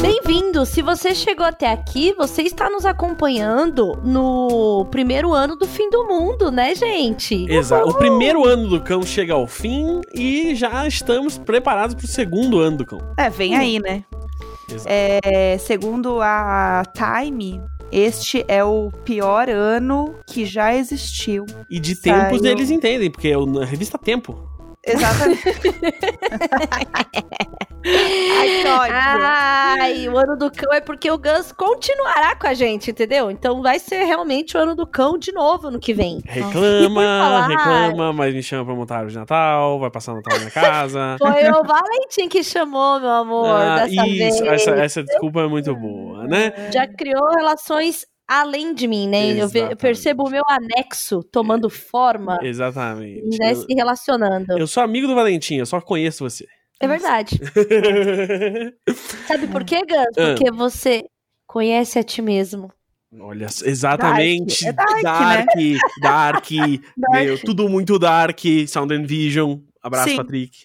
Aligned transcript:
Bem-vindo! 0.00 0.64
Se 0.64 0.80
você 0.80 1.12
chegou 1.12 1.44
até 1.44 1.66
aqui, 1.66 2.14
você 2.16 2.42
está 2.42 2.70
nos 2.70 2.86
acompanhando 2.86 3.98
no 4.04 4.86
primeiro 4.92 5.34
ano 5.34 5.56
do 5.56 5.66
fim 5.66 5.90
do 5.90 6.04
mundo, 6.04 6.52
né, 6.52 6.72
gente? 6.76 7.46
Exato. 7.50 7.88
O 7.88 7.94
primeiro 7.94 8.46
ano 8.46 8.68
do 8.68 8.80
cão 8.80 9.02
chega 9.02 9.34
ao 9.34 9.48
fim 9.48 10.00
e 10.14 10.54
já 10.54 10.86
estamos 10.86 11.36
preparados 11.36 11.96
para 11.96 12.04
o 12.04 12.08
segundo 12.08 12.60
ano 12.60 12.76
do 12.76 12.86
cão. 12.86 13.00
É, 13.16 13.28
vem 13.28 13.56
aí, 13.56 13.80
né? 13.80 14.04
É, 14.86 15.58
segundo 15.58 16.20
a 16.20 16.82
Time, 16.94 17.60
este 17.92 18.44
é 18.46 18.62
o 18.64 18.90
pior 19.04 19.48
ano 19.48 20.14
que 20.26 20.44
já 20.44 20.74
existiu. 20.74 21.44
E 21.68 21.80
de 21.80 21.94
Saiu. 21.94 22.14
tempos 22.14 22.44
eles 22.44 22.70
entendem, 22.70 23.10
porque 23.10 23.28
é 23.28 23.36
na 23.36 23.64
revista 23.64 23.98
Tempo. 23.98 24.50
Exatamente. 24.86 25.42
Ai, 27.82 28.62
que 28.62 28.68
ódio. 28.68 28.94
Ai, 28.96 30.08
o 30.08 30.18
ano 30.18 30.36
do 30.36 30.50
cão 30.50 30.72
é 30.72 30.80
porque 30.80 31.10
o 31.10 31.18
Gus 31.18 31.52
continuará 31.52 32.34
com 32.36 32.46
a 32.46 32.54
gente, 32.54 32.90
entendeu? 32.90 33.30
Então 33.30 33.62
vai 33.62 33.78
ser 33.78 34.04
realmente 34.04 34.56
o 34.56 34.60
ano 34.60 34.74
do 34.74 34.86
cão 34.86 35.18
de 35.18 35.32
novo 35.32 35.68
ano 35.68 35.78
que 35.78 35.92
vem. 35.94 36.20
Reclama, 36.26 37.00
falar- 37.02 37.46
reclama, 37.48 38.12
mas 38.12 38.34
me 38.34 38.42
chama 38.42 38.64
pra 38.66 38.74
montar 38.74 38.94
a 38.94 38.98
árvore 38.98 39.12
de 39.14 39.18
Natal, 39.18 39.78
vai 39.80 39.90
passar 39.90 40.12
o 40.12 40.16
Natal 40.16 40.34
na 40.34 40.38
minha 40.40 40.50
casa. 40.50 41.16
Foi 41.20 41.50
o 41.50 41.62
Valentim 41.64 42.28
que 42.28 42.42
chamou, 42.44 43.00
meu 43.00 43.10
amor, 43.10 43.46
Ah, 43.48 43.86
dessa 43.86 44.02
vez. 44.02 44.34
isso, 44.34 44.44
essa, 44.44 44.70
essa 44.72 45.02
desculpa 45.02 45.40
é 45.40 45.46
muito 45.48 45.74
boa, 45.74 46.26
né? 46.26 46.52
Já 46.72 46.86
criou 46.86 47.30
relações 47.30 48.06
além 48.30 48.72
de 48.74 48.86
mim, 48.86 49.08
né? 49.08 49.30
Eu, 49.32 49.48
ve- 49.48 49.58
eu 49.58 49.62
Exatamente. 49.64 49.76
percebo 49.76 50.26
o 50.26 50.30
meu 50.30 50.42
anexo 50.48 51.22
tomando 51.24 51.68
forma 51.68 52.38
Exatamente. 52.42 53.38
né, 53.38 53.52
Eu, 53.52 53.56
se 53.56 53.66
relacionando. 53.74 54.58
eu 54.58 54.66
sou 54.66 54.82
amigo 54.82 55.06
do 55.08 55.14
Valentim, 55.14 55.56
eu 55.56 55.66
só 55.66 55.80
conheço 55.80 56.22
você. 56.28 56.46
É 56.78 56.86
verdade. 56.88 57.38
Sabe 59.26 59.46
por 59.48 59.64
quê, 59.64 59.80
Gus? 59.80 60.18
Ah. 60.18 60.34
Porque 60.34 60.50
você 60.50 61.04
conhece 61.46 61.98
a 61.98 62.02
ti 62.02 62.22
mesmo. 62.22 62.70
Olha, 63.18 63.46
exatamente. 63.64 64.66
É 64.68 64.72
dark, 64.72 65.02
dark, 65.02 65.48
dark, 66.00 66.50
meu, 66.96 67.34
Dark. 67.34 67.44
tudo 67.44 67.68
muito 67.68 67.98
dark. 67.98 68.38
Sound 68.68 68.94
and 68.94 69.04
Vision. 69.04 69.58
Abraço, 69.82 70.10
Sim. 70.10 70.16
Patrick. 70.16 70.58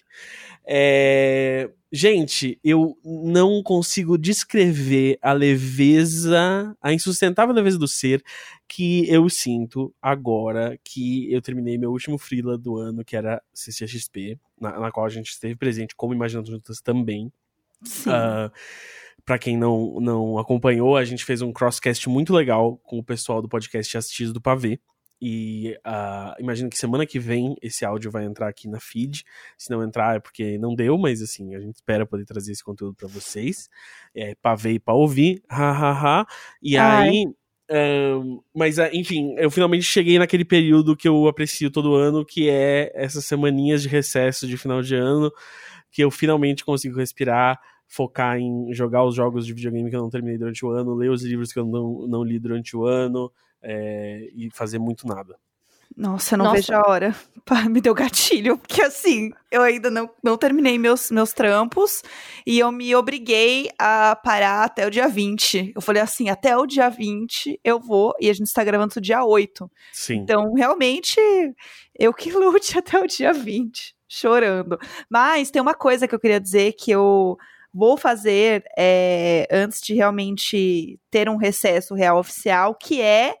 É, 0.64 1.68
Gente, 1.96 2.60
eu 2.62 2.94
não 3.02 3.62
consigo 3.62 4.18
descrever 4.18 5.18
a 5.22 5.32
leveza, 5.32 6.76
a 6.82 6.92
insustentável 6.92 7.54
leveza 7.54 7.78
do 7.78 7.88
ser 7.88 8.22
que 8.68 9.08
eu 9.08 9.26
sinto 9.30 9.94
agora 10.02 10.78
que 10.84 11.32
eu 11.32 11.40
terminei 11.40 11.78
meu 11.78 11.90
último 11.90 12.18
freela 12.18 12.58
do 12.58 12.76
ano, 12.76 13.02
que 13.02 13.16
era 13.16 13.42
CCXP, 13.54 14.38
na, 14.60 14.78
na 14.78 14.92
qual 14.92 15.06
a 15.06 15.08
gente 15.08 15.30
esteve 15.30 15.56
presente 15.56 15.96
como 15.96 16.12
Imaginando 16.12 16.50
Juntas 16.50 16.82
também. 16.82 17.32
Sim. 17.82 18.10
Ah, 18.10 18.52
Pra 19.24 19.38
quem 19.38 19.56
não, 19.56 19.98
não 19.98 20.38
acompanhou, 20.38 20.96
a 20.96 21.04
gente 21.04 21.24
fez 21.24 21.42
um 21.42 21.52
crosscast 21.52 22.08
muito 22.08 22.32
legal 22.32 22.76
com 22.84 22.96
o 22.96 23.02
pessoal 23.02 23.42
do 23.42 23.48
podcast 23.48 23.98
Assistidos 23.98 24.32
do 24.32 24.40
Pavê. 24.40 24.78
E 25.20 25.78
ah, 25.82 26.36
imagino 26.38 26.68
que 26.68 26.76
semana 26.76 27.06
que 27.06 27.18
vem 27.18 27.56
esse 27.62 27.84
áudio 27.84 28.10
vai 28.10 28.24
entrar 28.24 28.48
aqui 28.48 28.68
na 28.68 28.78
feed. 28.78 29.24
Se 29.56 29.70
não 29.70 29.82
entrar 29.82 30.16
é 30.16 30.20
porque 30.20 30.58
não 30.58 30.74
deu, 30.74 30.98
mas 30.98 31.22
assim, 31.22 31.54
a 31.54 31.60
gente 31.60 31.76
espera 31.76 32.06
poder 32.06 32.24
trazer 32.24 32.52
esse 32.52 32.62
conteúdo 32.62 32.94
pra 32.94 33.08
vocês. 33.08 33.68
É, 34.14 34.34
pra 34.34 34.54
ver 34.54 34.72
e 34.72 34.78
pra 34.78 34.94
ouvir. 34.94 35.42
Ha, 35.48 35.70
ha, 35.70 36.20
ha. 36.20 36.26
E 36.62 36.76
Ai. 36.76 37.08
aí. 37.08 37.26
ahn, 37.70 38.40
mas 38.54 38.78
ah, 38.78 38.90
enfim, 38.92 39.34
eu 39.38 39.50
finalmente 39.50 39.84
cheguei 39.84 40.18
naquele 40.18 40.44
período 40.44 40.96
que 40.96 41.08
eu 41.08 41.26
aprecio 41.26 41.70
todo 41.70 41.94
ano, 41.94 42.24
que 42.24 42.48
é 42.50 42.92
essas 42.94 43.24
semaninhas 43.24 43.82
de 43.82 43.88
recesso 43.88 44.46
de 44.46 44.56
final 44.56 44.82
de 44.82 44.94
ano, 44.94 45.32
que 45.90 46.02
eu 46.04 46.10
finalmente 46.10 46.64
consigo 46.64 46.98
respirar, 46.98 47.58
focar 47.88 48.38
em 48.38 48.72
jogar 48.74 49.04
os 49.04 49.14
jogos 49.14 49.46
de 49.46 49.54
videogame 49.54 49.90
que 49.90 49.96
eu 49.96 50.02
não 50.02 50.10
terminei 50.10 50.38
durante 50.38 50.64
o 50.64 50.70
ano, 50.70 50.94
ler 50.94 51.10
os 51.10 51.24
livros 51.24 51.52
que 51.52 51.58
eu 51.58 51.66
não, 51.66 52.06
não 52.06 52.22
li 52.22 52.38
durante 52.38 52.76
o 52.76 52.84
ano 52.84 53.32
é, 53.62 54.28
e 54.34 54.50
fazer 54.50 54.78
muito 54.78 55.06
nada. 55.06 55.38
Nossa, 55.96 56.34
eu 56.34 56.38
não 56.38 56.44
Nossa. 56.46 56.56
vejo 56.56 56.74
a 56.74 56.88
hora. 56.88 57.16
Pá, 57.44 57.68
Me 57.68 57.80
deu 57.80 57.94
gatilho, 57.94 58.58
porque 58.58 58.82
assim, 58.82 59.30
eu 59.50 59.62
ainda 59.62 59.88
não, 59.88 60.10
não 60.22 60.36
terminei 60.36 60.76
meus, 60.78 61.12
meus 61.12 61.32
trampos 61.32 62.02
e 62.44 62.58
eu 62.58 62.72
me 62.72 62.94
obriguei 62.94 63.70
a 63.78 64.16
parar 64.16 64.64
até 64.64 64.84
o 64.84 64.90
dia 64.90 65.08
20. 65.08 65.72
Eu 65.74 65.80
falei 65.80 66.02
assim, 66.02 66.28
até 66.28 66.56
o 66.56 66.66
dia 66.66 66.90
20 66.90 67.60
eu 67.62 67.78
vou, 67.78 68.14
e 68.20 68.28
a 68.28 68.32
gente 68.32 68.48
está 68.48 68.64
gravando 68.64 68.94
no 68.96 69.00
dia 69.00 69.24
8. 69.24 69.70
Sim. 69.92 70.16
Então, 70.16 70.52
realmente, 70.54 71.20
eu 71.96 72.12
que 72.12 72.32
lute 72.32 72.76
até 72.78 72.98
o 72.98 73.06
dia 73.06 73.32
20, 73.32 73.94
chorando. 74.08 74.76
Mas 75.08 75.50
tem 75.50 75.62
uma 75.62 75.74
coisa 75.74 76.08
que 76.08 76.14
eu 76.14 76.20
queria 76.20 76.40
dizer 76.40 76.72
que 76.72 76.90
eu 76.90 77.38
vou 77.72 77.96
fazer 77.96 78.64
é, 78.76 79.46
antes 79.52 79.80
de 79.80 79.94
realmente 79.94 80.98
ter 81.10 81.28
um 81.28 81.36
recesso 81.36 81.94
real 81.94 82.18
oficial, 82.18 82.74
que 82.74 83.00
é 83.00 83.36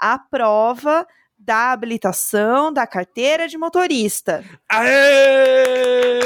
a 0.00 0.18
prova 0.18 1.06
da 1.38 1.72
habilitação 1.72 2.72
da 2.72 2.86
carteira 2.86 3.46
de 3.46 3.58
motorista. 3.58 4.42
Aê! 4.70 6.20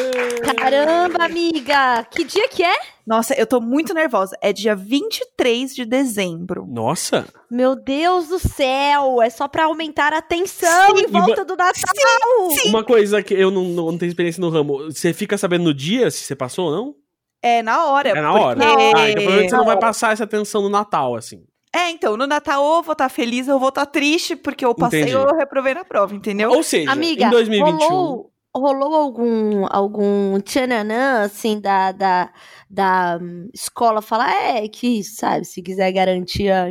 Caramba, 0.57 1.25
amiga! 1.25 2.05
Que 2.11 2.25
dia 2.25 2.49
que 2.49 2.63
é? 2.63 2.77
Nossa, 3.07 3.35
eu 3.35 3.47
tô 3.47 3.61
muito 3.61 3.95
nervosa. 3.95 4.37
É 4.41 4.53
dia 4.53 4.77
23 4.77 5.75
de 5.75 5.85
dezembro. 5.85 6.67
Nossa! 6.69 7.27
Meu 7.51 7.75
Deus 7.75 8.29
do 8.29 8.39
céu! 8.39 9.21
É 9.23 9.31
só 9.31 9.49
pra 9.49 9.65
aumentar 9.65 10.13
a 10.13 10.21
tensão 10.23 10.97
Sim, 10.97 11.05
em 11.05 11.07
volta 11.07 11.45
do 11.45 11.57
Natal! 11.57 12.49
Uma 12.67 12.85
coisa 12.85 13.23
que 13.23 13.35
eu 13.35 13.51
não, 13.51 13.65
não, 13.65 13.87
não 13.93 13.99
tenho 13.99 14.11
experiência 14.11 14.41
no 14.41 14.51
ramo, 14.51 14.85
você 14.93 15.13
fica 15.13 15.37
sabendo 15.39 15.65
no 15.65 15.75
dia 15.75 16.11
se 16.11 16.19
você 16.25 16.37
passou 16.37 16.67
ou 16.67 16.73
não? 16.73 16.95
É 17.43 17.63
na 17.63 17.87
hora. 17.87 18.11
É 18.11 18.21
na 18.21 18.33
hora. 18.35 18.59
porque- 18.59 18.73
Ah, 18.73 19.11
então 19.11 19.23
provavelmente 19.23 19.51
você 19.51 19.57
não 19.57 19.65
vai 19.65 19.79
passar 19.79 20.13
essa 20.13 20.27
tensão 20.27 20.63
no 20.63 20.69
Natal, 20.69 21.15
assim. 21.15 21.45
É, 21.75 21.91
então, 21.91 22.17
no 22.17 22.27
Natal 22.27 22.63
ou 22.63 22.77
eu 22.77 22.83
vou 22.83 22.93
estar 22.93 23.09
feliz 23.09 23.49
ou 23.49 23.59
vou 23.59 23.69
estar 23.69 23.87
triste, 23.87 24.35
porque 24.35 24.65
eu 24.65 24.75
passei 24.75 25.03
Entendi. 25.03 25.17
ou 25.17 25.29
eu 25.29 25.37
reprovei 25.37 25.75
na 25.75 25.85
prova, 25.85 26.15
entendeu? 26.15 26.51
Ou 26.51 26.63
seja, 26.63 26.91
Amiga, 26.91 27.27
em 27.27 27.31
2021. 27.31 27.89
rolou, 27.89 28.33
rolou 28.55 28.95
algum, 28.95 29.67
algum 29.69 30.41
tchananã, 30.41 31.23
assim, 31.25 31.61
da, 31.61 31.93
da, 31.93 32.33
da 32.69 33.19
hum, 33.21 33.49
escola 33.53 34.01
falar, 34.01 34.33
é, 34.33 34.67
que, 34.69 35.05
sabe, 35.05 35.45
se 35.45 35.63
quiser 35.63 35.93
garantir 35.93 36.51
a... 36.51 36.69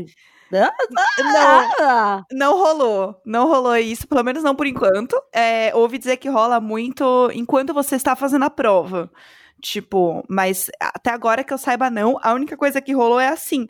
Não, 0.52 0.72
Ah, 1.82 2.24
não 2.32 2.58
rolou. 2.58 3.16
Não 3.26 3.48
rolou 3.48 3.76
isso, 3.76 4.08
pelo 4.08 4.24
menos 4.24 4.44
não 4.44 4.56
por 4.56 4.66
enquanto. 4.66 5.22
É, 5.34 5.76
ouvi 5.76 5.98
dizer 5.98 6.18
que 6.18 6.30
rola 6.30 6.60
muito 6.62 7.30
enquanto 7.34 7.74
você 7.74 7.96
está 7.96 8.16
fazendo 8.16 8.46
a 8.46 8.50
prova. 8.50 9.12
Tipo, 9.62 10.24
mas 10.30 10.70
até 10.80 11.10
agora 11.10 11.44
que 11.44 11.54
eu 11.54 11.58
saiba, 11.58 11.90
não. 11.90 12.18
A 12.22 12.34
única 12.34 12.56
coisa 12.56 12.80
que 12.82 12.94
rolou 12.94 13.20
é 13.20 13.28
assim. 13.28 13.68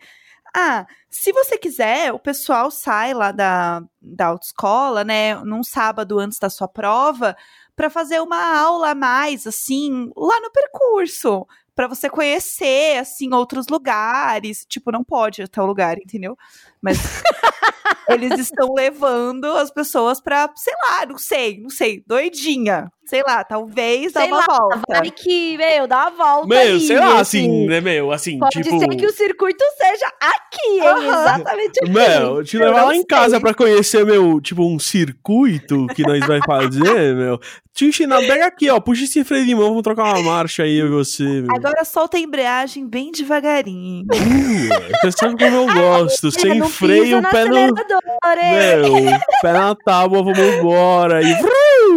Ah, 0.59 0.87
se 1.07 1.31
você 1.31 1.55
quiser, 1.55 2.11
o 2.11 2.17
pessoal 2.19 2.71
sai 2.71 3.13
lá 3.13 3.31
da, 3.31 3.83
da 4.01 4.25
autoescola, 4.27 5.03
né, 5.03 5.35
num 5.43 5.61
sábado 5.63 6.17
antes 6.17 6.39
da 6.39 6.49
sua 6.49 6.67
prova, 6.67 7.37
para 7.75 7.91
fazer 7.91 8.19
uma 8.21 8.57
aula 8.59 8.89
a 8.91 8.95
mais, 8.95 9.45
assim, 9.45 10.11
lá 10.17 10.39
no 10.41 10.51
percurso. 10.51 11.45
Pra 11.75 11.87
você 11.87 12.09
conhecer, 12.09 12.97
assim, 12.97 13.31
outros 13.35 13.67
lugares. 13.67 14.65
Tipo, 14.67 14.91
não 14.91 15.03
pode 15.03 15.43
até 15.43 15.61
o 15.61 15.65
lugar, 15.67 15.99
entendeu? 15.99 16.35
Mas 16.81 16.97
eles 18.09 18.39
estão 18.39 18.73
levando 18.73 19.45
as 19.45 19.71
pessoas 19.71 20.21
pra, 20.21 20.49
sei 20.55 20.73
lá, 20.89 21.05
não 21.05 21.17
sei, 21.17 21.59
não 21.61 21.69
sei, 21.69 22.03
doidinha. 22.07 22.91
Sei 23.05 23.23
lá, 23.25 23.41
talvez 23.41 24.11
Sei 24.11 24.25
uma 24.25 24.39
lá, 24.39 24.45
volta. 24.45 24.81
vai 24.89 25.09
que, 25.09 25.57
meu, 25.57 25.87
dá 25.87 26.09
uma 26.09 26.09
volta 26.09 26.47
Meu, 26.49 26.59
aí, 26.59 26.79
sei 26.81 26.99
lá, 26.99 27.21
assim. 27.21 27.45
assim, 27.45 27.65
né, 27.65 27.79
meu? 27.79 28.11
Assim, 28.11 28.37
Pode 28.37 28.61
tipo. 28.61 28.77
ser 28.77 28.87
que 28.97 29.05
o 29.05 29.13
circuito 29.13 29.63
seja 29.77 30.07
aqui, 30.19 30.71
hein? 30.71 30.81
Aham. 30.81 31.21
Exatamente 31.21 31.79
aqui. 31.81 31.89
Meu, 31.89 32.43
te 32.43 32.57
levar 32.57 32.83
lá 32.83 32.93
em 32.93 33.05
casa 33.05 33.39
pra 33.39 33.53
conhecer, 33.53 34.05
meu, 34.05 34.41
tipo, 34.41 34.61
um 34.61 34.77
circuito 34.77 35.87
que 35.95 36.03
nós 36.03 36.19
vai 36.27 36.41
fazer, 36.45 37.15
meu. 37.15 37.39
Te 37.73 37.85
ensinar, 37.85 38.17
pega 38.21 38.47
aqui, 38.47 38.69
ó, 38.69 38.79
puxa 38.81 39.05
esse 39.05 39.23
freio 39.23 39.45
de 39.45 39.55
mão, 39.55 39.69
vamos 39.69 39.83
trocar 39.83 40.03
uma 40.03 40.23
marcha 40.23 40.63
aí, 40.63 40.77
eu 40.77 40.87
e 40.87 40.89
você, 40.89 41.23
meu. 41.23 41.55
Agora 41.55 41.85
solta 41.85 42.17
a 42.17 42.19
embreagem 42.19 42.85
bem 42.85 43.11
devagarinho. 43.11 44.03
Uh, 44.03 44.97
você 45.01 45.11
sabe 45.17 45.37
como 45.37 45.55
eu 45.55 45.67
gosto, 45.73 46.29
sem 46.31 46.59
não 46.67 46.69
freio, 46.69 47.03
pisa 47.03 47.21
no 47.21 47.29
pé 47.29 47.45
no... 47.45 47.57
acelerador? 47.57 48.01
Meu, 48.35 49.19
pé 49.41 49.53
na 49.53 49.75
tábua, 49.75 50.23
vamos 50.23 50.39
embora. 50.39 51.21
E... 51.21 51.33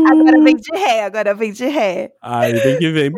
Agora 0.09 0.43
vem 0.43 0.57
de 0.57 0.79
ré, 0.79 1.05
agora 1.05 1.35
vem 1.35 1.53
de 1.53 1.67
ré. 1.67 2.13
Ai, 2.23 2.53
tem 2.53 2.79
que 2.79 2.91
ver. 2.91 3.13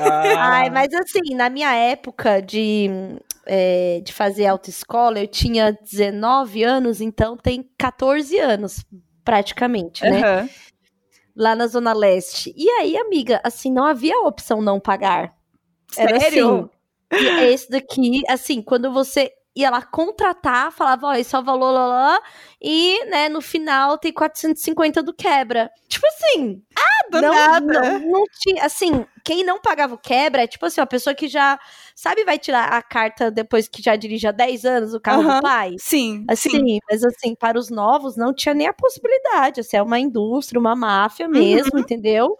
Ah. 0.00 0.56
Ai, 0.56 0.70
mas 0.70 0.92
assim, 0.94 1.34
na 1.34 1.50
minha 1.50 1.74
época 1.74 2.40
de, 2.40 2.88
é, 3.46 4.00
de 4.04 4.12
fazer 4.12 4.46
autoescola, 4.46 5.20
eu 5.20 5.26
tinha 5.26 5.72
19 5.72 6.62
anos, 6.62 7.00
então 7.00 7.36
tem 7.36 7.68
14 7.76 8.38
anos, 8.38 8.84
praticamente, 9.24 10.02
né? 10.02 10.22
Aham. 10.22 10.48
Lá 11.36 11.54
na 11.54 11.68
Zona 11.68 11.92
Leste. 11.92 12.52
E 12.56 12.68
aí, 12.68 12.96
amiga, 12.96 13.40
assim, 13.44 13.72
não 13.72 13.84
havia 13.84 14.18
opção 14.20 14.60
não 14.60 14.80
pagar. 14.80 15.34
Era 15.96 16.18
Sério? 16.18 16.68
assim. 17.12 17.22
E 17.24 17.26
é 17.26 17.52
esse 17.52 17.70
daqui, 17.70 18.22
assim, 18.28 18.60
quando 18.60 18.92
você 18.92 19.32
ia 19.60 19.70
lá 19.70 19.82
contratar, 19.82 20.70
falava, 20.72 21.08
ó, 21.08 21.14
esse 21.14 21.34
é 21.34 21.38
o 21.38 21.44
valor, 21.44 21.70
lá, 21.72 21.86
lá, 21.86 22.22
e, 22.60 23.04
né, 23.06 23.28
no 23.28 23.40
final 23.40 23.98
tem 23.98 24.12
450 24.12 25.02
do 25.02 25.12
quebra. 25.14 25.70
Tipo 25.88 26.06
assim, 26.06 26.62
Ah, 26.76 27.10
do 27.10 27.20
não, 27.20 27.32
nada. 27.34 27.60
Não, 27.60 27.98
não 28.10 28.24
tinha, 28.40 28.64
assim, 28.64 29.04
quem 29.24 29.44
não 29.44 29.60
pagava 29.60 29.94
o 29.94 29.98
quebra 29.98 30.42
é 30.42 30.46
tipo 30.46 30.64
assim, 30.66 30.80
uma 30.80 30.86
pessoa 30.86 31.14
que 31.14 31.28
já, 31.28 31.58
sabe, 31.94 32.24
vai 32.24 32.38
tirar 32.38 32.66
a 32.72 32.82
carta 32.82 33.30
depois 33.30 33.68
que 33.68 33.82
já 33.82 33.96
dirige 33.96 34.26
há 34.26 34.32
10 34.32 34.64
anos 34.64 34.94
o 34.94 35.00
carro 35.00 35.22
Aham. 35.22 35.36
do 35.36 35.42
pai? 35.42 35.74
Sim, 35.78 36.24
Assim, 36.28 36.50
sim. 36.50 36.78
mas 36.90 37.02
assim, 37.04 37.34
para 37.34 37.58
os 37.58 37.70
novos 37.70 38.16
não 38.16 38.34
tinha 38.34 38.54
nem 38.54 38.66
a 38.66 38.72
possibilidade. 38.72 39.60
Assim, 39.60 39.76
é 39.78 39.82
uma 39.82 39.98
indústria, 39.98 40.60
uma 40.60 40.76
máfia 40.76 41.26
mesmo, 41.28 41.70
Uhum. 41.74 41.80
entendeu? 41.80 42.36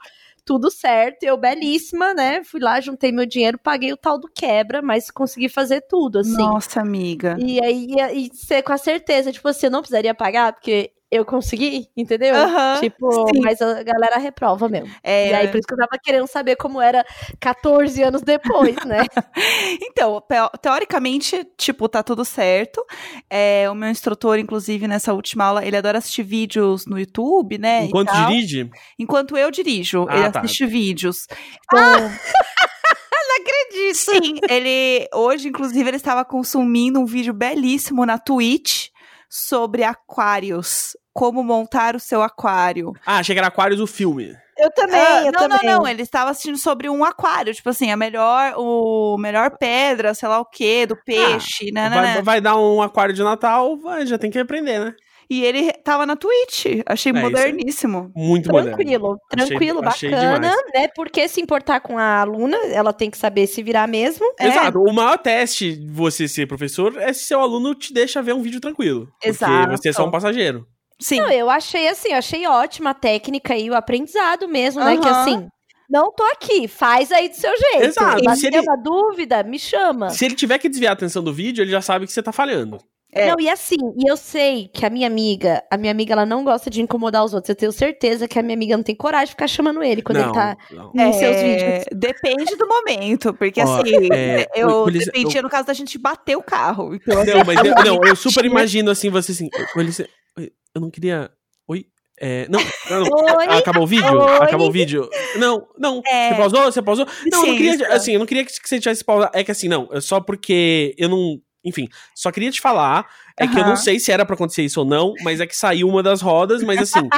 Tudo 0.48 0.70
certo, 0.70 1.24
eu 1.24 1.36
belíssima, 1.36 2.14
né? 2.14 2.42
Fui 2.42 2.58
lá, 2.58 2.80
juntei 2.80 3.12
meu 3.12 3.26
dinheiro, 3.26 3.58
paguei 3.58 3.92
o 3.92 3.98
tal 3.98 4.18
do 4.18 4.30
quebra, 4.34 4.80
mas 4.80 5.10
consegui 5.10 5.46
fazer 5.46 5.82
tudo, 5.82 6.20
assim. 6.20 6.38
Nossa, 6.38 6.80
amiga. 6.80 7.36
E 7.38 7.62
aí, 7.62 7.86
e 8.14 8.34
ser 8.34 8.62
com 8.62 8.72
a 8.72 8.78
certeza, 8.78 9.30
tipo 9.30 9.46
assim, 9.46 9.66
eu 9.66 9.70
não 9.70 9.80
precisaria 9.80 10.14
pagar, 10.14 10.54
porque 10.54 10.90
eu 11.10 11.24
consegui, 11.24 11.88
entendeu? 11.96 12.34
Aham, 12.34 12.80
tipo, 12.80 13.28
sim. 13.34 13.40
mas 13.42 13.60
a 13.62 13.82
galera 13.82 14.18
reprova 14.18 14.68
mesmo. 14.68 14.94
É, 15.02 15.30
E 15.30 15.34
aí, 15.34 15.48
por 15.48 15.58
isso 15.58 15.66
que 15.66 15.72
eu 15.72 15.78
tava 15.78 15.98
querendo 16.02 16.26
saber 16.26 16.56
como 16.56 16.80
era 16.82 17.04
14 17.40 18.02
anos 18.02 18.22
depois, 18.22 18.76
né? 18.84 18.98
Então, 19.82 20.20
teo- 20.20 20.50
teoricamente, 20.60 21.44
tipo, 21.56 21.88
tá 21.88 22.02
tudo 22.02 22.24
certo. 22.24 22.84
É, 23.30 23.68
o 23.70 23.74
meu 23.74 23.88
instrutor, 23.88 24.38
inclusive, 24.38 24.86
nessa 24.86 25.12
última 25.12 25.44
aula, 25.44 25.64
ele 25.64 25.76
adora 25.76 25.98
assistir 25.98 26.22
vídeos 26.22 26.86
no 26.86 26.98
YouTube, 26.98 27.58
né? 27.58 27.84
Enquanto 27.84 28.12
dirige, 28.12 28.70
Enquanto 28.98 29.36
eu 29.36 29.50
dirijo, 29.50 30.06
Ah, 30.08 30.16
ele 30.16 30.30
tá. 30.30 30.40
assiste 30.40 30.66
vídeos. 30.66 31.26
Então, 31.64 31.80
não 33.28 33.36
acredito. 33.40 33.96
sim, 33.96 34.38
ele 34.48 35.08
hoje, 35.14 35.48
inclusive, 35.48 35.88
ele 35.88 35.96
estava 35.96 36.24
consumindo 36.24 37.00
um 37.00 37.06
vídeo 37.06 37.32
belíssimo 37.32 38.04
na 38.06 38.18
Twitch 38.18 38.88
sobre 39.28 39.84
aquários. 39.84 40.96
Como 41.12 41.42
montar 41.42 41.96
o 41.96 42.00
seu 42.00 42.22
aquário. 42.22 42.92
Ah, 43.04 43.18
achei 43.18 43.34
que 43.34 43.38
era 43.40 43.48
Aquarius 43.48 43.80
o 43.80 43.86
filme. 43.88 44.36
Eu 44.56 44.70
também, 44.72 45.00
Ah, 45.00 45.20
eu 45.26 45.32
não, 45.32 45.40
também. 45.48 45.58
não, 45.64 45.78
não. 45.78 45.88
Ele 45.88 46.02
estava 46.02 46.30
assistindo 46.30 46.56
sobre 46.58 46.88
um 46.88 47.04
aquário, 47.04 47.52
tipo 47.52 47.68
assim, 47.70 47.90
a 47.90 47.96
melhor, 47.96 48.54
o 48.56 49.16
melhor 49.18 49.56
pedra, 49.58 50.14
sei 50.14 50.28
lá 50.28 50.38
o 50.40 50.44
quê, 50.44 50.86
do 50.86 50.96
peixe, 50.96 51.72
né, 51.72 51.88
né, 51.88 51.96
Vai, 51.96 52.14
né. 52.14 52.22
vai 52.22 52.40
dar 52.40 52.56
um 52.56 52.80
aquário 52.82 53.12
de 53.14 53.22
Natal, 53.22 53.76
vai, 53.78 54.06
já 54.06 54.16
tem 54.18 54.30
que 54.30 54.38
aprender, 54.38 54.78
né? 54.78 54.94
E 55.30 55.44
ele 55.44 55.70
tava 55.84 56.06
na 56.06 56.16
Twitch. 56.16 56.66
Achei 56.86 57.12
É, 57.12 57.20
moderníssimo. 57.20 58.10
Muito 58.16 58.50
moderno. 58.50 58.76
Tranquilo, 58.76 59.16
Achei- 59.36 59.46
tranquilo, 59.48 59.80
achei 59.86 60.10
bacana, 60.10 60.48
demais. 60.48 60.62
né? 60.74 60.88
Porque 60.94 61.28
se 61.28 61.40
importar 61.40 61.80
com 61.80 61.98
a 61.98 62.20
aluna, 62.20 62.56
ela 62.72 62.92
tem 62.94 63.10
que 63.10 63.18
saber 63.18 63.46
se 63.46 63.62
virar 63.62 63.86
mesmo. 63.86 64.24
É. 64.40 64.46
Exato. 64.48 64.78
O 64.80 64.92
maior 64.92 65.18
teste 65.18 65.76
de 65.76 65.86
você 65.92 66.26
ser 66.26 66.46
professor 66.46 66.96
é 66.98 67.12
se 67.12 67.24
seu 67.24 67.40
aluno 67.40 67.74
te 67.74 67.92
deixa 67.92 68.22
ver 68.22 68.32
um 68.34 68.40
vídeo 68.42 68.58
tranquilo. 68.60 69.06
Porque 69.12 69.28
Exato. 69.28 69.70
você 69.70 69.90
é 69.90 69.92
só 69.92 70.06
um 70.06 70.10
passageiro. 70.10 70.66
Sim. 71.00 71.20
Não, 71.20 71.30
eu 71.30 71.48
achei 71.50 71.88
assim, 71.88 72.08
eu 72.10 72.16
achei 72.16 72.46
ótima 72.46 72.90
a 72.90 72.94
técnica 72.94 73.54
e 73.56 73.68
o 73.70 73.74
aprendizado 73.74 74.48
mesmo, 74.48 74.82
né? 74.82 74.96
Que 74.96 75.08
assim, 75.08 75.46
não 75.90 76.10
tô 76.12 76.24
aqui, 76.24 76.66
faz 76.66 77.12
aí 77.12 77.28
do 77.28 77.36
seu 77.36 77.52
jeito. 77.56 77.84
Exato, 77.84 78.22
Mas 78.24 78.38
se 78.38 78.46
se 78.46 78.50
tem 78.50 78.58
ele- 78.60 78.68
uma 78.68 78.76
dúvida, 78.76 79.42
me 79.42 79.58
chama. 79.58 80.10
Se 80.10 80.24
ele 80.24 80.34
tiver 80.34 80.58
que 80.58 80.68
desviar 80.70 80.90
a 80.90 80.94
atenção 80.94 81.22
do 81.22 81.32
vídeo, 81.34 81.62
ele 81.62 81.70
já 81.70 81.80
sabe 81.82 82.06
que 82.06 82.12
você 82.12 82.22
tá 82.22 82.32
falhando. 82.32 82.78
É. 83.10 83.30
Não, 83.30 83.40
e 83.40 83.48
assim, 83.48 83.76
e 83.96 84.10
eu 84.10 84.16
sei 84.18 84.68
que 84.68 84.84
a 84.84 84.90
minha 84.90 85.06
amiga, 85.06 85.62
a 85.70 85.78
minha 85.78 85.90
amiga, 85.90 86.12
ela 86.12 86.26
não 86.26 86.44
gosta 86.44 86.68
de 86.68 86.82
incomodar 86.82 87.24
os 87.24 87.32
outros. 87.32 87.48
Eu 87.48 87.54
tenho 87.56 87.72
certeza 87.72 88.28
que 88.28 88.38
a 88.38 88.42
minha 88.42 88.54
amiga 88.54 88.76
não 88.76 88.84
tem 88.84 88.94
coragem 88.94 89.26
de 89.26 89.30
ficar 89.32 89.48
chamando 89.48 89.82
ele 89.82 90.02
quando 90.02 90.18
não, 90.18 90.24
ele 90.26 90.34
tá 90.34 90.56
não. 90.70 90.92
nos 90.92 91.16
seus 91.16 91.36
É, 91.36 91.78
vídeos. 91.78 91.84
Depende 91.98 92.54
do 92.56 92.68
momento, 92.68 93.32
porque 93.32 93.60
Ó, 93.62 93.80
assim, 93.80 94.08
é, 94.12 94.46
eu 94.54 94.86
licença, 94.88 95.10
dependia 95.12 95.40
no 95.40 95.48
caso 95.48 95.66
da 95.66 95.72
gente 95.72 95.96
bater 95.98 96.36
o 96.36 96.42
carro. 96.42 96.94
Então, 96.94 97.24
Não, 97.24 97.44
mas 97.46 97.56
eu, 97.64 97.74
não, 97.84 98.04
eu 98.04 98.14
super 98.14 98.40
Tinha- 98.42 98.50
imagino 98.52 98.90
assim, 98.90 99.08
você 99.08 99.32
assim, 99.32 99.48
com 99.72 99.80
licença, 99.80 100.10
oi, 100.38 100.52
eu 100.74 100.80
não 100.80 100.90
queria. 100.90 101.30
Oi? 101.66 101.86
É, 102.20 102.46
não, 102.50 102.60
não, 102.90 103.04
não. 103.04 103.36
Oi? 103.38 103.46
Acabou 103.46 103.84
o 103.84 103.86
vídeo? 103.86 104.20
Oi? 104.20 104.36
Acabou 104.38 104.68
o 104.68 104.72
vídeo? 104.72 105.08
Não, 105.36 105.66
não. 105.78 106.02
É. 106.04 106.28
Você 106.30 106.34
pausou? 106.36 106.64
Você 106.64 106.82
pausou? 106.82 107.06
Não, 107.06 107.12
eu 107.24 107.30
não 107.30 107.44
Sim, 107.44 107.56
queria. 107.56 107.88
Assim, 107.94 108.12
eu 108.12 108.18
não 108.18 108.26
queria 108.26 108.44
que 108.44 108.52
você 108.52 108.78
tivesse 108.78 109.02
pausado. 109.04 109.30
É 109.34 109.42
que 109.42 109.50
assim, 109.50 109.68
não. 109.68 109.88
É 109.92 110.00
só 110.00 110.20
porque 110.20 110.94
eu 110.98 111.08
não. 111.08 111.38
Enfim, 111.68 111.88
só 112.14 112.32
queria 112.32 112.50
te 112.50 112.60
falar. 112.60 113.06
É 113.40 113.46
que 113.46 113.56
eu 113.56 113.64
não 113.64 113.76
sei 113.76 114.00
se 114.00 114.10
era 114.10 114.26
pra 114.26 114.34
acontecer 114.34 114.64
isso 114.64 114.80
ou 114.80 114.86
não, 114.86 115.14
mas 115.22 115.38
é 115.40 115.46
que 115.46 115.56
saiu 115.56 115.88
uma 115.88 116.02
das 116.02 116.20
rodas, 116.20 116.60
mas 116.64 116.80
assim. 116.80 117.08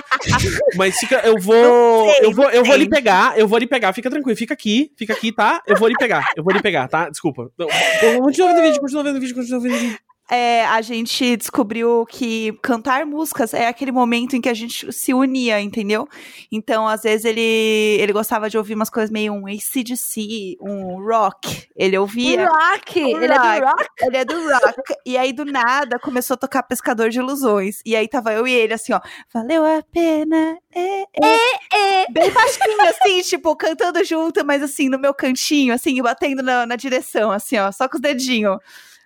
mas 0.76 0.98
fica. 0.98 1.16
Eu 1.20 1.40
vou. 1.40 2.10
Sei, 2.10 2.26
eu 2.26 2.32
vou, 2.32 2.50
eu 2.50 2.62
vou 2.62 2.76
lhe 2.76 2.88
pegar, 2.88 3.38
eu 3.38 3.48
vou 3.48 3.58
lhe 3.58 3.66
pegar. 3.66 3.92
Fica 3.94 4.10
tranquilo, 4.10 4.36
fica 4.36 4.52
aqui, 4.52 4.92
fica 4.98 5.14
aqui, 5.14 5.32
tá? 5.32 5.62
Eu 5.66 5.76
vou 5.76 5.88
lhe 5.88 5.94
pegar, 5.96 6.28
eu 6.36 6.44
vou 6.44 6.52
lhe 6.52 6.60
pegar, 6.60 6.88
tá? 6.88 7.08
Desculpa. 7.08 7.50
Continua 8.20 8.48
vendo 8.48 8.60
o 8.60 8.66
vídeo, 8.66 8.80
continua 8.80 9.04
vendo 9.04 9.16
o 9.16 9.20
vídeo, 9.20 9.34
continua 9.34 9.60
vendo 9.60 9.74
o 9.74 9.78
vídeo. 9.78 9.98
É, 10.30 10.64
a 10.64 10.80
gente 10.80 11.36
descobriu 11.36 12.06
que 12.08 12.52
cantar 12.62 13.04
músicas 13.04 13.52
é 13.52 13.66
aquele 13.66 13.90
momento 13.90 14.36
em 14.36 14.40
que 14.40 14.48
a 14.48 14.54
gente 14.54 14.92
se 14.92 15.12
unia, 15.12 15.60
entendeu? 15.60 16.08
Então, 16.52 16.86
às 16.86 17.02
vezes, 17.02 17.24
ele, 17.24 17.40
ele 18.00 18.12
gostava 18.12 18.48
de 18.48 18.56
ouvir 18.56 18.74
umas 18.74 18.88
coisas 18.88 19.10
meio 19.10 19.32
um 19.32 19.46
ACDC, 19.46 20.56
um 20.60 21.04
rock. 21.04 21.68
Ele 21.74 21.98
ouvia. 21.98 22.48
Rock! 22.48 23.00
Ele 23.00 23.24
é 23.24 23.28
do 23.28 23.34
Rock. 23.34 23.60
rock. 23.60 23.90
Ele 24.02 24.16
é 24.16 24.24
do 24.24 24.34
rock. 24.34 24.94
e 25.04 25.18
aí, 25.18 25.32
do 25.32 25.44
nada, 25.44 25.98
começou 25.98 26.34
a 26.34 26.38
tocar 26.38 26.62
Pescador 26.62 27.10
de 27.10 27.18
Ilusões. 27.18 27.80
E 27.84 27.96
aí 27.96 28.06
tava 28.06 28.32
eu 28.32 28.46
e 28.46 28.52
ele, 28.52 28.74
assim, 28.74 28.92
ó. 28.92 29.00
Valeu 29.34 29.64
a 29.64 29.82
pena. 29.82 30.58
É, 30.72 31.02
é. 31.02 32.06
Bem 32.08 32.30
baixinho, 32.30 32.82
assim, 32.82 33.20
tipo, 33.28 33.56
cantando 33.56 34.04
junto, 34.04 34.44
mas 34.44 34.62
assim, 34.62 34.88
no 34.88 34.98
meu 34.98 35.12
cantinho, 35.12 35.74
assim, 35.74 36.00
batendo 36.00 36.40
na, 36.40 36.66
na 36.66 36.76
direção, 36.76 37.32
assim, 37.32 37.58
ó. 37.58 37.72
Só 37.72 37.88
com 37.88 37.96
os 37.96 38.00
dedinhos 38.00 38.58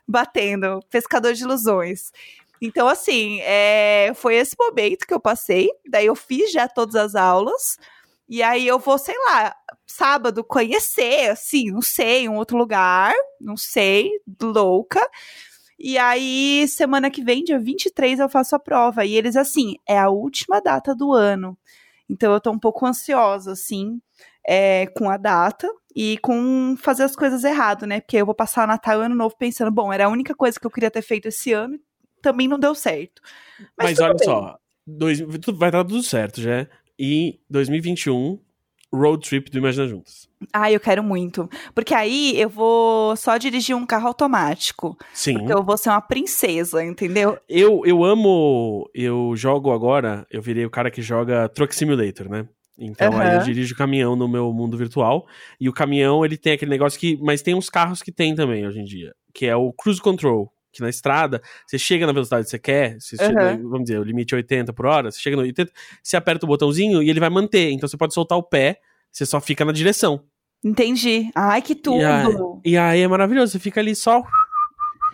batendo. 0.07 0.81
Pescador 0.91 1.33
de 1.35 1.43
Ilusões. 1.43 2.11
Então, 2.61 2.89
assim, 2.89 3.41
é, 3.43 4.13
foi 4.15 4.37
esse 4.37 4.57
momento 4.59 5.07
que 5.07 5.15
eu 5.15 5.21
passei. 5.21 5.69
Daí 5.89 6.07
eu 6.07 6.15
fiz 6.15 6.51
já 6.53 6.69
todas 6.69 6.95
as 6.95 7.15
aulas. 7.15 7.79
E 8.29 8.43
aí 8.43 8.67
eu 8.67 8.79
vou, 8.79 8.97
sei 8.97 9.15
lá, 9.29 9.55
sábado 9.87 10.43
conhecer, 10.43 11.31
assim, 11.31 11.71
não 11.71 11.83
sei, 11.83 12.29
um 12.29 12.37
outro 12.37 12.57
lugar, 12.57 13.13
não 13.41 13.57
sei, 13.57 14.11
louca. 14.41 15.01
E 15.79 15.99
aí, 15.99 16.67
semana 16.69 17.11
que 17.11 17.23
vem, 17.23 17.45
dia 17.45 17.59
23, 17.59 18.21
eu 18.21 18.29
faço 18.29 18.57
a 18.57 18.59
prova. 18.59 19.05
E 19.05 19.15
eles, 19.15 19.37
assim, 19.37 19.77
é 19.87 19.99
a 19.99 20.09
última 20.09 20.61
data 20.61 20.95
do 20.95 21.13
ano. 21.13 21.59
Então 22.09 22.33
eu 22.33 22.41
tô 22.41 22.51
um 22.51 22.59
pouco 22.59 22.87
ansiosa, 22.87 23.53
assim, 23.53 24.01
é, 24.47 24.87
com 24.89 25.09
a 25.09 25.17
data 25.17 25.69
e 25.95 26.19
com 26.19 26.77
fazer 26.77 27.05
as 27.05 27.15
coisas 27.15 27.45
errado, 27.45 27.87
né? 27.87 28.01
Porque 28.01 28.17
eu 28.17 28.27
vou 28.27 28.35
passar 28.35 28.67
Natal 28.67 29.01
e 29.01 29.05
Ano 29.05 29.15
Novo 29.15 29.37
pensando, 29.39 29.71
bom, 29.71 29.93
era 29.93 30.07
a 30.07 30.11
única 30.11 30.35
coisa 30.35 30.59
que 30.59 30.67
eu 30.67 30.71
queria 30.71 30.91
ter 30.91 31.03
feito 31.03 31.29
esse 31.29 31.53
ano, 31.53 31.79
também 32.21 32.49
não 32.49 32.59
deu 32.59 32.75
certo. 32.75 33.23
Mas, 33.79 33.91
Mas, 33.91 34.01
olha 34.01 34.15
bem. 34.15 34.25
só, 34.25 34.59
dois, 34.87 35.21
vai 35.55 35.71
dar 35.71 35.85
tudo 35.85 36.03
certo, 36.03 36.41
já. 36.41 36.67
E 36.99 37.41
2021, 37.51 38.39
road 38.93 39.29
trip 39.29 39.51
do 39.51 39.59
Imagina 39.59 39.89
Juntas. 39.89 40.29
Ah, 40.53 40.71
eu 40.71 40.79
quero 40.79 41.03
muito. 41.03 41.49
Porque 41.75 41.95
aí 41.95 42.39
eu 42.39 42.49
vou 42.49 43.17
só 43.17 43.37
dirigir 43.37 43.75
um 43.77 43.87
carro 43.87 44.09
automático. 44.09 44.97
Sim. 45.13 45.39
Porque 45.39 45.53
eu 45.53 45.63
vou 45.63 45.77
ser 45.77 45.91
uma 45.91 46.01
princesa, 46.01 46.85
entendeu? 46.85 47.39
Eu, 47.49 47.83
eu 47.85 48.05
amo. 48.05 48.89
Eu 48.95 49.35
jogo 49.37 49.73
agora. 49.73 50.27
Eu 50.31 50.43
virei 50.43 50.65
o 50.65 50.71
cara 50.71 50.91
que 50.91 51.03
joga 51.03 51.49
Truck 51.49 51.75
Simulator, 51.75 52.29
né? 52.29 52.47
Então 52.79 53.13
aí 53.21 53.29
eu 53.29 53.39
dirijo 53.45 53.75
caminhão 53.77 54.17
no 54.17 54.27
meu 54.29 54.53
mundo 54.53 54.77
virtual. 54.77 55.27
E 55.61 55.69
o 55.69 55.73
caminhão, 55.73 56.25
ele 56.25 56.37
tem 56.37 56.53
aquele 56.55 56.71
negócio 56.71 56.99
que. 56.99 57.17
Mas 57.23 57.41
tem 57.43 57.55
uns 57.55 57.71
carros 57.71 58.03
que 58.03 58.11
tem 58.11 58.35
também 58.35 58.67
hoje 58.67 58.81
em 58.81 58.85
dia. 58.85 59.15
Que 59.33 59.47
é 59.47 59.55
o 59.57 59.73
Cruise 59.73 60.01
Control. 60.01 60.53
Que 60.73 60.81
na 60.81 60.89
estrada, 60.89 61.41
você 61.67 61.79
chega 61.79 62.05
na 62.05 62.13
velocidade 62.13 62.45
que 62.45 62.51
você 62.51 62.59
quer, 62.59 63.01
você 63.01 63.17
chega- 63.17 63.51
Aham. 63.53 63.63
vamos 63.63 63.83
dizer, 63.85 64.01
o 64.01 64.03
limite 64.03 64.35
é 64.35 64.39
80 64.39 64.73
por 64.73 64.87
hora, 64.87 65.09
você 65.09 65.21
chega 65.21 65.37
no 65.37 65.43
80, 65.43 65.71
você 66.03 66.17
aperta 66.17 66.45
o 66.45 66.49
botãozinho 66.49 67.01
e 67.01 67.09
ele 67.09 67.21
vai 67.21 67.31
manter. 67.31 67.71
Então 67.71 67.89
você 67.89 67.97
pode 67.97 68.13
soltar 68.13 68.37
o 68.37 68.43
pé, 68.43 68.81
você 69.13 69.25
só 69.25 69.41
fica 69.41 69.65
na 69.65 69.71
direção. 69.71 70.25
Entendi. 70.65 71.31
Ai, 71.33 71.63
que 71.63 71.77
tudo. 71.77 72.01
E 72.01 72.05
aí, 72.05 72.35
e 72.65 72.77
aí 72.77 73.01
é 73.03 73.07
maravilhoso, 73.07 73.53
você 73.53 73.59
fica 73.61 73.81
ali 73.81 73.95
só. 73.95 74.23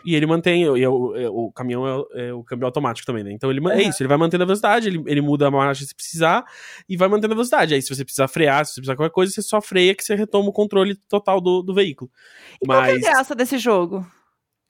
E 0.04 0.14
ele 0.14 0.26
mantém. 0.26 0.62
E 0.62 0.82
é 0.82 0.88
o, 0.88 1.16
é 1.16 1.28
o 1.28 1.50
caminhão 1.52 1.86
é, 1.86 1.94
o- 1.96 2.08
é 2.14 2.32
o 2.34 2.42
câmbio 2.44 2.66
automático 2.66 3.06
também, 3.06 3.22
né? 3.24 3.32
Então 3.32 3.50
ele, 3.50 3.60
é 3.68 3.72
Aham. 3.72 3.80
isso, 3.90 4.02
ele 4.02 4.08
vai 4.08 4.16
mantendo 4.18 4.42
a 4.42 4.46
velocidade, 4.46 4.88
ele, 4.88 5.02
ele 5.06 5.20
muda 5.20 5.46
a 5.46 5.50
marcha 5.50 5.84
se 5.84 5.94
precisar 5.94 6.44
e 6.88 6.96
vai 6.96 7.08
mantendo 7.08 7.32
a 7.32 7.36
velocidade. 7.36 7.74
Aí 7.74 7.82
se 7.82 7.94
você 7.94 8.04
precisar 8.04 8.28
frear, 8.28 8.64
se 8.64 8.72
você 8.74 8.80
precisar 8.80 8.96
qualquer 8.96 9.12
coisa, 9.12 9.32
você 9.32 9.42
só 9.42 9.60
freia 9.60 9.94
que 9.94 10.02
você 10.04 10.14
retoma 10.14 10.48
o 10.48 10.52
controle 10.52 10.94
total 11.08 11.40
do, 11.40 11.62
do 11.62 11.74
veículo. 11.74 12.10
E 12.62 12.66
qual 12.66 12.82
que 12.82 12.88
é 12.88 12.92
a 12.92 12.94
Mas 12.94 13.02
graça 13.02 13.34
desse 13.34 13.58
jogo? 13.58 14.06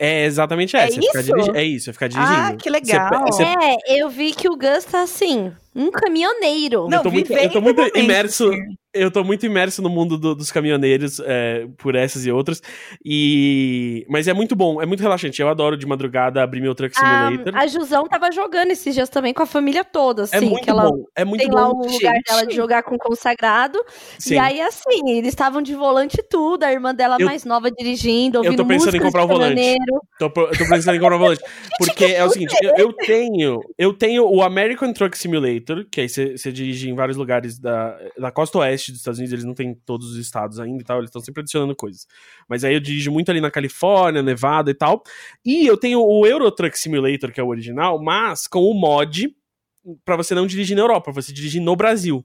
é 0.02 0.24
exatamente 0.24 0.76
É 0.76 0.86
essa. 0.86 0.96
É, 0.98 0.98
isso? 1.04 1.22
dirigi- 1.22 1.50
é 1.56 1.62
isso, 1.64 1.90
é 1.90 1.92
ficar 1.92 2.08
dirigindo. 2.08 2.36
Ah, 2.38 2.56
que 2.56 2.70
legal. 2.70 3.08
Você- 3.26 3.44
você- 3.44 3.44
É, 3.44 4.00
eu 4.00 4.08
vi 4.08 4.32
que 4.32 4.48
o 4.48 4.56
Gus 4.56 4.84
tá 4.86 5.02
assim. 5.02 5.52
Um 5.74 5.90
caminhoneiro. 5.90 6.82
eu 6.84 6.88
Não, 6.88 7.02
tô 7.02 7.10
muito, 7.10 7.32
eu 7.32 7.50
tô 7.50 7.60
muito 7.60 7.80
imerso. 7.98 8.50
Eu 8.92 9.08
tô 9.08 9.22
muito 9.22 9.46
imerso 9.46 9.80
no 9.82 9.88
mundo 9.88 10.18
do- 10.18 10.34
dos 10.34 10.50
caminhoneiros, 10.50 11.20
é, 11.24 11.64
por 11.78 11.94
essas 11.94 12.26
e 12.26 12.30
outras. 12.32 12.60
E. 13.04 14.04
Mas 14.08 14.26
é 14.26 14.32
muito 14.32 14.56
bom, 14.56 14.82
é 14.82 14.86
muito 14.86 15.00
relaxante. 15.00 15.40
Eu 15.40 15.48
adoro 15.48 15.76
de 15.76 15.86
madrugada 15.86 16.42
abrir 16.42 16.60
meu 16.60 16.74
Truck 16.74 16.92
A, 16.98 17.28
Simulator. 17.28 17.56
a 17.56 17.66
Jusão 17.68 18.08
tava 18.08 18.32
jogando 18.32 18.72
esses 18.72 18.92
dias 18.92 19.08
também 19.08 19.32
com 19.32 19.44
a 19.44 19.46
família 19.46 19.84
toda, 19.84 20.22
assim. 20.24 20.36
é 20.36 20.40
muito 20.40 20.64
que 20.64 20.70
ela 20.70 20.90
bom. 20.90 21.04
É 21.14 21.24
muito 21.24 21.40
tem 21.42 21.50
bom. 21.50 21.56
lá 21.56 21.68
o 21.70 21.76
lugar 21.86 22.14
gente. 22.14 22.22
dela 22.28 22.46
de 22.46 22.54
jogar 22.56 22.82
com 22.82 22.98
consagrado. 22.98 23.78
Sim. 24.18 24.34
E 24.34 24.38
aí, 24.38 24.60
assim, 24.60 25.08
eles 25.10 25.28
estavam 25.28 25.62
de 25.62 25.74
volante 25.74 26.16
e 26.20 26.22
tudo, 26.24 26.64
a 26.64 26.72
irmã 26.72 26.92
dela 26.94 27.16
Eu- 27.20 27.26
mais 27.26 27.44
nova 27.44 27.70
dirigindo, 27.70 28.38
eu 28.38 28.42
ouvindo 28.42 28.56
tô 28.62 28.66
pensando 28.66 28.96
em 28.96 29.00
comprar 29.00 29.24
o 29.24 29.28
volante. 29.28 29.60
Tô, 30.18 30.26
eu 30.26 30.32
tô 30.32 30.68
pensando 30.68 30.96
em 30.96 31.00
comprar 31.00 31.16
um 31.16 31.18
volante. 31.20 31.40
Porque 31.78 32.04
é 32.06 32.22
o 32.24 32.28
seguinte, 32.28 32.54
eu, 32.62 32.74
eu 32.76 32.92
tenho 32.92 33.60
eu 33.78 33.92
tenho 33.94 34.28
o 34.28 34.42
American 34.42 34.92
Truck 34.92 35.16
Simulator, 35.16 35.59
que 35.90 36.00
aí 36.00 36.08
você 36.08 36.52
dirige 36.52 36.88
em 36.88 36.94
vários 36.94 37.16
lugares 37.16 37.58
da, 37.58 37.98
da 38.18 38.30
costa 38.30 38.58
oeste 38.58 38.92
dos 38.92 39.00
Estados 39.00 39.18
Unidos, 39.18 39.32
eles 39.32 39.44
não 39.44 39.54
têm 39.54 39.74
todos 39.74 40.10
os 40.10 40.16
estados 40.16 40.58
ainda 40.58 40.82
e 40.82 40.84
tal, 40.84 40.98
eles 40.98 41.08
estão 41.08 41.20
sempre 41.20 41.42
adicionando 41.42 41.74
coisas. 41.74 42.06
Mas 42.48 42.64
aí 42.64 42.74
eu 42.74 42.80
dirijo 42.80 43.10
muito 43.10 43.30
ali 43.30 43.40
na 43.40 43.50
Califórnia, 43.50 44.22
Nevada 44.22 44.70
e 44.70 44.74
tal. 44.74 45.02
E 45.44 45.66
eu 45.66 45.76
tenho 45.76 46.00
o 46.00 46.26
Euro 46.26 46.50
Truck 46.50 46.78
Simulator, 46.78 47.32
que 47.32 47.40
é 47.40 47.42
o 47.42 47.48
original, 47.48 48.02
mas 48.02 48.46
com 48.46 48.60
o 48.60 48.74
mod 48.74 49.34
pra 50.04 50.16
você 50.16 50.34
não 50.34 50.46
dirigir 50.46 50.76
na 50.76 50.82
Europa, 50.82 51.12
você 51.12 51.32
dirigir 51.32 51.60
no 51.60 51.74
Brasil. 51.74 52.24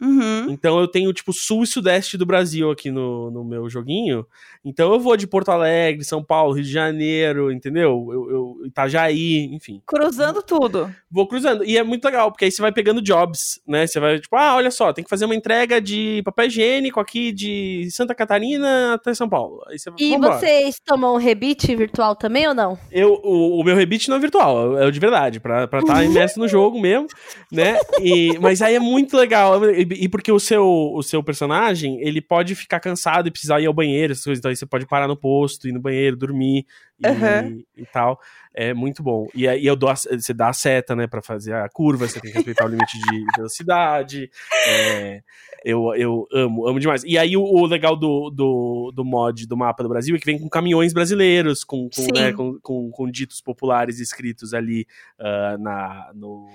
Uhum. 0.00 0.50
Então 0.50 0.78
eu 0.78 0.86
tenho, 0.86 1.12
tipo, 1.12 1.32
sul 1.32 1.64
e 1.64 1.66
sudeste 1.66 2.16
do 2.16 2.24
Brasil 2.24 2.70
aqui 2.70 2.90
no, 2.90 3.30
no 3.30 3.44
meu 3.44 3.68
joguinho. 3.68 4.24
Então 4.64 4.92
eu 4.92 5.00
vou 5.00 5.16
de 5.16 5.26
Porto 5.26 5.50
Alegre, 5.50 6.04
São 6.04 6.22
Paulo, 6.22 6.54
Rio 6.54 6.64
de 6.64 6.70
Janeiro, 6.70 7.50
entendeu? 7.50 8.08
Eu, 8.12 8.30
eu, 8.30 8.66
Itajaí, 8.66 9.44
enfim. 9.52 9.82
Cruzando 9.86 10.42
tudo. 10.42 10.92
Vou 11.10 11.26
cruzando. 11.26 11.64
E 11.64 11.76
é 11.76 11.82
muito 11.82 12.04
legal, 12.04 12.30
porque 12.30 12.44
aí 12.44 12.52
você 12.52 12.62
vai 12.62 12.72
pegando 12.72 13.02
jobs, 13.02 13.60
né? 13.66 13.86
Você 13.86 13.98
vai, 13.98 14.20
tipo, 14.20 14.36
ah, 14.36 14.54
olha 14.54 14.70
só, 14.70 14.92
tem 14.92 15.02
que 15.02 15.10
fazer 15.10 15.24
uma 15.24 15.34
entrega 15.34 15.80
de 15.80 16.22
papel 16.24 16.46
higiênico 16.46 17.00
aqui 17.00 17.32
de 17.32 17.88
Santa 17.90 18.14
Catarina 18.14 18.94
até 18.94 19.12
São 19.14 19.28
Paulo. 19.28 19.62
Aí 19.68 19.78
você 19.78 19.90
E 19.98 20.12
vambora. 20.12 20.38
vocês 20.38 20.76
tomam 20.84 21.16
rebite 21.16 21.74
virtual 21.74 22.14
também 22.14 22.46
ou 22.46 22.54
não? 22.54 22.78
Eu, 22.90 23.20
o, 23.24 23.60
o 23.60 23.64
meu 23.64 23.74
rebite 23.76 24.08
não 24.08 24.16
é 24.16 24.20
virtual, 24.20 24.78
é 24.78 24.86
o 24.86 24.92
de 24.92 25.00
verdade, 25.00 25.40
pra 25.40 25.64
estar 25.64 25.82
tá 25.82 26.04
imerso 26.04 26.38
no 26.38 26.46
jogo 26.46 26.80
mesmo, 26.80 27.08
né? 27.50 27.78
E, 28.00 28.38
mas 28.38 28.62
aí 28.62 28.74
é 28.74 28.80
muito 28.80 29.16
legal. 29.16 29.64
E, 29.70 29.87
e 29.94 30.08
porque 30.08 30.30
o 30.32 30.38
seu, 30.40 30.64
o 30.94 31.02
seu 31.02 31.22
personagem, 31.22 32.00
ele 32.00 32.20
pode 32.20 32.54
ficar 32.54 32.80
cansado 32.80 33.28
e 33.28 33.30
precisar 33.30 33.60
ir 33.60 33.66
ao 33.66 33.72
banheiro, 33.72 34.12
essas 34.12 34.24
coisas. 34.24 34.38
Então 34.40 34.50
aí 34.50 34.56
você 34.56 34.66
pode 34.66 34.86
parar 34.86 35.06
no 35.08 35.16
posto, 35.16 35.68
ir 35.68 35.72
no 35.72 35.80
banheiro, 35.80 36.16
dormir 36.16 36.66
e, 37.00 37.06
Aham. 37.06 37.58
e 37.76 37.86
tal. 37.86 38.20
É 38.54 38.74
muito 38.74 39.02
bom. 39.02 39.28
E 39.34 39.46
aí 39.46 39.64
eu 39.64 39.76
dou 39.76 39.88
a- 39.88 39.94
você 39.94 40.32
dá 40.34 40.48
a 40.48 40.52
seta, 40.52 40.96
né, 40.96 41.06
pra 41.06 41.22
fazer 41.22 41.54
a 41.54 41.68
curva, 41.68 42.08
você 42.08 42.20
tem 42.20 42.30
que 42.30 42.36
respeitar 42.38 42.64
o 42.66 42.68
limite 42.68 42.98
de 42.98 43.24
velocidade. 43.36 44.30
é, 44.66 45.22
eu, 45.64 45.94
eu 45.94 46.26
amo, 46.32 46.66
amo 46.66 46.80
demais. 46.80 47.04
E 47.04 47.16
aí 47.18 47.36
o, 47.36 47.42
o 47.42 47.66
legal 47.66 47.96
do, 47.96 48.30
do, 48.30 48.92
do 48.94 49.04
mod 49.04 49.46
do 49.46 49.56
mapa 49.56 49.82
do 49.82 49.88
Brasil 49.88 50.14
é 50.16 50.18
que 50.18 50.26
vem 50.26 50.38
com 50.38 50.48
caminhões 50.48 50.92
brasileiros, 50.92 51.62
com, 51.64 51.88
com, 51.88 52.12
né, 52.14 52.32
com, 52.32 52.58
com, 52.60 52.90
com 52.90 53.10
ditos 53.10 53.40
populares 53.40 54.00
escritos 54.00 54.52
ali 54.54 54.86
ah, 55.18 55.56
na, 55.58 56.10
no, 56.14 56.48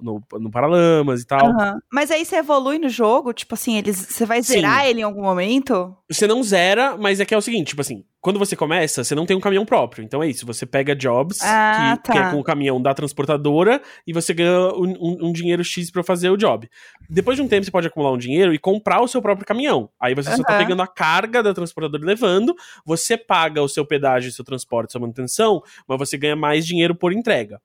no, 0.00 0.22
no 0.32 0.50
Paralamas 0.50 1.22
e 1.22 1.26
tal. 1.26 1.46
Aham. 1.48 1.78
Mas 1.92 2.10
aí 2.10 2.24
você 2.24 2.36
evolui 2.36 2.78
no 2.78 2.88
jogo, 2.88 3.32
tipo 3.32 3.54
assim, 3.54 3.76
eles, 3.78 3.96
você 3.96 4.24
vai 4.26 4.42
Sim. 4.42 4.54
zerar 4.54 4.86
ele 4.86 5.00
em 5.00 5.04
algum 5.04 5.22
momento? 5.22 5.96
Você 6.10 6.26
não 6.26 6.42
zera, 6.42 6.96
mas 6.96 7.20
é 7.20 7.24
que 7.24 7.34
é 7.34 7.36
o 7.38 7.42
seguinte, 7.42 7.68
tipo 7.68 7.80
assim, 7.80 8.04
quando 8.20 8.38
você 8.38 8.56
começa, 8.56 9.04
você 9.04 9.14
não 9.14 9.24
tem 9.24 9.36
um 9.36 9.40
caminhão 9.40 9.64
próprio. 9.64 10.04
Então 10.04 10.22
é 10.22 10.28
isso, 10.28 10.44
você 10.44 10.66
pega 10.66 10.94
jobs, 10.96 11.38
Ah, 11.42 11.98
que, 12.02 12.12
que 12.12 12.18
é 12.18 12.22
tá. 12.22 12.30
com 12.30 12.38
o 12.40 12.44
caminhão 12.44 12.80
da 12.82 12.92
transportadora, 12.92 13.80
e 14.06 14.12
você 14.12 14.34
ganha 14.34 14.72
um, 14.74 14.90
um- 15.00 15.26
um 15.28 15.32
dinheiro 15.32 15.62
X 15.64 15.90
pra 15.90 16.02
fazer 16.02 16.28
o 16.30 16.36
job. 16.36 16.68
Depois 17.08 17.36
de 17.36 17.42
um 17.42 17.48
tempo, 17.48 17.64
você 17.64 17.70
pode 17.70 17.86
acumular 17.86 18.12
um 18.12 18.18
dinheiro 18.18 18.52
e 18.52 18.58
comprar 18.58 19.00
o 19.00 19.08
seu 19.08 19.22
próprio 19.22 19.46
caminhão. 19.46 19.88
Aí 20.00 20.14
você 20.14 20.30
só 20.36 20.42
tá 20.42 20.56
pegando 20.58 20.82
a 20.82 20.86
carga 20.86 21.42
da 21.42 21.54
transportadora 21.54 22.02
e 22.02 22.06
levando, 22.06 22.54
você 22.84 23.16
paga 23.16 23.62
o 23.62 23.68
seu 23.68 23.84
pedágio, 23.86 24.32
seu 24.32 24.44
transporte, 24.44 24.92
sua 24.92 25.00
manutenção, 25.00 25.62
mas 25.88 25.98
você 25.98 26.16
ganha 26.18 26.36
mais 26.36 26.66
dinheiro 26.66 26.94
por 26.94 27.12
entrega. 27.12 27.60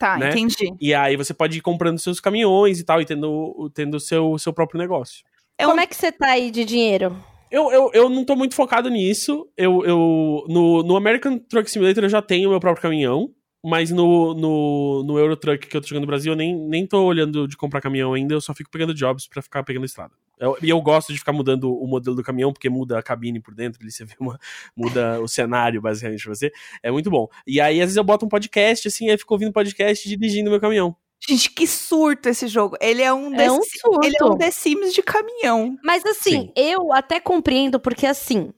Tá, 0.00 0.16
Né? 0.16 0.30
entendi. 0.30 0.72
E 0.80 0.94
aí 0.94 1.14
você 1.14 1.34
pode 1.34 1.58
ir 1.58 1.60
comprando 1.60 1.98
seus 1.98 2.18
caminhões 2.18 2.80
e 2.80 2.84
tal, 2.84 3.02
e 3.02 3.04
tendo, 3.04 3.70
tendo 3.74 3.98
o 3.98 4.00
seu, 4.00 4.38
seu 4.38 4.50
próprio 4.50 4.78
negócio. 4.78 5.22
É 5.58 5.66
Como 5.66 5.78
é 5.78 5.86
que 5.86 5.94
você 5.94 6.10
tá 6.10 6.30
aí 6.30 6.50
de 6.50 6.64
dinheiro? 6.64 7.14
Eu, 7.50 7.70
eu, 7.70 7.90
eu 7.92 8.08
não 8.08 8.24
tô 8.24 8.34
muito 8.34 8.54
focado 8.54 8.88
nisso. 8.88 9.46
Eu, 9.58 9.84
eu 9.84 10.46
no, 10.48 10.82
no 10.82 10.96
American 10.96 11.36
Truck 11.36 11.70
Simulator 11.70 12.02
eu 12.02 12.08
já 12.08 12.22
tenho 12.22 12.48
o 12.48 12.52
meu 12.52 12.60
próprio 12.60 12.80
caminhão. 12.80 13.30
Mas 13.62 13.90
no, 13.90 14.32
no, 14.32 15.02
no 15.04 15.18
Euro 15.18 15.36
Truck 15.36 15.66
que 15.66 15.76
eu 15.76 15.82
tô 15.82 15.88
jogando 15.88 16.04
no 16.04 16.06
Brasil, 16.06 16.32
eu 16.32 16.36
nem, 16.36 16.56
nem 16.56 16.86
tô 16.86 17.04
olhando 17.04 17.46
de 17.46 17.58
comprar 17.58 17.82
caminhão 17.82 18.14
ainda, 18.14 18.32
eu 18.32 18.40
só 18.40 18.54
fico 18.54 18.70
pegando 18.70 18.94
jobs 18.94 19.28
pra 19.28 19.42
ficar 19.42 19.62
pegando 19.62 19.84
estrada. 19.84 20.14
Eu- 20.40 20.56
E 20.62 20.70
eu, 20.70 20.80
gosto 20.80 21.12
de 21.12 21.18
ficar 21.18 21.32
mudando 21.32 21.72
o 21.72 21.86
modelo 21.86 22.16
do 22.16 22.22
caminhão, 22.22 22.52
porque 22.52 22.68
muda 22.70 22.98
a 22.98 23.02
cabine 23.02 23.38
por 23.40 23.54
dentro, 23.54 23.78
ali 23.82 23.92
você 23.92 24.04
vê 24.04 24.14
uma, 24.18 24.38
muda 24.74 25.20
o 25.20 25.28
cenário, 25.28 25.80
basicamente, 25.80 26.24
pra 26.24 26.34
você. 26.34 26.50
É 26.82 26.90
muito 26.90 27.10
bom. 27.10 27.28
E 27.46 27.60
aí, 27.60 27.74
às 27.80 27.86
vezes, 27.86 27.96
eu 27.96 28.04
boto 28.04 28.24
um 28.24 28.28
podcast, 28.28 28.88
assim, 28.88 29.06
aí 29.08 29.14
eu 29.14 29.18
fico 29.18 29.34
ouvindo 29.34 29.52
podcast 29.52 30.08
dirigindo 30.08 30.50
meu 30.50 30.60
caminhão. 30.60 30.96
Gente, 31.28 31.50
que 31.50 31.66
surto 31.66 32.30
esse 32.30 32.48
jogo. 32.48 32.76
Ele 32.80 33.02
é 33.02 33.12
um, 33.12 33.34
É 33.34 33.36
The 33.36 33.50
um 33.52 33.62
surto. 33.62 34.00
Ele 34.06 34.16
é 34.18 34.24
um 34.24 34.38
The 34.38 34.50
Sims 34.50 34.94
de 34.94 35.02
caminhão. 35.02 35.76
Mas 35.84 36.02
assim, 36.06 36.44
Sim. 36.46 36.52
eu 36.56 36.92
até 36.94 37.20
compreendo, 37.20 37.78
porque 37.78 38.06
assim, 38.06 38.50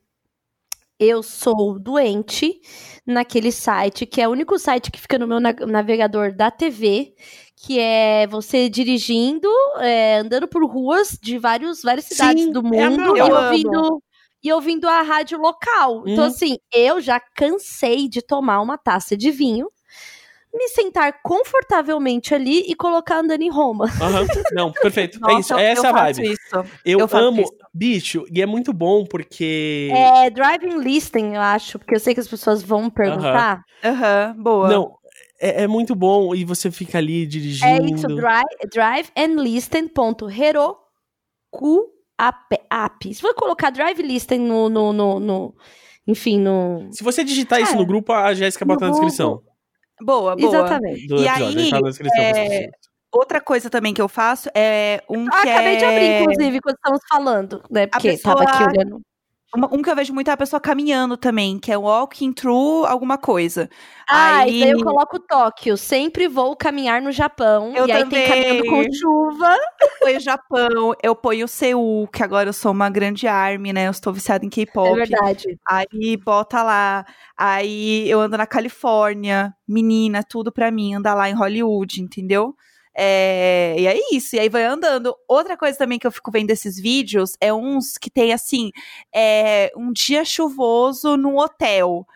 eu 1.02 1.22
sou 1.22 1.78
doente 1.78 2.60
naquele 3.06 3.50
site, 3.52 4.06
que 4.06 4.20
é 4.20 4.28
o 4.28 4.32
único 4.32 4.58
site 4.58 4.90
que 4.90 5.00
fica 5.00 5.18
no 5.18 5.26
meu 5.26 5.40
na- 5.40 5.52
navegador 5.52 6.34
da 6.34 6.50
TV, 6.50 7.14
que 7.56 7.78
é 7.78 8.26
você 8.26 8.68
dirigindo, 8.68 9.48
é, 9.80 10.18
andando 10.18 10.48
por 10.48 10.64
ruas 10.64 11.18
de 11.22 11.38
vários, 11.38 11.82
várias 11.82 12.04
cidades 12.06 12.44
Sim, 12.44 12.52
do 12.52 12.60
é 12.74 12.88
mundo 12.88 13.12
melhor. 13.12 13.28
e 13.28 13.32
ouvindo. 13.32 14.02
E 14.44 14.52
ouvindo 14.52 14.88
a 14.88 15.02
rádio 15.02 15.38
local. 15.38 16.02
Então, 16.08 16.24
Uhum. 16.24 16.30
assim, 16.30 16.56
eu 16.74 17.00
já 17.00 17.20
cansei 17.20 18.08
de 18.08 18.20
tomar 18.20 18.60
uma 18.60 18.76
taça 18.76 19.16
de 19.16 19.30
vinho, 19.30 19.68
me 20.54 20.68
sentar 20.68 21.20
confortavelmente 21.22 22.34
ali 22.34 22.60
e 22.68 22.74
colocar 22.74 23.18
andando 23.20 23.40
em 23.42 23.50
Roma. 23.50 23.86
Aham. 24.00 24.26
Não, 24.52 24.70
perfeito. 24.72 25.18
Nossa, 25.18 25.32
é 25.36 25.40
isso, 25.40 25.54
é 25.54 25.64
essa 25.70 25.86
eu 25.86 25.90
a 25.90 25.92
vibe. 25.92 26.32
Isso. 26.32 26.64
Eu, 26.84 26.98
Eu 27.00 27.08
amo, 27.12 27.40
isso. 27.42 27.52
bicho, 27.72 28.24
e 28.30 28.42
é 28.42 28.46
muito 28.46 28.72
bom 28.72 29.04
porque. 29.06 29.90
É 29.94 30.28
driving 30.30 30.78
listing, 30.78 31.34
eu 31.34 31.40
acho, 31.40 31.78
porque 31.78 31.94
eu 31.94 32.00
sei 32.00 32.12
que 32.14 32.20
as 32.20 32.28
pessoas 32.28 32.62
vão 32.62 32.90
perguntar. 32.90 33.62
Aham, 33.82 34.34
boa. 34.38 34.68
Não, 34.68 34.94
é, 35.40 35.62
é 35.62 35.66
muito 35.66 35.94
bom 35.94 36.34
e 36.34 36.44
você 36.44 36.70
fica 36.70 36.98
ali 36.98 37.22
É 37.22 37.26
dirigindo. 37.26 37.94
isso, 37.94 38.06
drive, 38.08 38.44
drive 38.70 39.08
and 39.16 39.40
listen.heroku 39.42 40.78
app. 42.18 42.56
app. 42.70 43.14
Se 43.14 43.20
for 43.20 43.34
colocar 43.34 43.70
drive 43.70 44.02
listing 44.02 44.38
no, 44.38 44.68
no, 44.68 44.92
no, 44.92 45.18
no- 45.20 45.54
enfim, 46.06 46.38
no... 46.38 46.88
Se 46.92 47.02
você 47.04 47.24
digitar 47.24 47.60
isso 47.60 47.72
É. 47.72 47.76
no 47.76 47.86
grupo, 47.86 48.12
a 48.12 48.34
Jéssica 48.34 48.64
bota 48.64 48.86
na 48.86 48.90
descrição 48.92 49.42
Boa, 50.04 50.36
boa. 50.36 50.56
Exatamente. 50.56 51.06
do 51.06 51.22
E 51.22 51.28
aí, 51.28 51.70
é. 52.18 52.70
Outra 53.12 53.42
coisa 53.42 53.68
também 53.68 53.92
que 53.92 54.00
eu 54.00 54.08
faço 54.08 54.48
é 54.54 55.02
um 55.08 55.26
Ah, 55.30 55.42
que 55.42 55.48
acabei 55.50 55.76
de 55.76 55.84
é... 55.84 55.88
abrir, 55.88 56.22
inclusive, 56.22 56.60
quando 56.62 56.76
estamos 56.76 57.00
falando, 57.08 57.62
né? 57.70 57.86
Porque 57.86 58.16
tava 58.16 58.44
pessoa- 58.44 58.64
aqui 58.66 58.78
olhando. 58.78 59.00
Uma- 59.56 59.68
um 59.72 59.82
que 59.82 59.90
eu 59.90 59.96
vejo 59.96 60.12
muito 60.14 60.28
é 60.28 60.32
a 60.32 60.36
pessoa 60.36 60.60
caminhando 60.60 61.16
também, 61.16 61.58
que 61.58 61.70
é 61.72 61.76
walking 61.76 62.32
through 62.32 62.86
alguma 62.86 63.18
coisa. 63.18 63.68
Ah, 64.08 64.38
Aí- 64.38 64.62
eu 64.70 64.82
coloco 64.82 65.18
Tóquio. 65.18 65.76
Sempre 65.76 66.28
vou 66.28 66.54
caminhar 66.56 67.00
no 67.02 67.12
Japão. 67.12 67.72
Eu 67.74 67.86
e 67.86 67.92
aí 67.92 68.08
tem 68.08 68.26
também. 68.26 68.28
caminhando 68.62 68.66
com 68.68 68.92
chuva. 68.92 69.56
Ponho 70.00 70.16
o 70.16 70.20
Japão, 70.20 70.94
eu 71.02 71.14
ponho 71.16 71.44
o 71.44 71.48
Seul, 71.48 72.08
que 72.08 72.22
agora 72.22 72.48
eu 72.48 72.52
sou 72.52 72.72
uma 72.72 72.90
grande 72.90 73.26
army, 73.26 73.72
né? 73.72 73.86
Eu 73.86 73.90
estou 73.92 74.12
viciada 74.12 74.44
em 74.44 74.48
É 74.48 74.50
K-pop. 74.50 74.94
verdade. 74.94 75.58
Aí 75.68 76.16
bota 76.16 76.62
lá. 76.62 77.04
Aí 77.36 78.08
eu 78.10 78.20
ando 78.20 78.36
na 78.36 78.46
Califórnia, 78.46 79.54
menina, 79.66 80.22
tudo 80.22 80.50
pra 80.52 80.70
mim, 80.70 80.94
andar 80.94 81.14
lá 81.14 81.28
em 81.30 81.34
Hollywood, 81.34 82.00
entendeu? 82.02 82.54
É, 82.94 83.74
e 83.78 83.86
é 83.86 83.96
isso, 84.12 84.36
e 84.36 84.38
aí 84.38 84.48
vai 84.48 84.64
andando. 84.64 85.14
Outra 85.26 85.56
coisa 85.56 85.78
também 85.78 85.98
que 85.98 86.06
eu 86.06 86.12
fico 86.12 86.30
vendo 86.30 86.50
esses 86.50 86.78
vídeos 86.78 87.32
é 87.40 87.52
uns 87.52 87.96
que 87.98 88.10
tem 88.10 88.32
assim: 88.32 88.70
é, 89.14 89.72
um 89.76 89.92
dia 89.92 90.24
chuvoso 90.24 91.16
num 91.16 91.38
hotel. 91.38 92.06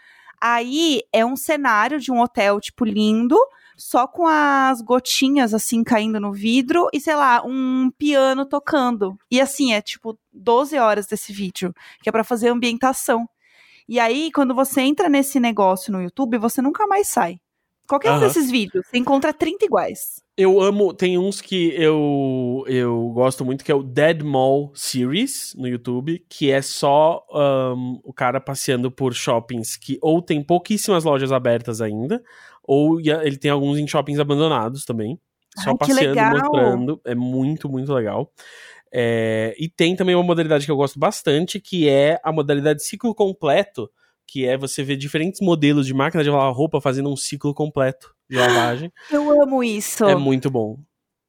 Aí 0.40 1.02
é 1.12 1.24
um 1.24 1.36
cenário 1.36 1.98
de 1.98 2.12
um 2.12 2.20
hotel, 2.20 2.60
tipo, 2.60 2.84
lindo, 2.84 3.38
só 3.76 4.06
com 4.06 4.26
as 4.26 4.80
gotinhas 4.82 5.54
assim 5.54 5.82
caindo 5.82 6.20
no 6.20 6.32
vidro 6.32 6.88
e, 6.92 7.00
sei 7.00 7.14
lá, 7.16 7.42
um 7.44 7.90
piano 7.98 8.44
tocando. 8.46 9.18
E 9.30 9.40
assim, 9.40 9.72
é 9.72 9.80
tipo 9.80 10.18
12 10.32 10.78
horas 10.78 11.06
desse 11.06 11.32
vídeo, 11.32 11.74
que 12.02 12.08
é 12.08 12.12
pra 12.12 12.24
fazer 12.24 12.48
ambientação. 12.48 13.28
E 13.88 14.00
aí, 14.00 14.30
quando 14.32 14.54
você 14.54 14.80
entra 14.82 15.08
nesse 15.08 15.38
negócio 15.40 15.92
no 15.92 16.02
YouTube, 16.02 16.38
você 16.38 16.60
nunca 16.60 16.86
mais 16.86 17.08
sai. 17.08 17.40
Qualquer 17.88 18.12
um 18.12 18.20
desses 18.20 18.50
vídeos, 18.50 18.86
você 18.86 18.98
encontra 18.98 19.32
30 19.32 19.64
iguais. 19.64 20.22
Eu 20.36 20.60
amo, 20.60 20.92
tem 20.92 21.16
uns 21.16 21.40
que 21.40 21.72
eu, 21.74 22.64
eu 22.66 23.08
gosto 23.14 23.44
muito, 23.44 23.64
que 23.64 23.72
é 23.72 23.74
o 23.74 23.82
Dead 23.82 24.22
Mall 24.22 24.70
Series 24.74 25.54
no 25.56 25.66
YouTube, 25.66 26.22
que 26.28 26.50
é 26.50 26.60
só 26.60 27.24
ahn, 27.32 27.98
o 28.04 28.12
cara 28.12 28.38
passeando 28.40 28.90
por 28.90 29.14
shoppings 29.14 29.76
que 29.76 29.98
ou 30.02 30.20
tem 30.20 30.42
pouquíssimas 30.42 31.04
lojas 31.04 31.32
abertas 31.32 31.80
ainda, 31.80 32.22
ou 32.62 33.00
ele 33.00 33.38
tem 33.38 33.50
alguns 33.50 33.78
em 33.78 33.86
shoppings 33.86 34.20
abandonados 34.20 34.84
também. 34.84 35.18
só 35.58 35.70
Ai, 35.70 35.76
passeando, 35.78 36.38
mostrando. 36.38 37.00
É 37.04 37.14
muito, 37.14 37.68
muito 37.68 37.94
legal. 37.94 38.30
É, 38.92 39.54
e 39.58 39.68
tem 39.68 39.96
também 39.96 40.14
uma 40.14 40.24
modalidade 40.24 40.64
que 40.64 40.70
eu 40.70 40.76
gosto 40.76 40.98
bastante, 40.98 41.60
que 41.60 41.88
é 41.88 42.20
a 42.22 42.32
modalidade 42.32 42.82
ciclo 42.82 43.14
completo, 43.14 43.90
que 44.26 44.46
é 44.46 44.56
você 44.56 44.82
ver 44.82 44.96
diferentes 44.96 45.40
modelos 45.40 45.86
de 45.86 45.94
máquina 45.94 46.22
de 46.24 46.30
lavar 46.30 46.52
roupa 46.52 46.80
fazendo 46.80 47.10
um 47.10 47.16
ciclo 47.16 47.54
completo 47.54 48.14
de 48.28 48.36
lavagem. 48.36 48.92
Eu 49.10 49.42
amo 49.42 49.62
isso. 49.62 50.04
é 50.04 50.14
muito 50.16 50.50
bom. 50.50 50.78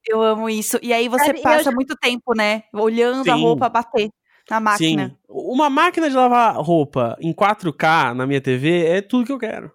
Eu 0.06 0.22
amo 0.22 0.48
isso. 0.48 0.78
E 0.82 0.92
aí 0.92 1.08
você 1.08 1.34
passa 1.34 1.64
já- 1.64 1.72
muito 1.72 1.94
tempo, 1.96 2.34
né? 2.34 2.62
Olhando 2.72 3.20
a 3.30 3.34
Sim. 3.36 3.42
roupa 3.42 3.68
bater 3.68 4.08
na 4.50 4.58
máquina. 4.58 5.08
Sim. 5.08 5.16
Uma 5.28 5.68
máquina 5.68 6.08
de 6.08 6.16
lavar 6.16 6.56
roupa 6.56 7.16
em 7.20 7.32
4K 7.32 8.14
na 8.14 8.26
minha 8.26 8.40
TV 8.40 8.86
é 8.86 9.02
tudo 9.02 9.26
que 9.26 9.32
eu 9.32 9.38
quero. 9.38 9.70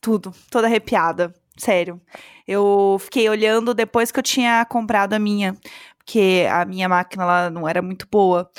Tudo. 0.00 0.32
Toda 0.50 0.66
arrepiada. 0.66 1.34
Sério. 1.56 2.00
Eu 2.46 2.96
fiquei 3.00 3.28
olhando 3.28 3.74
depois 3.74 4.10
que 4.10 4.18
eu 4.18 4.22
tinha 4.22 4.64
comprado 4.64 5.12
a 5.12 5.18
minha. 5.18 5.54
Porque 5.98 6.46
a 6.50 6.64
minha 6.64 6.88
máquina 6.88 7.24
lá 7.24 7.50
não 7.50 7.68
era 7.68 7.82
muito 7.82 8.06
boa. 8.10 8.50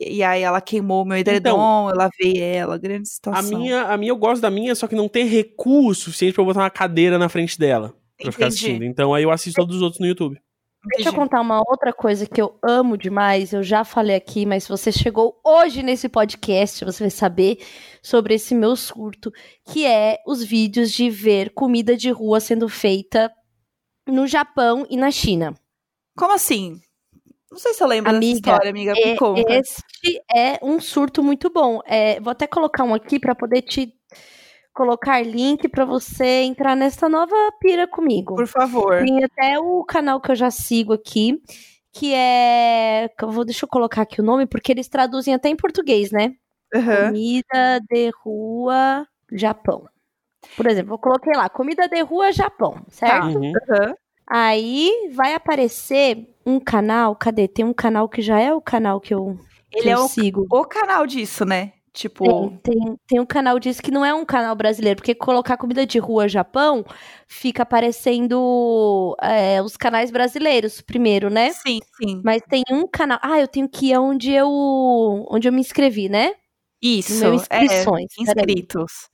E, 0.00 0.16
e 0.16 0.22
aí 0.22 0.42
ela 0.42 0.60
queimou 0.60 1.02
o 1.02 1.04
meu 1.04 1.18
edredom, 1.18 1.90
eu 1.90 1.96
lavei 1.96 2.40
ela. 2.40 2.78
Grande 2.78 3.02
A 3.02 3.12
situação. 3.12 3.58
minha, 3.58 3.82
a 3.82 3.96
minha 3.96 4.10
eu 4.12 4.16
gosto 4.16 4.42
da 4.42 4.50
minha, 4.50 4.74
só 4.74 4.86
que 4.86 4.94
não 4.94 5.08
tem 5.08 5.26
recurso 5.26 6.04
suficiente 6.04 6.34
pra 6.34 6.42
eu 6.42 6.46
botar 6.46 6.60
uma 6.60 6.70
cadeira 6.70 7.18
na 7.18 7.28
frente 7.28 7.58
dela. 7.58 7.94
Pra 8.20 8.30
ficar 8.32 8.46
Entendi. 8.46 8.64
assistindo. 8.64 8.84
Então 8.84 9.12
aí 9.12 9.22
eu 9.22 9.30
assisto 9.30 9.60
todos 9.60 9.76
os 9.76 9.82
outros 9.82 10.00
no 10.00 10.06
YouTube. 10.06 10.38
Deixa 10.96 11.08
eu 11.08 11.14
contar 11.14 11.40
uma 11.40 11.60
outra 11.60 11.92
coisa 11.94 12.26
que 12.26 12.40
eu 12.40 12.58
amo 12.62 12.98
demais. 12.98 13.52
Eu 13.54 13.62
já 13.62 13.84
falei 13.84 14.14
aqui, 14.16 14.44
mas 14.44 14.64
se 14.64 14.68
você 14.68 14.92
chegou 14.92 15.40
hoje 15.42 15.82
nesse 15.82 16.10
podcast, 16.10 16.84
você 16.84 17.04
vai 17.04 17.10
saber 17.10 17.58
sobre 18.02 18.34
esse 18.34 18.54
meu 18.54 18.76
surto, 18.76 19.32
que 19.64 19.86
é 19.86 20.18
os 20.26 20.44
vídeos 20.44 20.92
de 20.92 21.08
ver 21.08 21.50
comida 21.54 21.96
de 21.96 22.10
rua 22.10 22.38
sendo 22.38 22.68
feita 22.68 23.32
no 24.06 24.26
Japão 24.26 24.86
e 24.90 24.96
na 24.96 25.10
China. 25.10 25.54
Como 26.16 26.34
assim? 26.34 26.78
Não 27.54 27.60
sei 27.60 27.72
se 27.72 27.84
eu 27.84 27.86
lembro 27.86 28.10
Amiga, 28.10 28.26
dessa 28.26 28.34
história, 28.34 28.70
amiga. 28.70 28.92
Me 28.94 29.00
É- 29.12 29.16
conta. 29.16 29.54
este 29.54 30.20
é 30.34 30.58
um 30.60 30.80
surto 30.80 31.22
muito 31.22 31.48
bom. 31.50 31.80
É, 31.86 32.18
vou 32.18 32.32
até 32.32 32.48
colocar 32.48 32.82
um 32.82 32.92
aqui 32.92 33.20
para 33.20 33.32
poder 33.32 33.62
te 33.62 33.94
colocar 34.72 35.24
link 35.24 35.68
para 35.68 35.84
você 35.84 36.42
entrar 36.42 36.74
nessa 36.74 37.08
nova 37.08 37.32
pira 37.60 37.86
comigo. 37.86 38.34
Por 38.34 38.48
favor. 38.48 38.98
Tem 38.98 39.22
até 39.22 39.56
o 39.60 39.84
canal 39.84 40.20
que 40.20 40.32
eu 40.32 40.34
já 40.34 40.50
sigo 40.50 40.92
aqui, 40.92 41.40
que 41.92 42.12
é. 42.12 43.08
eu 43.22 43.30
vou, 43.30 43.44
deixa 43.44 43.66
eu 43.66 43.68
colocar 43.68 44.02
aqui 44.02 44.20
o 44.20 44.24
nome, 44.24 44.46
porque 44.46 44.72
eles 44.72 44.88
traduzem 44.88 45.32
até 45.32 45.48
em 45.48 45.54
português, 45.54 46.10
né? 46.10 46.34
Aham. 46.74 47.06
Comida 47.06 47.80
de 47.88 48.10
rua, 48.24 49.06
Japão. 49.30 49.88
Por 50.56 50.66
exemplo, 50.66 50.94
eu 50.94 50.98
coloquei 50.98 51.32
lá, 51.36 51.48
comida 51.48 51.86
de 51.86 52.02
rua, 52.02 52.32
Japão, 52.32 52.84
certo? 52.88 53.38
Uhum. 53.38 53.52
Aham. 53.70 53.94
Aí 54.26 54.90
vai 55.12 55.34
aparecer 55.34 56.33
um 56.46 56.60
canal, 56.60 57.16
cadê? 57.16 57.48
Tem 57.48 57.64
um 57.64 57.72
canal 57.72 58.08
que 58.08 58.22
já 58.22 58.40
é 58.40 58.52
o 58.52 58.60
canal 58.60 59.00
que 59.00 59.14
eu, 59.14 59.38
que 59.70 59.78
Ele 59.80 59.90
é 59.90 59.94
eu 59.94 60.00
o, 60.04 60.08
sigo. 60.08 60.46
o 60.50 60.64
canal 60.64 61.06
disso, 61.06 61.44
né? 61.44 61.72
Tipo. 61.92 62.50
Tem, 62.62 62.76
tem, 62.76 62.96
tem 63.06 63.20
um 63.20 63.26
canal 63.26 63.58
disso 63.60 63.80
que 63.80 63.92
não 63.92 64.04
é 64.04 64.12
um 64.12 64.24
canal 64.24 64.56
brasileiro, 64.56 64.96
porque 64.96 65.14
colocar 65.14 65.56
comida 65.56 65.86
de 65.86 65.98
rua 65.98 66.26
Japão 66.28 66.84
fica 67.28 67.62
aparecendo 67.62 69.16
é, 69.22 69.62
os 69.62 69.76
canais 69.76 70.10
brasileiros 70.10 70.80
primeiro, 70.80 71.30
né? 71.30 71.52
Sim, 71.52 71.78
sim. 71.96 72.20
Mas 72.24 72.42
tem 72.48 72.64
um 72.68 72.86
canal. 72.88 73.20
Ah, 73.22 73.40
eu 73.40 73.46
tenho 73.46 73.68
que 73.68 73.90
ir 73.90 73.98
onde 73.98 74.32
eu, 74.32 74.48
onde 75.30 75.46
eu 75.46 75.52
me 75.52 75.60
inscrevi, 75.60 76.08
né? 76.08 76.34
Isso. 76.82 77.20
Meu 77.20 77.34
inscrições. 77.34 78.10
É, 78.18 78.22
inscritos. 78.22 79.08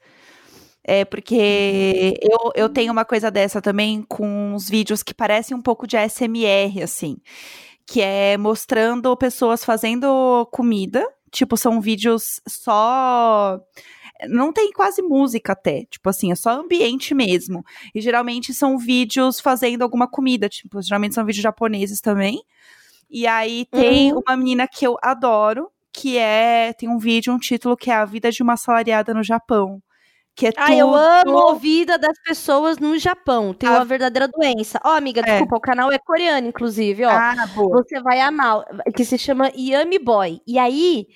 É 0.82 1.04
porque 1.04 2.18
eu, 2.22 2.52
eu 2.54 2.68
tenho 2.68 2.92
uma 2.92 3.04
coisa 3.04 3.30
dessa 3.30 3.60
também 3.60 4.02
com 4.02 4.54
uns 4.54 4.68
vídeos 4.68 5.02
que 5.02 5.12
parecem 5.14 5.56
um 5.56 5.62
pouco 5.62 5.86
de 5.86 5.96
ASMR, 5.96 6.82
assim. 6.82 7.16
Que 7.86 8.00
é 8.00 8.36
mostrando 8.38 9.16
pessoas 9.16 9.64
fazendo 9.64 10.46
comida. 10.52 11.06
Tipo, 11.30 11.56
são 11.56 11.80
vídeos 11.80 12.40
só. 12.48 13.60
Não 14.28 14.52
tem 14.52 14.72
quase 14.72 15.02
música 15.02 15.52
até. 15.52 15.84
Tipo 15.90 16.08
assim, 16.10 16.32
é 16.32 16.34
só 16.34 16.50
ambiente 16.50 17.14
mesmo. 17.14 17.64
E 17.94 18.00
geralmente 18.00 18.52
são 18.54 18.78
vídeos 18.78 19.40
fazendo 19.40 19.82
alguma 19.82 20.08
comida. 20.08 20.48
Tipo, 20.48 20.80
geralmente 20.82 21.14
são 21.14 21.24
vídeos 21.26 21.42
japoneses 21.42 22.00
também. 22.00 22.40
E 23.10 23.26
aí 23.26 23.66
tem 23.70 24.12
Uhum. 24.12 24.22
uma 24.26 24.36
menina 24.36 24.68
que 24.68 24.86
eu 24.86 24.96
adoro, 25.02 25.70
que 25.92 26.16
é. 26.18 26.72
Tem 26.74 26.88
um 26.88 26.98
vídeo, 26.98 27.32
um 27.32 27.38
título 27.38 27.76
que 27.76 27.90
é 27.90 27.94
A 27.94 28.04
Vida 28.04 28.30
de 28.30 28.42
uma 28.42 28.54
Assalariada 28.54 29.12
no 29.14 29.22
Japão. 29.22 29.82
Que 30.36 30.46
é 30.46 30.52
Ah, 30.56 30.74
eu 30.74 30.86
tudo- 30.86 30.96
amo 30.98 31.48
a 31.48 31.54
vida 31.54 31.98
das 31.98 32.16
pessoas 32.24 32.78
no 32.78 32.98
Japão. 32.98 33.52
Tem 33.52 33.68
uma 33.68 33.84
verdadeira 33.84 34.26
doença. 34.28 34.80
Ó, 34.84 34.90
amiga, 34.96 35.20
É. 35.20 35.24
desculpa, 35.24 35.56
o 35.56 35.60
canal 35.60 35.90
é 35.92 35.98
coreano, 35.98 36.48
inclusive, 36.48 37.04
ó. 37.04 37.10
Ah, 37.10 37.46
boa. 37.54 37.82
Você 37.82 38.00
vai 38.00 38.20
amar, 38.20 38.64
que 38.96 39.04
se 39.04 39.18
chama 39.18 39.50
Yami 39.56 39.98
Boy. 39.98 40.40
E 40.46 40.58
aí, 40.58 41.08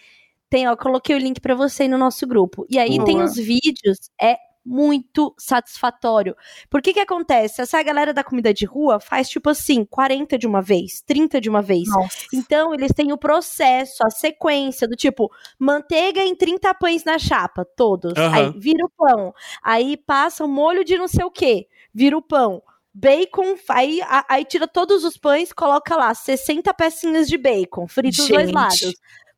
tem, 0.51 0.69
ó, 0.69 0.77
coloquei 0.77 1.17
o 1.17 1.19
link 1.19 1.41
pra 1.41 1.55
você 1.55 1.85
aí 1.85 1.89
no 1.89 1.97
nosso 1.99 2.27
grupo. 2.27 2.67
E 2.69 2.79
aí 2.79 3.03
tem 3.05 3.15
Boa. 3.17 3.25
os 3.25 3.37
vídeos, 3.37 3.99
é 4.21 4.37
muito 4.65 5.35
satisfatório. 5.39 6.35
Por 6.71 6.81
que 6.81 6.95
que 6.95 7.01
acontece? 7.01 7.61
Essa 7.61 7.83
galera 7.83 8.15
da 8.15 8.25
comida 8.25 8.53
de 8.55 8.65
rua 8.65 8.99
faz 8.99 9.29
tipo 9.29 9.51
assim, 9.51 9.85
40 9.85 10.39
de 10.39 10.47
uma 10.47 10.63
vez, 10.63 11.03
30 11.03 11.41
de 11.41 11.49
uma 11.51 11.61
vez. 11.61 11.89
Nossa. 11.89 12.27
Então, 12.33 12.73
eles 12.73 12.93
têm 12.93 13.13
o 13.13 13.19
processo, 13.19 14.05
a 14.05 14.11
sequência 14.11 14.89
do 14.89 14.97
tipo, 14.97 15.31
manteiga 15.59 16.21
em 16.21 16.35
30 16.35 16.73
pães 16.75 17.05
na 17.05 17.19
chapa, 17.19 17.65
todos. 17.65 18.15
Aham. 18.17 18.35
Aí 18.35 18.59
vira 18.59 18.85
o 18.85 18.91
pão. 18.91 19.35
Aí 19.63 19.97
passa 19.97 20.45
um 20.45 20.49
molho 20.49 20.85
de 20.85 20.97
não 20.97 21.09
sei 21.09 21.25
o 21.25 21.31
quê, 21.31 21.67
vira 21.93 22.17
o 22.17 22.23
pão. 22.23 22.63
Bacon, 22.97 23.57
aí, 23.71 24.01
aí 24.29 24.45
tira 24.45 24.69
todos 24.69 25.03
os 25.03 25.17
pães, 25.17 25.53
coloca 25.53 25.97
lá 25.97 26.15
60 26.15 26.73
pecinhas 26.75 27.27
de 27.27 27.37
bacon, 27.37 27.89
frita 27.89 28.23
os 28.23 28.29
dois 28.29 28.53
lados. 28.53 28.95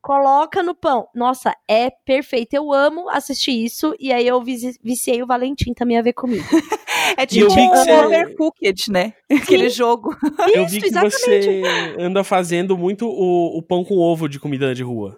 Coloca 0.06 0.62
no 0.62 0.72
pão. 0.72 1.08
Nossa, 1.12 1.52
é 1.68 1.90
perfeito. 1.90 2.54
Eu 2.54 2.72
amo 2.72 3.08
assistir 3.08 3.50
isso. 3.50 3.92
E 3.98 4.12
aí 4.12 4.24
eu 4.24 4.40
vici- 4.40 4.78
viciei 4.80 5.20
o 5.20 5.26
Valentim 5.26 5.74
também 5.74 5.98
a 5.98 6.02
ver 6.02 6.12
comigo. 6.12 6.44
É 7.18 7.22
eu 7.22 7.26
tipo 7.26 7.54
que 7.54 7.90
Overcooked, 7.92 8.90
né? 8.90 9.14
Aquele 9.30 9.68
jogo. 9.70 10.14
Eu 10.52 10.64
Isso, 10.64 10.74
vi 10.74 10.80
que 10.80 10.86
exatamente. 10.88 11.16
você 11.16 11.62
anda 12.00 12.24
fazendo 12.24 12.76
muito 12.76 13.06
o, 13.08 13.56
o 13.56 13.62
pão 13.62 13.84
com 13.84 13.96
ovo 13.96 14.28
de 14.28 14.40
comida 14.40 14.74
de 14.74 14.82
rua. 14.82 15.16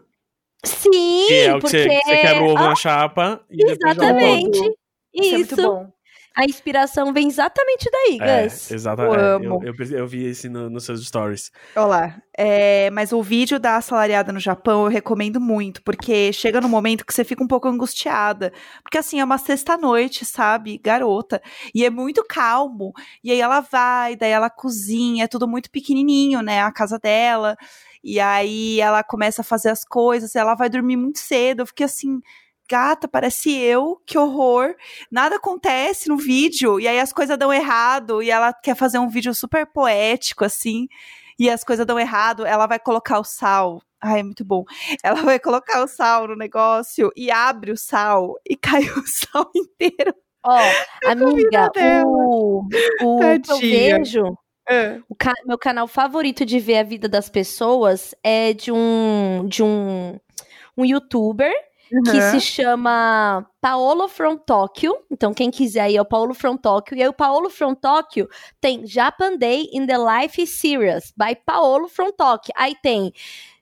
Sim, 0.65 1.27
Que 1.29 1.35
é 1.35 1.53
o 1.53 1.57
que 1.57 1.61
porque... 1.63 1.79
você, 1.79 2.01
você 2.05 2.17
quebra 2.19 2.43
o 2.43 2.49
ovo 2.51 2.59
Ah, 2.59 2.69
na 2.69 2.77
chapa 2.77 3.41
e 3.51 3.57
depois 3.65 3.79
joga 3.79 3.93
o 3.93 3.97
pão. 3.97 4.07
Exatamente. 4.19 4.59
Isso, 5.15 5.35
é 5.35 5.39
Isso. 5.39 5.57
muito 5.57 5.57
bom. 5.57 5.93
A 6.39 6.45
inspiração 6.45 7.13
vem 7.13 7.27
exatamente 7.27 7.91
daí, 7.91 8.19
É, 8.21 8.43
Gus. 8.45 8.71
exatamente. 8.71 9.17
Eu 9.17 9.21
É, 9.21 9.35
amo. 9.35 9.61
eu, 9.65 9.75
eu, 9.75 9.99
eu 9.99 10.07
vi 10.07 10.25
esse 10.25 10.49
no- 10.49 10.71
nos 10.71 10.85
seus 10.85 11.05
stories. 11.05 11.51
Olha 11.75 11.87
lá. 11.87 12.23
É, 12.37 12.89
mas 12.91 13.13
o 13.13 13.21
vídeo 13.21 13.59
da 13.59 13.77
assalariada 13.77 14.33
no 14.33 14.39
Japão 14.39 14.85
eu 14.85 14.89
recomendo 14.89 15.41
muito, 15.41 15.83
porque 15.83 16.33
chega 16.33 16.61
no 16.61 16.69
momento 16.69 17.05
que 17.05 17.13
você 17.13 17.25
fica 17.25 17.43
um 17.43 17.49
pouco 17.49 17.67
angustiada. 17.67 18.53
Porque 18.85 18.97
assim, 18.99 19.19
é 19.19 19.25
uma 19.25 19.37
sexta-noite, 19.39 20.25
sabe? 20.25 20.79
Garota. 20.79 21.43
E 21.75 21.85
é 21.85 21.91
muito 21.91 22.23
calmo. 22.25 22.93
E 23.25 23.33
aí 23.33 23.41
ela 23.41 23.59
vai, 23.61 24.15
daí 24.15 24.31
ela 24.31 24.49
cozinha, 24.49 25.25
é 25.25 25.27
tudo 25.29 25.49
muito 25.49 25.69
pequenininho, 25.73 26.41
né? 26.41 26.61
A 26.63 26.71
casa 26.71 27.01
dela. 27.01 27.57
E 28.05 28.21
aí 28.21 28.81
ela 28.81 29.03
começa 29.03 29.41
a 29.41 29.45
fazer 29.45 29.71
as 29.71 29.85
coisas, 29.85 30.37
ela 30.37 30.55
vai 30.55 30.69
dormir 30.69 30.97
muito 30.97 31.19
cedo. 31.19 31.63
Eu 31.63 31.67
fiquei 31.67 31.85
assim. 31.87 32.21
Gata, 32.69 33.09
parece 33.09 33.53
eu, 33.57 34.01
que 34.05 34.19
horror. 34.19 34.75
Nada 35.11 35.37
acontece 35.37 36.09
no 36.09 36.17
vídeo, 36.17 36.79
e 36.79 36.87
aí 36.87 37.01
as 37.01 37.13
coisas 37.13 37.39
dão 37.39 37.53
errado, 37.53 38.23
e 38.23 38.31
ela 38.31 38.53
quer 38.53 38.75
fazer 38.77 38.99
um 38.99 39.09
vídeo 39.09 39.35
super 39.35 39.67
poético, 39.67 40.45
assim 40.45 40.87
e 41.39 41.49
as 41.49 41.63
coisas 41.63 41.87
dão 41.87 41.99
errado, 41.99 42.45
ela 42.45 42.67
vai 42.67 42.79
colocar 42.81 43.21
o 43.21 43.25
sal. 43.25 43.81
Ai, 44.01 44.21
é 44.21 44.23
muito 44.23 44.45
bom. 44.45 44.65
Ela 45.03 45.23
vai 45.23 45.39
colocar 45.39 45.83
o 45.83 45.89
sal 45.89 46.29
no 46.29 46.37
negócio 46.37 47.11
e 47.17 47.31
abre 47.31 47.73
o 47.73 47.77
sal 47.77 48.35
e 48.49 48.57
cai 48.59 48.83
o 48.83 49.07
sal 49.07 49.51
inteiro. 49.55 50.15
Ó, 50.45 50.59
amiga, 51.07 51.69
dela. 51.71 52.05
o, 52.07 52.65
o 53.03 53.41
que 53.41 53.51
eu 53.51 53.59
vejo, 53.59 54.25
o 55.09 55.15
ca- 55.17 55.35
meu 55.47 55.59
canal 55.59 55.87
favorito 55.89 56.45
de 56.45 56.59
ver 56.61 56.79
a 56.79 56.83
vida 56.83 57.09
das 57.09 57.29
pessoas 57.29 58.15
é 58.23 58.53
de 58.53 58.71
um 58.71 59.47
de 59.49 59.63
um, 59.63 60.19
um 60.77 60.85
youtuber 60.85 61.53
que 61.89 62.21
se 62.31 62.41
chama 62.41 63.47
Paolo 63.61 64.09
From 64.09 64.37
Tokyo. 64.37 64.95
Então, 65.11 65.33
quem 65.33 65.51
quiser 65.51 65.83
aí 65.83 65.97
é 65.97 66.01
o 66.01 66.05
Paolo 66.05 66.35
From 66.35 66.57
Tokyo. 66.57 66.97
E 66.97 67.03
aí, 67.03 67.09
o 67.09 67.13
Paolo 67.13 67.51
From 67.51 67.75
Tokyo 67.75 68.29
tem 68.61 68.87
Japan 68.87 69.37
Day 69.37 69.69
in 69.73 69.87
the 69.87 69.97
Life 69.97 70.47
Series, 70.47 71.13
by 71.17 71.35
Paolo 71.45 71.89
From 71.89 72.13
Tokyo. 72.13 72.53
Aí 72.57 72.75
tem 72.83 73.13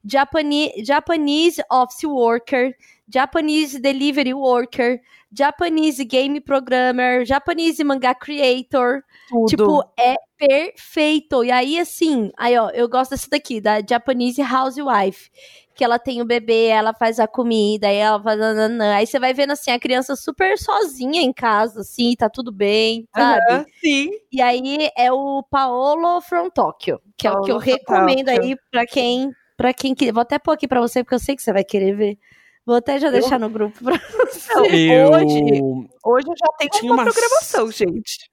Japani 0.05 0.73
Japanese 0.85 1.63
Office 1.71 2.05
Worker, 2.05 2.75
Japanese 3.09 3.79
Delivery 3.79 4.35
Worker, 4.35 5.01
Japanese 5.33 6.05
Game 6.05 6.41
Programmer, 6.41 7.25
Japanese 7.25 7.83
Manga 7.83 8.15
Creator. 8.15 9.03
Tudo. 9.29 9.47
Tipo, 9.47 9.85
é 9.99 10.17
perfeito. 10.39 11.45
E 11.45 11.51
aí, 11.51 11.79
assim, 11.79 12.31
aí, 12.37 12.57
ó, 12.59 12.71
eu 12.71 12.89
gosto 12.89 13.11
desse 13.11 13.29
daqui, 13.29 13.61
da 13.61 13.81
Japanese 13.81 14.41
Housewife. 14.43 15.31
Que 15.75 15.85
ela 15.85 15.99
tem 15.99 16.23
o 16.23 16.25
bebê, 16.25 16.69
ela 16.69 16.95
faz 16.95 17.21
a 17.21 17.29
comida, 17.29 17.89
aí 17.89 17.97
ela 17.97 18.23
faz. 18.23 18.39
Nananã. 18.39 18.95
Aí 18.95 19.07
você 19.07 19.19
vai 19.19 19.35
vendo 19.35 19.51
assim, 19.53 19.71
a 19.71 19.79
criança 19.79 20.17
super 20.17 20.57
sozinha 20.59 21.21
em 21.21 21.35
casa, 21.35 21.83
assim, 21.83 22.15
tá 22.17 22.31
tudo 22.31 22.51
bem, 22.51 23.07
sabe? 23.15 23.53
Aham, 23.53 23.67
sim. 23.83 24.11
E 24.33 24.41
aí 24.41 24.89
é 24.97 25.13
o 25.13 25.43
Paolo 25.51 26.23
from 26.23 26.49
Tokyo, 26.49 26.99
que 27.19 27.27
é 27.27 27.31
o 27.31 27.43
que 27.43 27.51
eu 27.51 27.57
Paolo 27.57 27.59
recomendo 27.59 28.27
Tokyo. 28.27 28.43
aí 28.43 28.57
pra 28.71 28.87
quem, 28.87 29.31
para 29.55 29.75
quem 29.75 29.95
que 29.95 30.11
vou 30.11 30.23
até 30.23 30.39
pôr 30.39 30.53
aqui 30.53 30.67
pra 30.67 30.81
você 30.81 31.05
porque 31.05 31.15
eu 31.15 31.19
sei 31.19 31.37
que 31.37 31.43
você 31.43 31.53
vai 31.53 31.63
querer 31.63 31.95
ver. 31.95 32.19
Vou 32.65 32.77
até 32.77 32.99
já 32.99 33.11
deixar 33.11 33.39
no 33.39 33.49
grupo 33.51 33.79
pra 33.85 33.97
você. 34.27 34.51
Eu 34.91 35.11
Hoje, 35.13 35.63
hoje 36.05 36.27
eu 36.27 36.35
já 36.37 36.47
tenho 36.59 36.71
Tinha 36.71 36.93
uma 36.93 37.03
uma 37.03 37.13
programação, 37.13 37.71
gente. 37.71 38.31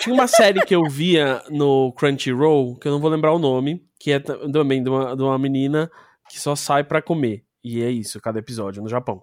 Tinha 0.00 0.14
uma 0.14 0.26
série 0.26 0.60
que 0.64 0.74
eu 0.74 0.84
via 0.88 1.42
no 1.50 1.92
Crunchyroll, 1.92 2.76
que 2.76 2.88
eu 2.88 2.92
não 2.92 3.00
vou 3.00 3.10
lembrar 3.10 3.32
o 3.32 3.38
nome, 3.38 3.82
que 3.98 4.12
é 4.12 4.18
também 4.18 4.82
de 4.82 4.88
uma, 4.90 5.16
de 5.16 5.22
uma 5.22 5.38
menina 5.38 5.90
que 6.28 6.40
só 6.40 6.54
sai 6.56 6.82
pra 6.84 7.00
comer. 7.02 7.44
E 7.64 7.80
é 7.80 7.88
isso, 7.88 8.20
cada 8.20 8.40
episódio 8.40 8.82
no 8.82 8.88
Japão. 8.88 9.22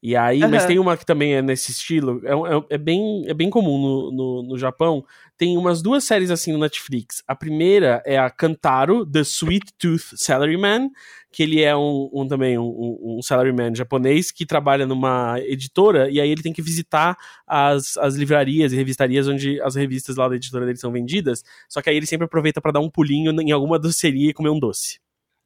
E 0.00 0.14
aí, 0.14 0.38
mas 0.46 0.60
Aham. 0.60 0.66
tem 0.68 0.78
uma 0.78 0.96
que 0.96 1.04
também 1.04 1.34
é 1.34 1.42
nesse 1.42 1.72
estilo, 1.72 2.20
é, 2.24 2.30
é- 2.30 2.64
é 2.76 2.78
bem, 2.78 3.24
é 3.26 3.34
bem 3.34 3.50
comum 3.50 3.78
no, 3.78 4.12
no, 4.12 4.42
no 4.50 4.58
Japão. 4.58 5.04
Tem 5.36 5.58
umas 5.58 5.82
duas 5.82 6.04
séries 6.04 6.30
assim 6.30 6.52
no 6.52 6.58
Netflix. 6.58 7.20
A 7.26 7.34
primeira 7.34 8.00
é 8.06 8.16
a 8.16 8.30
Kantaro, 8.30 9.04
The 9.04 9.20
Sweet 9.24 9.72
Tooth 9.76 10.14
Salaryman, 10.14 10.88
que 11.32 11.42
ele 11.42 11.62
é 11.62 11.76
um, 11.76 12.10
um 12.12 12.26
também 12.26 12.58
um, 12.58 12.98
um, 13.18 13.22
salaryman 13.22 13.74
japonês 13.74 14.32
que 14.32 14.44
trabalha 14.44 14.86
numa 14.86 15.36
editora 15.40 16.10
e 16.10 16.20
aí 16.20 16.28
ele 16.28 16.42
tem 16.42 16.52
que 16.52 16.60
visitar 16.60 17.16
as, 17.46 17.96
as 17.96 18.16
livrarias 18.16 18.72
e 18.72 18.76
revistarias 18.76 19.28
onde 19.28 19.60
as 19.62 19.76
revistas 19.76 20.16
lá 20.16 20.28
da 20.28 20.36
editora 20.36 20.66
dele 20.66 20.78
são 20.78 20.90
vendidas. 20.90 21.44
Só 21.68 21.80
que 21.80 21.88
aí 21.88 21.96
ele 21.96 22.06
sempre 22.06 22.24
aproveita 22.24 22.60
pra 22.60 22.72
dar 22.72 22.80
um 22.80 22.90
pulinho 22.90 23.30
em 23.40 23.52
alguma 23.52 23.78
doceria 23.78 24.30
e 24.30 24.34
comer 24.34 24.50
um 24.50 24.58
doce. 24.58 24.98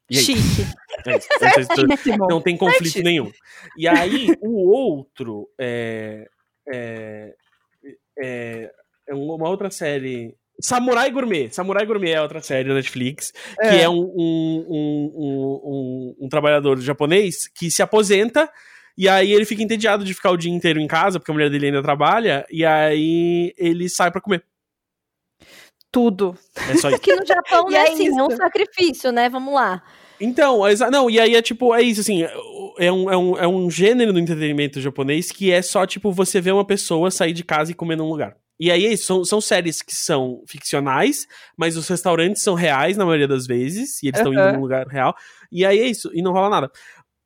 E 0.09 0.17
aí, 0.17 0.23
Chique. 0.23 0.39
é. 1.07 2.17
Não 2.17 2.27
não 2.29 2.41
tem 2.41 2.57
conflito 2.57 3.01
nenhum. 3.01 3.31
E 3.77 3.87
aí, 3.87 4.35
o 4.41 4.69
outro 4.69 5.49
é, 5.57 6.27
é, 6.67 7.35
é, 8.19 8.71
é 9.07 9.13
uma 9.13 9.49
outra 9.49 9.69
série. 9.69 10.35
Samurai 10.61 11.09
Gourmet. 11.11 11.49
Samurai 11.51 11.85
Gourmet 11.85 12.11
é 12.11 12.21
outra 12.21 12.41
série 12.41 12.67
da 12.69 12.75
Netflix, 12.75 13.31
que 13.59 13.67
é, 13.81 13.89
um, 13.89 13.99
um, 13.99 14.65
um, 14.69 15.13
um, 15.15 15.61
um- 16.21 16.25
um 16.25 16.29
trabalhador 16.29 16.79
japonês 16.79 17.47
que 17.53 17.69
se 17.69 17.81
aposenta. 17.81 18.49
E 18.97 19.09
aí 19.09 19.33
ele 19.33 19.43
fica 19.45 19.61
entediado 19.61 20.05
de 20.05 20.13
ficar 20.13 20.31
o 20.31 20.37
dia 20.37 20.51
inteiro 20.51 20.79
em 20.79 20.87
casa, 20.87 21.19
porque 21.19 21.29
a 21.31 21.33
mulher 21.33 21.49
dele 21.49 21.65
ainda 21.65 21.81
trabalha, 21.81 22.45
e 22.49 22.63
aí 22.65 23.53
ele 23.57 23.89
sai 23.89 24.09
pra 24.09 24.21
comer. 24.21 24.43
Tudo. 25.91 26.37
É 26.69 26.75
só 26.77 26.87
isso. 26.89 26.97
Aqui 26.97 27.15
no 27.15 27.25
Japão, 27.25 27.65
E 27.69 27.73
né, 27.73 27.77
é 27.79 27.93
assim, 27.93 28.07
é 28.19 28.23
um 28.23 28.29
sacrifício, 28.31 29.11
né? 29.11 29.29
Vamos 29.29 29.53
lá. 29.53 29.81
Então, 30.19 30.65
exa- 30.67 30.89
não, 30.89 31.09
e 31.09 31.19
aí 31.19 31.35
é 31.35 31.41
tipo, 31.41 31.73
é 31.75 31.81
isso, 31.81 31.99
assim, 32.01 32.23
é 32.77 32.91
um, 32.91 33.09
é, 33.11 33.17
um, 33.17 33.37
é 33.37 33.47
um 33.47 33.69
gênero 33.69 34.13
do 34.13 34.19
entretenimento 34.19 34.79
japonês 34.79 35.31
que 35.31 35.51
é 35.51 35.61
só, 35.61 35.85
tipo, 35.85 36.11
você 36.11 36.39
ver 36.39 36.51
uma 36.53 36.65
pessoa 36.65 37.11
sair 37.11 37.33
de 37.33 37.43
casa 37.43 37.71
e 37.71 37.75
comer 37.75 37.97
num 37.97 38.09
lugar. 38.09 38.35
E 38.59 38.71
aí 38.71 38.85
é 38.85 38.93
isso, 38.93 39.05
são, 39.05 39.25
são 39.25 39.41
séries 39.41 39.81
que 39.81 39.93
são 39.93 40.41
ficcionais, 40.47 41.27
mas 41.57 41.75
os 41.75 41.87
restaurantes 41.87 42.41
são 42.41 42.53
reais 42.53 42.95
na 42.95 43.05
maioria 43.05 43.27
das 43.27 43.45
vezes, 43.45 44.01
e 44.01 44.07
eles 44.07 44.19
estão 44.19 44.31
indo 44.33 44.41
Aham. 44.41 44.53
num 44.53 44.61
lugar 44.61 44.87
real, 44.87 45.13
e 45.51 45.65
aí 45.65 45.79
é 45.79 45.87
isso, 45.87 46.09
e 46.13 46.21
não 46.21 46.31
rola 46.31 46.49
nada. 46.49 46.71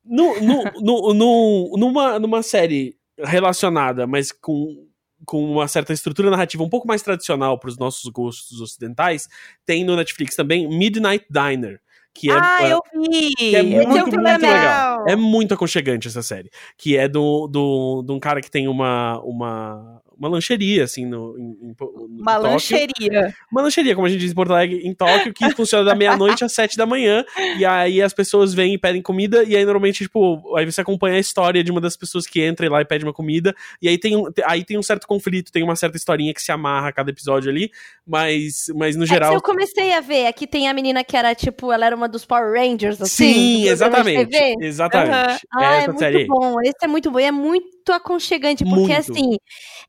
No, 0.04 0.40
no, 0.40 0.64
no, 0.80 1.14
no- 1.14 1.76
numa, 1.78 2.18
numa 2.18 2.42
série 2.42 2.96
relacionada, 3.18 4.06
mas 4.06 4.32
com, 4.32 4.86
com 5.24 5.44
uma 5.52 5.68
certa 5.68 5.92
estrutura 5.92 6.30
narrativa 6.30 6.64
um 6.64 6.68
pouco 6.68 6.88
mais 6.88 7.02
tradicional 7.02 7.58
para 7.58 7.68
os 7.68 7.78
nossos 7.78 8.10
gostos 8.10 8.60
ocidentais, 8.60 9.28
tem 9.64 9.84
no 9.84 9.94
Netflix 9.94 10.34
também 10.34 10.66
Midnight 10.68 11.26
Diner, 11.30 11.80
que 12.12 12.28
é, 12.28 12.34
ah, 12.34 12.58
é- 12.62 12.72
eu 12.72 12.80
vi. 12.92 13.34
que 13.36 13.54
é 13.54 13.62
muito, 13.62 13.88
muito 13.88 14.04
muito 14.20 14.20
legal. 14.20 15.08
É 15.08 15.14
muito 15.14 15.54
aconchegante 15.54 16.08
essa 16.08 16.22
série. 16.22 16.50
Que 16.76 16.96
é 16.96 17.06
do, 17.06 17.46
do, 17.46 18.02
de 18.04 18.10
um 18.12 18.18
cara 18.18 18.40
que 18.40 18.50
tem 18.50 18.66
uma, 18.66 19.20
uma, 19.20 20.02
uma 20.20 20.28
lancheria, 20.28 20.84
assim, 20.84 21.06
no, 21.06 21.34
em, 21.38 21.70
em, 21.70 21.76
Uma 22.20 22.36
lancheria. 22.36 23.34
Uma 23.50 23.62
lancheria, 23.62 23.94
como 23.94 24.06
a 24.06 24.10
gente 24.10 24.20
diz 24.20 24.32
em 24.32 24.34
Porto 24.34 24.52
Alegre, 24.52 24.86
em 24.86 24.94
Tóquio, 24.94 25.32
que 25.32 25.50
funciona 25.56 25.82
da 25.82 25.94
meia-noite 25.94 26.44
às 26.44 26.52
sete 26.52 26.76
da 26.76 26.84
manhã. 26.84 27.24
E 27.56 27.64
aí 27.64 28.02
as 28.02 28.12
pessoas 28.12 28.52
vêm 28.52 28.74
e 28.74 28.78
pedem 28.78 29.00
comida. 29.00 29.42
E 29.44 29.56
aí, 29.56 29.64
normalmente, 29.64 30.04
tipo, 30.04 30.54
aí 30.58 30.70
você 30.70 30.82
acompanha 30.82 31.16
a 31.16 31.20
história 31.20 31.64
de 31.64 31.70
uma 31.72 31.80
das 31.80 31.96
pessoas 31.96 32.26
que 32.26 32.42
entra 32.42 32.68
lá 32.70 32.82
e 32.82 32.84
pede 32.84 33.02
uma 33.02 33.14
comida. 33.14 33.56
E 33.80 33.88
aí 33.88 33.96
tem, 33.96 34.14
um, 34.14 34.26
aí 34.44 34.62
tem 34.62 34.76
um 34.78 34.82
certo 34.82 35.06
conflito, 35.06 35.50
tem 35.50 35.62
uma 35.62 35.74
certa 35.74 35.96
historinha 35.96 36.34
que 36.34 36.42
se 36.42 36.52
amarra 36.52 36.88
a 36.88 36.92
cada 36.92 37.10
episódio 37.10 37.50
ali. 37.50 37.70
Mas, 38.06 38.66
mas 38.76 38.96
no 38.96 39.04
É, 39.04 39.06
geral. 39.06 39.30
se 39.30 39.36
eu 39.36 39.42
comecei 39.42 39.94
a 39.94 40.00
ver, 40.02 40.26
aqui 40.26 40.46
tem 40.46 40.68
a 40.68 40.74
menina 40.74 41.02
que 41.02 41.16
era, 41.16 41.34
tipo, 41.34 41.72
ela 41.72 41.86
era 41.86 41.96
uma 41.96 42.08
dos 42.08 42.26
Power 42.26 42.52
Rangers, 42.52 43.00
assim. 43.00 43.32
Sim, 43.32 43.68
exatamente. 43.68 44.36
Exatamente. 44.60 45.10
É 45.10 45.38
Ah, 45.54 45.64
é 45.74 45.78
essa 45.78 45.86
muito 45.86 45.98
série 45.98 46.26
bom. 46.26 46.56
Esse 46.62 46.76
é 46.84 46.86
muito 46.86 47.10
bom. 47.10 47.18
E 47.18 47.24
é 47.24 47.30
muito 47.32 47.79
aconchegante, 47.92 48.64
porque 48.64 48.80
Muito. 48.80 48.92
assim, 49.12 49.36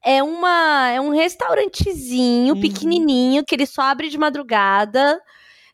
é 0.04 0.22
uma 0.24 0.90
é 0.90 1.00
um 1.02 1.10
restaurantezinho 1.10 2.56
Uhum. 2.56 2.62
pequenininho 2.62 3.44
que 3.46 3.56
ele 3.56 3.66
só 3.66 3.82
abre 3.84 4.10
de 4.10 4.18
madrugada. 4.18 5.20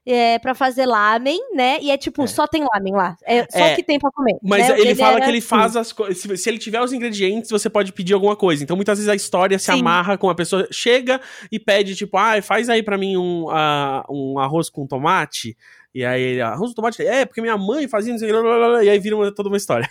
É, 0.09 0.39
pra 0.39 0.55
fazer 0.55 0.85
lamen, 0.85 1.37
né? 1.53 1.79
E 1.81 1.91
é 1.91 1.97
tipo, 1.97 2.23
É. 2.23 2.27
só 2.27 2.47
tem 2.47 2.63
lamen 2.73 2.93
lá. 2.93 3.17
É 3.25 3.41
só 3.51 3.57
É. 3.59 3.75
que 3.75 3.83
tem 3.83 3.99
pra 3.99 4.09
comer. 4.09 4.37
Mas 4.41 4.69
né? 4.69 4.79
Ele 4.79 4.95
fala 4.95 5.17
era 5.17 5.25
que 5.25 5.31
ele 5.31 5.39
assim. 5.39 5.47
faz 5.47 5.75
as 5.75 5.91
coisas. 5.91 6.17
Se, 6.21 6.37
se 6.37 6.49
ele 6.49 6.57
tiver 6.57 6.79
os 6.81 6.93
ingredientes, 6.93 7.51
você 7.51 7.69
pode 7.69 7.91
pedir 7.91 8.13
alguma 8.13 8.33
coisa. 8.33 8.63
Então, 8.63 8.77
muitas 8.77 8.99
vezes 8.99 9.09
a 9.09 9.15
história 9.15 9.59
se 9.59 9.65
Sim. 9.65 9.81
amarra 9.81 10.17
com 10.17 10.29
a 10.29 10.33
pessoa. 10.35 10.65
Chega 10.71 11.19
e 11.51 11.59
pede, 11.59 11.93
tipo, 11.93 12.15
ah, 12.17 12.41
faz 12.41 12.69
aí 12.69 12.81
pra 12.81 12.97
mim 12.97 13.17
um, 13.17 13.49
ah, 13.49 14.05
um 14.09 14.39
arroz 14.39 14.69
com 14.69 14.87
tomate. 14.87 15.57
E 15.97 16.05
aí, 16.05 16.21
ele, 16.21 16.41
arroz 16.41 16.69
com 16.69 16.75
tomate? 16.75 17.01
É, 17.01 17.25
porque 17.25 17.41
minha 17.41 17.57
mãe 17.57 17.87
fazia, 17.87 18.11
não 18.13 18.19
sei, 18.19 18.29
blá, 18.31 18.39
blá, 18.43 18.55
blá, 18.69 18.83
e 18.83 18.89
aí 18.89 18.99
vira 18.99 19.15
uma- 19.15 19.33
toda 19.33 19.49
uma 19.49 19.57
história. 19.57 19.89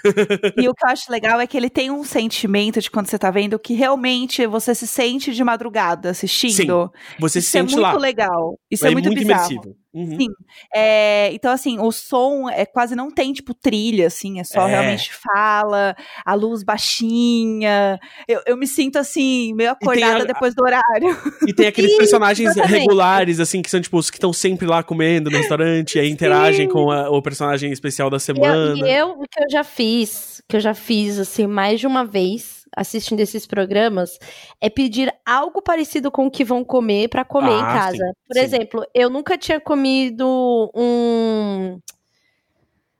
E 0.56 0.68
o 0.68 0.72
que 0.72 0.86
eu 0.86 0.88
acho 0.88 1.10
legal 1.10 1.40
é 1.40 1.48
que 1.48 1.56
ele 1.56 1.68
tem 1.68 1.90
um 1.90 2.04
sentimento 2.04 2.80
de 2.80 2.88
quando 2.88 3.08
você 3.08 3.18
tá 3.18 3.28
vendo 3.28 3.58
que 3.58 3.74
realmente 3.74 4.46
você 4.46 4.72
se 4.72 4.86
sente 4.86 5.34
de 5.34 5.42
madrugada 5.42 6.10
assistindo. 6.10 6.92
Você 7.18 7.40
Isso 7.40 7.50
se 7.50 7.58
é 7.58 7.60
sente 7.62 7.72
muito 7.74 7.82
lá. 7.82 7.98
legal. 7.98 8.56
Isso 8.70 8.86
é, 8.86 8.90
muito, 8.92 9.08
bizarro. 9.10 9.50
imersivo. 9.50 9.76
Uhum. 9.96 10.18
Sim. 10.20 10.28
É, 10.74 11.30
então, 11.32 11.50
assim, 11.50 11.78
o 11.78 11.90
som 11.90 12.50
é 12.50 12.66
quase 12.66 12.94
não 12.94 13.10
tem, 13.10 13.32
tipo, 13.32 13.54
trilha, 13.54 14.08
assim, 14.08 14.38
é 14.38 14.44
só 14.44 14.68
É. 14.68 14.72
realmente 14.72 15.10
fala, 15.14 15.96
a 16.22 16.34
luz 16.34 16.62
baixinha. 16.62 17.98
Eu, 18.28 18.42
eu 18.46 18.56
me 18.58 18.66
sinto, 18.66 18.98
assim, 18.98 19.54
meio 19.54 19.70
acordada 19.70 20.24
a- 20.24 20.26
depois 20.26 20.54
do 20.54 20.62
horário. 20.62 21.16
E 21.46 21.52
tem 21.54 21.66
aqueles 21.66 21.92
Sim, 21.92 21.96
personagens 21.98 22.50
exatamente. 22.50 22.80
regulares, 22.80 23.40
assim, 23.40 23.62
que 23.62 23.70
são, 23.70 23.80
tipo, 23.80 23.96
os 23.96 24.10
que 24.10 24.16
estão 24.18 24.32
sempre 24.32 24.66
lá 24.66 24.82
comendo 24.82 25.30
no 25.30 25.38
restaurante, 25.38 25.96
e 25.96 26.00
aí 26.00 26.10
interagem 26.10 26.68
com 26.68 26.90
a- 26.90 27.08
o 27.10 27.22
personagem 27.22 27.72
especial 27.72 28.10
da 28.10 28.18
semana. 28.18 28.74
e 28.76 28.90
eu, 28.92 29.12
o 29.12 29.22
que 29.22 29.40
eu 29.42 29.50
já 29.50 29.64
fiz, 29.64 30.35
que 30.48 30.56
eu 30.56 30.60
já 30.60 30.74
fiz, 30.74 31.18
assim, 31.18 31.46
mais 31.46 31.80
de 31.80 31.86
uma 31.86 32.04
vez, 32.04 32.64
assistindo 32.76 33.20
esses 33.20 33.46
programas, 33.46 34.18
é 34.60 34.70
pedir 34.70 35.12
algo 35.26 35.60
parecido 35.60 36.10
com 36.10 36.26
o 36.26 36.30
que 36.30 36.44
vão 36.44 36.64
comer 36.64 37.08
pra 37.08 37.24
comer 37.24 37.50
em 37.52 37.62
Ah, 37.62 37.72
casa. 37.72 37.96
sim, 37.96 38.12
Por 38.28 38.36
sim. 38.36 38.40
exemplo, 38.44 38.86
eu 38.94 39.10
nunca 39.10 39.36
tinha 39.36 39.60
comido 39.60 40.70
um. 40.74 41.80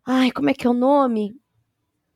Ai, 0.05 0.31
como 0.31 0.51
é 0.51 0.55
que 0.55 0.67
é 0.67 0.71
o 0.71 0.75
nome? 0.75 1.35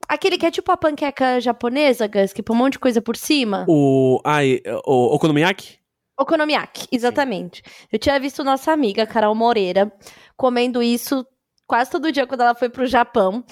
Aquele 0.08 0.36
que 0.36 0.46
é 0.46 0.50
tipo 0.50 0.72
a 0.72 0.76
panqueca 0.76 1.40
japonesa, 1.40 2.08
Gus, 2.08 2.32
que 2.32 2.42
põe 2.42 2.56
um 2.56 2.58
monte 2.58 2.72
de 2.72 2.78
coisa 2.80 3.00
por 3.00 3.16
cima. 3.16 3.64
O. 3.68 4.20
Ai, 4.24 4.60
o 4.84 5.14
Okonomiyaki? 5.14 5.78
Okonomiyaki, 6.18 6.86
exatamente. 6.90 7.62
Eu 7.90 7.98
tinha 7.98 8.18
visto 8.18 8.42
nossa 8.44 8.72
amiga, 8.72 9.06
Carol 9.06 9.34
Moreira, 9.34 9.90
comendo 10.36 10.82
isso 10.82 11.24
quase 11.70 11.88
todo 11.88 12.10
dia 12.10 12.26
quando 12.26 12.40
ela 12.40 12.54
foi 12.56 12.68
pro 12.68 12.84
Japão. 12.84 13.44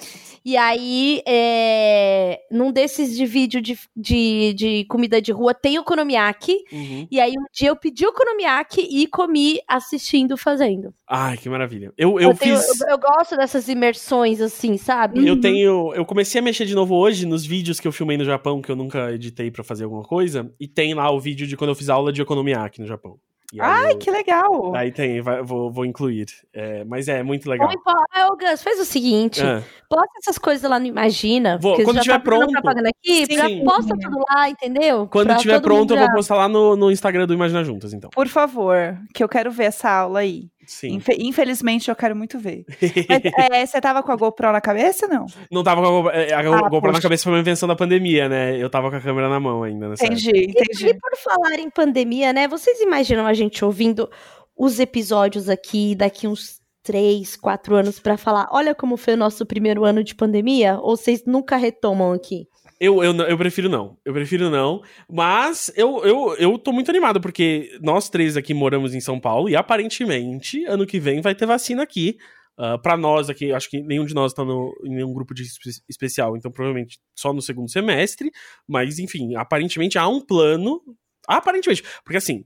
E 0.43 0.57
aí, 0.57 1.21
é, 1.25 2.41
num 2.51 2.69
desses 2.69 3.15
de 3.15 3.25
vídeo 3.25 3.61
de, 3.61 3.79
de, 3.95 4.53
de 4.53 4.85
comida 4.89 5.21
de 5.21 5.31
rua, 5.31 5.53
tem 5.53 5.79
okonomiyaki. 5.79 6.57
Uhum. 6.71 7.07
E 7.09 7.17
aí, 7.17 7.31
um 7.31 7.45
dia 7.53 7.69
eu 7.69 7.77
pedi 7.77 8.05
okonomiyaki 8.05 8.81
e 8.81 9.07
comi 9.07 9.59
assistindo, 9.65 10.35
fazendo. 10.35 10.93
Ai, 11.07 11.37
que 11.37 11.47
maravilha. 11.49 11.93
Eu, 11.97 12.19
eu, 12.19 12.33
tenho- 12.33 12.57
fiz. 12.57 12.81
eu, 12.81 12.87
eu 12.89 12.97
gosto 12.99 13.37
dessas 13.37 13.69
imersões, 13.69 14.41
assim, 14.41 14.75
sabe? 14.77 15.25
Eu 15.25 15.39
tenho. 15.39 15.93
Eu 15.93 16.05
comecei 16.05 16.39
a 16.39 16.43
mexer 16.43 16.65
de 16.65 16.75
novo 16.75 16.95
hoje 16.95 17.25
nos 17.25 17.45
vídeos 17.45 17.79
que 17.79 17.87
eu 17.87 17.91
filmei 17.93 18.17
no 18.17 18.25
Japão, 18.25 18.61
que 18.61 18.69
eu 18.69 18.75
nunca 18.75 19.13
editei 19.13 19.49
pra 19.49 19.63
fazer 19.63 19.85
alguma 19.85 20.03
coisa. 20.03 20.51
E 20.59 20.67
tem 20.67 20.93
lá 20.93 21.09
o 21.09 21.19
vídeo 21.21 21.47
de 21.47 21.55
quando 21.55 21.69
eu 21.69 21.75
fiz 21.75 21.87
aula 21.87 22.11
de 22.11 22.21
Okonomiyaki 22.21 22.81
no 22.81 22.87
Japão. 22.87 23.17
E 23.51 23.59
aí 23.59 23.67
Ai, 23.85 23.91
eu- 23.93 23.97
que 23.97 24.11
legal! 24.11 24.75
Aí 24.75 24.91
tem, 24.91 25.21
vai- 25.21 25.41
vou, 25.41 25.71
vou 25.71 25.83
incluir. 25.85 26.27
É, 26.53 26.83
mas 26.83 27.07
é 27.07 27.23
muito 27.23 27.49
legal. 27.49 27.67
Po- 27.67 27.81
Ah, 28.13 28.27
ô, 28.31 28.37
Gus, 28.37 28.61
faz 28.61 28.79
o 28.79 28.85
seguinte: 28.85 29.41
Ah, 29.41 29.63
posta 29.89 30.11
essas 30.21 30.37
coisas 30.37 30.69
lá 30.69 30.79
no 30.79 30.85
Imagina. 30.85 31.57
Vou, 31.59 31.75
quando 31.83 31.95
já 31.97 32.01
tiver 32.03 32.13
tá 32.13 32.19
pronto. 32.19 32.51
propaganda 32.51 32.89
aqui, 32.89 33.25
Sim. 33.25 33.35
já 33.37 33.49
posta 33.65 33.95
tudo 33.99 34.17
lá, 34.29 34.49
entendeu? 34.49 35.07
quando 35.07 35.27
Pra 35.27 35.35
estiver 35.37 35.53
todo 35.55 35.63
pronto, 35.63 35.93
eu 35.95 35.97
vou 35.99 36.11
postar 36.11 36.35
lá 36.35 36.47
no, 36.47 36.75
no 36.75 36.91
Instagram 36.91 37.25
do 37.25 37.33
Imagina 37.33 37.63
Juntas, 37.63 37.91
então. 37.93 38.09
Por 38.11 38.27
favor, 38.27 38.97
que 39.15 39.23
eu 39.23 39.29
quero 39.29 39.49
ver 39.49 39.63
essa 39.65 39.89
aula 39.89 40.19
aí. 40.19 40.49
Sim. 40.69 40.97
Infe- 40.97 41.17
infelizmente, 41.19 41.89
eu 41.89 41.95
quero 41.95 42.15
muito 42.15 42.37
ver. 42.37 42.63
Mas, 43.09 43.21
é, 43.51 43.65
você 43.65 43.81
tava 43.81 44.03
com 44.03 44.11
a 44.11 44.15
GoPro 44.15 44.51
na 44.51 44.61
cabeça, 44.61 45.07
não? 45.07 45.25
Não 45.51 45.63
tava 45.63 45.81
com 45.81 45.87
a 45.87 45.89
GoPro, 45.89 46.11
é, 46.15 46.31
a 46.31 46.39
Ah, 46.39 46.43
GoPro 46.69 46.87
na 46.87 46.93
poxa. 46.93 47.01
cabeça 47.01 47.23
foi 47.23 47.33
uma 47.33 47.39
invenção 47.39 47.67
da 47.67 47.75
pandemia, 47.75 48.29
né? 48.29 48.55
Eu 48.55 48.69
tava 48.69 48.91
com 48.91 48.95
a 48.97 49.01
câmera 49.01 49.27
na 49.27 49.39
mão 49.39 49.63
ainda 49.63 49.89
nessa 49.89 50.05
época. 50.05 50.19
Entendi, 50.21 50.37
E, 50.39 50.51
entendi. 50.51 50.87
e 50.89 50.93
por 50.93 51.17
falar 51.17 51.57
em 51.59 51.69
pandemia, 51.71 52.31
né? 52.31 52.47
Vocês 52.47 52.79
imaginam 52.81 53.25
a 53.25 53.33
gente 53.33 53.65
ouvindo 53.65 54.07
os 54.55 54.79
episódios 54.79 55.49
aqui 55.49 55.95
daqui 55.95 56.27
uns 56.27 56.59
três, 56.83 57.35
quatro 57.35 57.75
anos 57.75 57.99
para 57.99 58.15
falar, 58.17 58.47
olha 58.51 58.73
como 58.75 58.95
foi 58.95 59.13
o 59.15 59.17
nosso 59.17 59.45
primeiro 59.45 59.83
ano 59.83 60.03
de 60.03 60.13
pandemia? 60.13 60.77
Ou 60.81 60.95
vocês 60.95 61.23
nunca 61.25 61.55
retomam 61.57 62.13
aqui? 62.13 62.47
Eu, 62.79 63.03
eu, 63.03 63.13
eu 63.13 63.37
prefiro 63.37 63.67
não. 63.67 63.97
Eu 64.05 64.13
prefiro 64.13 64.49
não. 64.49 64.81
Mas 65.09 65.71
eu, 65.75 66.03
eu, 66.05 66.35
eu 66.35 66.57
tô 66.57 66.71
muito 66.71 66.89
animado, 66.89 67.19
porque 67.19 67.77
nós 67.81 68.09
três 68.09 68.37
aqui 68.37 68.53
moramos 68.53 68.95
em 68.95 69.01
São 69.01 69.19
Paulo 69.19 69.49
e 69.49 69.55
aparentemente 69.55 70.63
ano 70.65 70.85
que 70.85 70.99
vem 70.99 71.19
vai 71.19 71.35
ter 71.35 71.45
vacina 71.45 71.83
aqui. 71.83 72.17
Uh, 72.57 72.77
para 72.81 72.97
nós 72.97 73.29
aqui, 73.29 73.53
acho 73.53 73.69
que 73.69 73.81
nenhum 73.81 74.05
de 74.05 74.13
nós 74.13 74.33
tá 74.33 74.43
no, 74.43 74.73
em 74.83 74.95
nenhum 74.95 75.13
grupo 75.13 75.33
de 75.33 75.43
espe 75.43 75.69
especial, 75.87 76.35
então 76.35 76.51
provavelmente 76.51 76.99
só 77.15 77.31
no 77.33 77.41
segundo 77.41 77.69
semestre. 77.69 78.31
Mas, 78.67 78.99
enfim, 78.99 79.35
aparentemente 79.35 79.97
há 79.97 80.07
um 80.07 80.21
plano. 80.21 80.81
Aparentemente. 81.27 81.83
Porque 82.03 82.17
assim, 82.17 82.45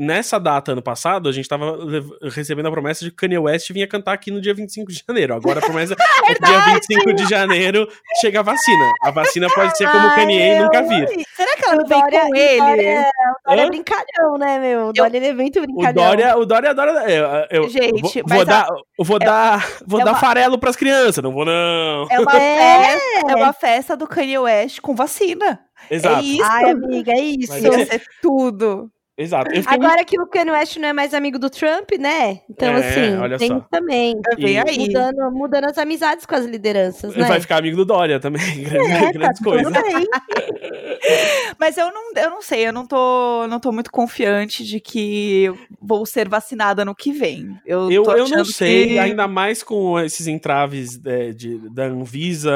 nessa 0.00 0.40
data, 0.40 0.72
ano 0.72 0.80
passado, 0.80 1.28
a 1.28 1.32
gente 1.32 1.46
tava 1.46 1.76
recebendo 2.22 2.66
a 2.66 2.70
promessa 2.70 3.04
de 3.04 3.10
que 3.10 3.16
Kanye 3.18 3.38
West 3.38 3.70
vinha 3.70 3.86
cantar 3.86 4.14
aqui 4.14 4.30
no 4.30 4.40
dia 4.40 4.54
25 4.54 4.90
de 4.90 5.04
janeiro. 5.06 5.34
Agora 5.34 5.58
a 5.58 5.62
promessa 5.62 5.92
é 5.92 6.34
que 6.34 6.42
dia 6.42 6.60
25 6.72 7.12
de 7.12 7.28
janeiro 7.28 7.86
chega 8.18 8.40
a 8.40 8.42
vacina. 8.42 8.90
A 9.02 9.10
vacina 9.10 9.46
pode 9.54 9.76
ser 9.76 9.90
como 9.90 10.06
o 10.06 10.14
Kanye 10.14 10.58
nunca 10.60 10.82
vir. 10.82 11.06
Será 11.36 11.54
que 11.54 11.64
ela 11.66 11.76
não 11.76 11.86
vem 11.86 12.00
com 12.00 12.36
ele? 12.36 12.58
Dória, 12.58 13.10
o 13.10 13.48
Dória 13.48 13.60
é 13.60 13.66
brincalhão, 13.66 14.38
né, 14.38 14.58
meu? 14.58 14.88
O 14.88 14.92
Dória 14.94 15.18
é 15.18 15.32
muito 15.34 15.60
brincalhão. 15.60 15.90
O 15.90 15.92
Dória, 15.92 16.38
o 16.38 16.46
Dória 16.46 16.70
adora. 16.70 17.10
Eu, 17.10 17.62
eu, 17.64 17.68
gente, 17.68 18.00
vou, 18.00 18.36
vou 18.36 18.44
dar, 18.46 18.64
a, 18.64 19.04
vou 19.04 19.16
é, 19.16 19.24
dar, 19.24 19.68
vou 19.86 20.00
é 20.00 20.04
dar 20.04 20.12
uma, 20.12 20.18
farelo 20.18 20.58
pras 20.58 20.76
crianças, 20.76 21.22
não 21.22 21.32
vou 21.32 21.44
não. 21.44 22.06
É 22.10 22.18
uma, 22.18 22.30
festa, 22.32 23.32
é 23.32 23.36
uma 23.36 23.52
festa 23.52 23.96
do 23.96 24.06
Kanye 24.06 24.38
West 24.38 24.80
com 24.80 24.94
vacina. 24.94 25.60
Exato. 25.90 26.20
É 26.20 26.22
isso. 26.22 26.48
Ai, 26.50 26.70
amiga, 26.70 27.12
é 27.12 27.20
isso. 27.20 27.60
Vai 27.60 27.84
ser 27.84 28.02
tudo. 28.22 28.90
Exato. 29.20 29.50
Agora 29.66 29.96
muito... 29.96 30.06
que 30.06 30.18
o 30.18 30.26
Kanye 30.26 30.50
West 30.50 30.78
não 30.78 30.88
é 30.88 30.92
mais 30.94 31.12
amigo 31.12 31.38
do 31.38 31.50
Trump, 31.50 31.90
né? 31.98 32.40
Então, 32.48 32.70
é, 32.70 32.78
assim, 32.78 33.36
tem 33.38 33.48
só. 33.48 33.60
também. 33.70 34.18
Vem 34.38 34.58
aí. 34.58 34.78
Mudando, 34.78 35.30
mudando 35.30 35.64
as 35.66 35.76
amizades 35.76 36.24
com 36.24 36.34
as 36.34 36.46
lideranças, 36.46 37.14
né? 37.14 37.28
Vai 37.28 37.38
ficar 37.38 37.58
amigo 37.58 37.76
do 37.76 37.84
Dória 37.84 38.18
também. 38.18 38.40
Grandes, 38.64 38.90
é, 38.90 39.12
grandes 39.12 39.38
tá 39.38 39.44
coisas. 39.44 39.72
Mas 41.60 41.76
eu 41.76 41.92
não, 41.92 42.12
eu 42.16 42.30
não 42.30 42.40
sei, 42.40 42.66
eu 42.66 42.72
não 42.72 42.86
tô, 42.86 43.46
não 43.48 43.60
tô 43.60 43.70
muito 43.70 43.90
confiante 43.90 44.64
de 44.64 44.80
que 44.80 45.52
vou 45.80 46.06
ser 46.06 46.26
vacinada 46.26 46.82
no 46.82 46.94
que 46.94 47.12
vem. 47.12 47.58
Eu, 47.66 47.90
eu, 47.90 48.04
eu 48.04 48.28
não 48.28 48.44
sei, 48.44 48.88
que... 48.88 48.98
ainda 48.98 49.28
mais 49.28 49.62
com 49.62 50.00
esses 50.00 50.26
entraves 50.26 50.96
de, 50.96 51.34
de, 51.34 51.68
da 51.68 51.84
Anvisa, 51.84 52.50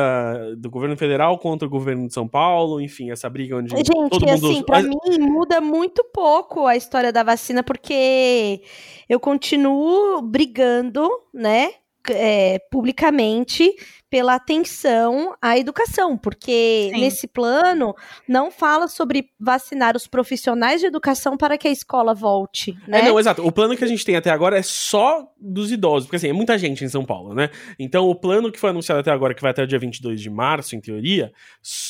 do 0.57 0.71
governo 0.71 0.97
federal 0.97 1.39
contra 1.39 1.69
o 1.69 1.71
governo 1.71 2.07
de 2.07 2.15
São 2.15 2.27
Paulo, 2.27 2.81
enfim, 2.81 3.11
essa 3.11 3.29
briga 3.29 3.57
onde 3.57 3.77
Gente, 3.77 3.91
todo 3.91 4.27
mundo... 4.27 4.47
assim, 4.47 4.63
pra 4.63 4.83
mim 4.83 4.97
muda 5.19 5.61
muito 5.61 6.03
pouco 6.05 6.54
pouco 6.55 6.67
a 6.67 6.77
história 6.77 7.13
da 7.13 7.25
vacina, 7.25 7.65
porque 7.65 8.63
eu 9.09 9.19
continuo 9.19 10.23
brigando, 10.23 11.09
né? 11.33 11.73
É, 12.11 12.59
publicamente 12.71 13.75
pela 14.11 14.35
atenção 14.35 15.35
à 15.41 15.59
educação, 15.59 16.19
porque 16.19 16.91
Sim. 16.93 17.01
nesse 17.01 17.27
plano 17.27 17.95
não 18.29 18.51
fala 18.51 18.89
sobre 18.89 19.31
vacinar 19.41 19.97
os 19.97 20.07
profissionais 20.07 20.83
de 20.83 20.87
educação 20.87 21.35
para 21.35 21.57
que 21.57 21.67
a 21.67 21.71
escola 21.71 22.13
volte, 22.13 22.77
né? 22.87 23.01
É, 23.01 23.09
não, 23.09 23.19
exato. 23.19 23.43
O 23.43 23.51
plano 23.51 23.75
que 23.75 23.83
a 23.83 23.87
gente 23.87 24.05
tem 24.05 24.17
até 24.17 24.29
agora 24.29 24.59
é 24.59 24.63
só 24.63 25.27
dos 25.41 25.73
idosos, 25.73 26.07
porque 26.07 26.17
assim, 26.17 26.29
é 26.29 26.33
muita 26.35 26.59
gente 26.59 26.85
em 26.85 26.89
São 26.91 27.07
Paulo, 27.07 27.35
né? 27.35 27.49
Então 27.79 28.07
o 28.07 28.15
plano 28.15 28.53
que 28.53 28.61
foi 28.61 28.69
anunciado 28.69 29.01
até 29.01 29.11
agora, 29.11 29.35
que 29.35 29.41
vai 29.41 29.53
até 29.53 29.63
o 29.63 29.67
dia 29.67 29.79
22 29.79 30.21
de 30.21 30.29
março, 30.29 30.77
em 30.77 30.81
teoria, 30.83 31.33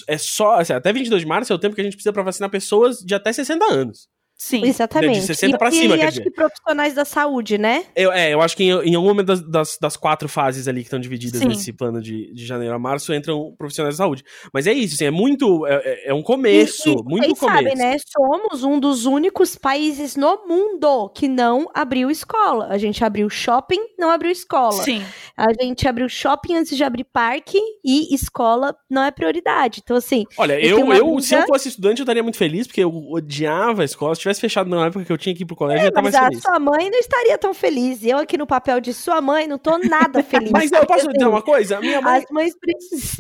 é 0.07 0.17
só, 0.17 0.61
assim, 0.61 0.75
até 0.75 0.93
22 0.93 1.23
de 1.23 1.27
março 1.27 1.53
é 1.53 1.57
o 1.57 1.59
tempo 1.59 1.75
que 1.75 1.81
a 1.81 1.85
gente 1.85 1.97
precisa 1.97 2.13
para 2.13 2.23
vacinar 2.23 2.49
pessoas 2.51 3.01
de 3.01 3.17
até 3.17 3.33
60 3.33 3.65
anos. 3.65 4.09
Sim. 4.45 4.63
Exatamente. 4.63 5.21
De 5.21 5.27
60 5.27 5.57
para 5.57 5.71
cima, 5.71 5.95
e 5.95 5.99
quer 5.99 6.05
acho 6.05 6.19
dizer. 6.19 6.25
que 6.25 6.31
profissionais 6.31 6.93
da 6.93 7.07
saúde, 7.07 7.57
né? 7.57 7.87
Eu, 7.97 8.13
é, 8.13 8.35
eu 8.35 8.43
acho 8.43 8.55
que 8.55 8.65
em, 8.65 8.91
em 8.91 8.95
algum 8.95 9.09
momento 9.09 9.29
das, 9.29 9.41
das, 9.41 9.79
das, 9.81 9.97
quatro 9.97 10.29
fases 10.29 10.69
ali 10.69 10.81
que 10.81 10.89
estão 10.89 11.01
divididas 11.01 11.41
Sim. 11.41 11.49
nesse 11.49 11.73
plano 11.73 11.99
de, 11.99 12.31
de 12.35 12.45
janeiro 12.45 12.75
a 12.75 12.79
março 12.79 13.15
entram 13.15 13.55
profissionais 13.57 13.97
da 13.97 14.05
saúde. 14.05 14.23
Mas 14.53 14.67
é 14.67 14.75
isso, 14.75 14.97
assim, 14.97 15.07
é 15.07 15.11
muito. 15.11 15.67
É, 15.67 15.77
é, 15.77 16.11
é 16.11 16.15
um 16.15 16.23
começo, 16.23 16.91
e, 16.91 16.93
e, 16.93 17.05
muito 17.05 17.35
começo. 17.37 17.57
Sabem, 17.57 17.75
né? 17.75 17.97
Somos 18.07 18.65
um 18.65 18.79
dos 18.79 19.07
únicos 19.07 19.57
países 19.57 20.15
no 20.15 20.47
mundo 20.47 21.09
que 21.15 21.27
não 21.27 21.67
abriu 21.73 22.11
escola. 22.11 22.67
A 22.69 22.77
gente 22.77 23.03
abriu 23.03 23.31
shopping, 23.31 23.81
não 23.99 24.11
abriu 24.11 24.31
escola. 24.31 24.83
Sim. 24.83 25.03
A 25.35 25.55
gente 25.59 25.89
abriu 25.89 26.07
shopping 26.07 26.57
antes 26.57 26.77
de 26.77 26.85
abrir 26.85 27.05
parque 27.05 27.59
e 27.83 28.15
escola 28.15 28.77
não 28.91 29.05
é 29.05 29.11
prioridade. 29.11 29.81
Então, 29.83 29.97
assim. 29.97 30.27
Olha, 30.37 30.61
eu, 30.61 30.81
eu, 30.81 30.93
eu 30.93 31.21
se 31.21 31.35
eu 31.35 31.47
fosse 31.47 31.71
estudante, 31.71 32.01
eu 32.01 32.05
estaria 32.05 32.23
muito 32.23 32.37
feliz, 32.37 32.67
porque 32.67 32.85
eu 32.85 32.95
odiava 33.11 33.81
a 33.81 33.85
escola. 33.87 34.15
Se 34.15 34.21
tivesse 34.21 34.34
fechado 34.41 34.69
na 34.69 34.87
época 34.87 35.05
que 35.05 35.13
eu 35.13 35.19
tinha 35.19 35.35
que 35.35 35.43
ir 35.43 35.47
pro 35.47 35.57
colégio, 35.57 35.81
é, 35.81 35.83
eu 35.83 35.87
ia 35.87 35.89
estar 35.89 36.03
mais 36.03 36.17
feliz. 36.17 36.39
a 36.39 36.49
sua 36.49 36.59
mãe 36.59 36.91
não 36.91 36.99
estaria 36.99 37.39
tão 37.39 37.55
feliz. 37.55 38.05
Eu 38.05 38.19
aqui 38.19 38.37
no 38.37 38.47
papel 38.47 38.81
de 38.81 38.93
sua 38.93 39.21
mãe 39.21 39.47
não 39.47 39.59
tô 39.59 39.79
nada 39.79 40.23
feliz. 40.25 40.51
Mas 40.51 40.71
eu 40.71 40.87
posso 40.87 41.09
dizer 41.09 41.27
uma 41.27 41.43
coisa? 41.43 41.81
Minha 41.81 42.01
mãe... 42.01 42.19
As 42.19 42.25
mães 42.31 42.55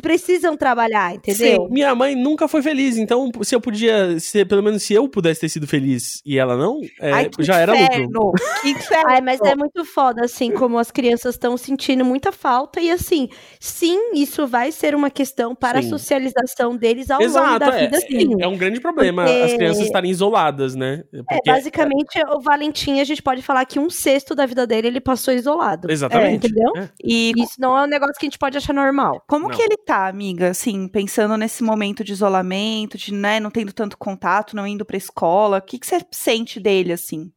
precisam 0.00 0.56
trabalhar, 0.56 1.14
entendeu? 1.14 1.66
Sim, 1.66 1.72
minha 1.72 1.94
mãe 1.94 2.14
nunca 2.14 2.48
foi 2.48 2.62
feliz, 2.62 2.96
então 2.96 3.30
se 3.42 3.54
eu 3.54 3.60
podia, 3.60 4.18
ser, 4.20 4.46
pelo 4.46 4.62
menos 4.62 4.82
se 4.82 4.94
eu 4.94 5.08
pudesse 5.08 5.40
ter 5.40 5.48
sido 5.48 5.66
feliz 5.66 6.22
e 6.24 6.38
ela 6.38 6.56
não, 6.56 6.80
é, 7.00 7.12
Ai, 7.12 7.30
já 7.40 7.62
inferno. 7.62 7.74
era 7.74 7.98
lucro. 8.06 8.44
Que 8.60 8.70
inferno. 8.70 9.10
Ai, 9.10 9.20
mas 9.20 9.40
é 9.40 9.54
muito 9.54 9.84
foda, 9.84 10.24
assim, 10.24 10.50
como 10.52 10.78
as 10.78 10.90
crianças 10.90 11.34
estão 11.34 11.56
sentindo 11.56 12.04
muita 12.04 12.32
falta 12.32 12.80
e 12.80 12.90
assim, 12.90 13.28
sim, 13.58 14.12
isso 14.14 14.46
vai 14.46 14.72
ser 14.72 14.94
uma 14.94 15.10
questão 15.10 15.54
para 15.54 15.80
sim. 15.80 15.88
a 15.88 15.90
socialização 15.90 16.76
deles 16.76 17.10
ao 17.10 17.20
Exato, 17.20 17.46
longo 17.46 17.58
da 17.58 17.78
é, 17.78 17.84
vida, 17.84 18.00
sim. 18.00 18.42
É 18.42 18.48
um 18.48 18.56
grande 18.56 18.80
problema 18.80 19.24
Porque... 19.24 19.40
as 19.40 19.52
crianças 19.54 19.84
estarem 19.84 20.10
isoladas, 20.10 20.74
né? 20.74 20.93
É, 20.94 21.22
Porque... 21.22 21.50
É, 21.50 21.52
basicamente, 21.52 22.20
o 22.34 22.40
Valentim, 22.40 23.00
a 23.00 23.04
gente 23.04 23.22
pode 23.22 23.42
falar 23.42 23.64
que 23.64 23.78
um 23.78 23.90
sexto 23.90 24.34
da 24.34 24.46
vida 24.46 24.66
dele 24.66 24.88
ele 24.88 25.00
passou 25.00 25.34
isolado. 25.34 25.90
Exatamente. 25.90 26.46
É, 26.46 26.48
entendeu? 26.48 26.72
É. 26.76 26.88
E 27.02 27.32
isso 27.36 27.60
não 27.60 27.76
é 27.76 27.82
um 27.82 27.86
negócio 27.86 28.14
que 28.14 28.26
a 28.26 28.28
gente 28.28 28.38
pode 28.38 28.56
achar 28.56 28.72
normal. 28.72 29.22
Como 29.28 29.48
Não. 29.48 29.56
que 29.56 29.62
ele 29.62 29.76
tá, 29.76 30.06
amiga? 30.06 30.50
Assim, 30.50 30.88
pensando 30.88 31.36
nesse 31.36 31.62
momento 31.62 32.02
de 32.04 32.12
isolamento, 32.12 32.96
de 32.96 33.12
né, 33.12 33.40
não 33.40 33.50
tendo 33.50 33.72
tanto 33.72 33.98
contato, 33.98 34.56
não 34.56 34.66
indo 34.66 34.84
pra 34.84 34.96
escola. 34.96 35.58
O 35.58 35.62
que, 35.62 35.78
que 35.78 35.86
você 35.86 36.00
sente 36.10 36.60
dele, 36.60 36.92
assim? 36.92 37.32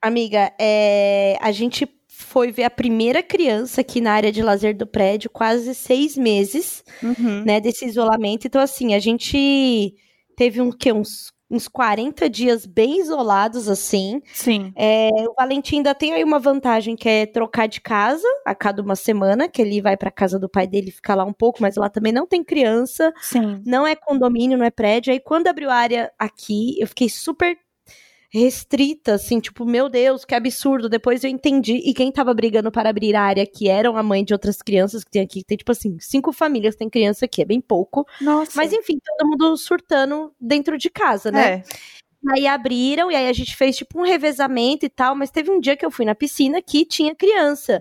Amiga, 0.00 0.52
é, 0.60 1.36
a 1.40 1.50
gente 1.50 1.88
foi 2.08 2.50
ver 2.50 2.64
a 2.64 2.70
primeira 2.70 3.22
criança 3.22 3.82
aqui 3.82 4.00
na 4.00 4.12
área 4.12 4.32
de 4.32 4.42
lazer 4.42 4.74
do 4.74 4.86
prédio, 4.86 5.28
quase 5.28 5.74
seis 5.74 6.16
meses, 6.16 6.82
Uhum. 7.02 7.44
né, 7.44 7.60
desse 7.60 7.84
isolamento. 7.84 8.46
Então, 8.46 8.60
assim, 8.60 8.94
a 8.94 8.98
gente 8.98 9.94
teve 10.34 10.60
um, 10.62 10.70
que, 10.70 10.90
uns, 10.92 11.30
uns 11.50 11.68
40 11.68 12.28
dias 12.28 12.66
bem 12.66 13.00
isolados, 13.00 13.68
assim. 13.68 14.20
Sim. 14.32 14.72
É, 14.76 15.08
o 15.28 15.34
Valentim 15.34 15.76
ainda 15.76 15.94
tem 15.94 16.12
aí 16.12 16.24
uma 16.24 16.38
vantagem, 16.38 16.96
que 16.96 17.08
é 17.08 17.26
trocar 17.26 17.66
de 17.66 17.80
casa 17.80 18.26
a 18.44 18.54
cada 18.54 18.82
uma 18.82 18.96
semana, 18.96 19.48
que 19.48 19.62
ele 19.62 19.80
vai 19.80 19.96
pra 19.96 20.10
casa 20.10 20.38
do 20.38 20.48
pai 20.48 20.66
dele 20.66 20.90
ficar 20.90 21.14
lá 21.14 21.24
um 21.24 21.32
pouco, 21.32 21.62
mas 21.62 21.76
lá 21.76 21.88
também 21.88 22.12
não 22.12 22.26
tem 22.26 22.42
criança, 22.42 23.12
Sim. 23.20 23.62
não 23.64 23.86
é 23.86 23.94
condomínio, 23.94 24.58
não 24.58 24.64
é 24.64 24.70
prédio. 24.70 25.12
Aí 25.12 25.20
quando 25.20 25.46
abriu 25.46 25.70
a 25.70 25.74
área 25.74 26.12
aqui, 26.18 26.76
eu 26.80 26.86
fiquei 26.86 27.08
super 27.08 27.56
restrita, 28.30 29.14
assim, 29.14 29.40
tipo, 29.40 29.64
meu 29.64 29.88
Deus, 29.88 30.24
que 30.24 30.34
absurdo. 30.34 30.88
Depois 30.88 31.24
eu 31.24 31.30
entendi. 31.30 31.76
E 31.84 31.94
quem 31.94 32.10
tava 32.12 32.34
brigando 32.34 32.70
para 32.70 32.90
abrir 32.90 33.14
a 33.14 33.22
área 33.22 33.46
que 33.46 33.68
eram 33.68 33.96
a 33.96 34.02
mãe 34.02 34.24
de 34.24 34.32
outras 34.32 34.60
crianças 34.62 35.04
que 35.04 35.10
tem 35.10 35.22
aqui, 35.22 35.42
tem 35.44 35.56
tipo 35.56 35.72
assim, 35.72 35.96
cinco 36.00 36.32
famílias 36.32 36.76
tem 36.76 36.90
criança 36.90 37.24
aqui, 37.24 37.42
é 37.42 37.44
bem 37.44 37.60
pouco. 37.60 38.06
Nossa. 38.20 38.52
Mas 38.56 38.72
enfim, 38.72 38.98
todo 39.04 39.28
mundo 39.28 39.56
surtando 39.56 40.32
dentro 40.40 40.76
de 40.76 40.90
casa, 40.90 41.30
né? 41.30 41.52
É. 41.52 41.62
Aí 42.32 42.46
abriram, 42.46 43.10
e 43.10 43.14
aí 43.14 43.28
a 43.28 43.32
gente 43.32 43.54
fez 43.54 43.76
tipo 43.76 44.00
um 44.00 44.04
revezamento 44.04 44.84
e 44.84 44.88
tal, 44.88 45.14
mas 45.14 45.30
teve 45.30 45.50
um 45.50 45.60
dia 45.60 45.76
que 45.76 45.86
eu 45.86 45.90
fui 45.90 46.04
na 46.04 46.14
piscina 46.14 46.60
que 46.60 46.84
tinha 46.84 47.14
criança. 47.14 47.80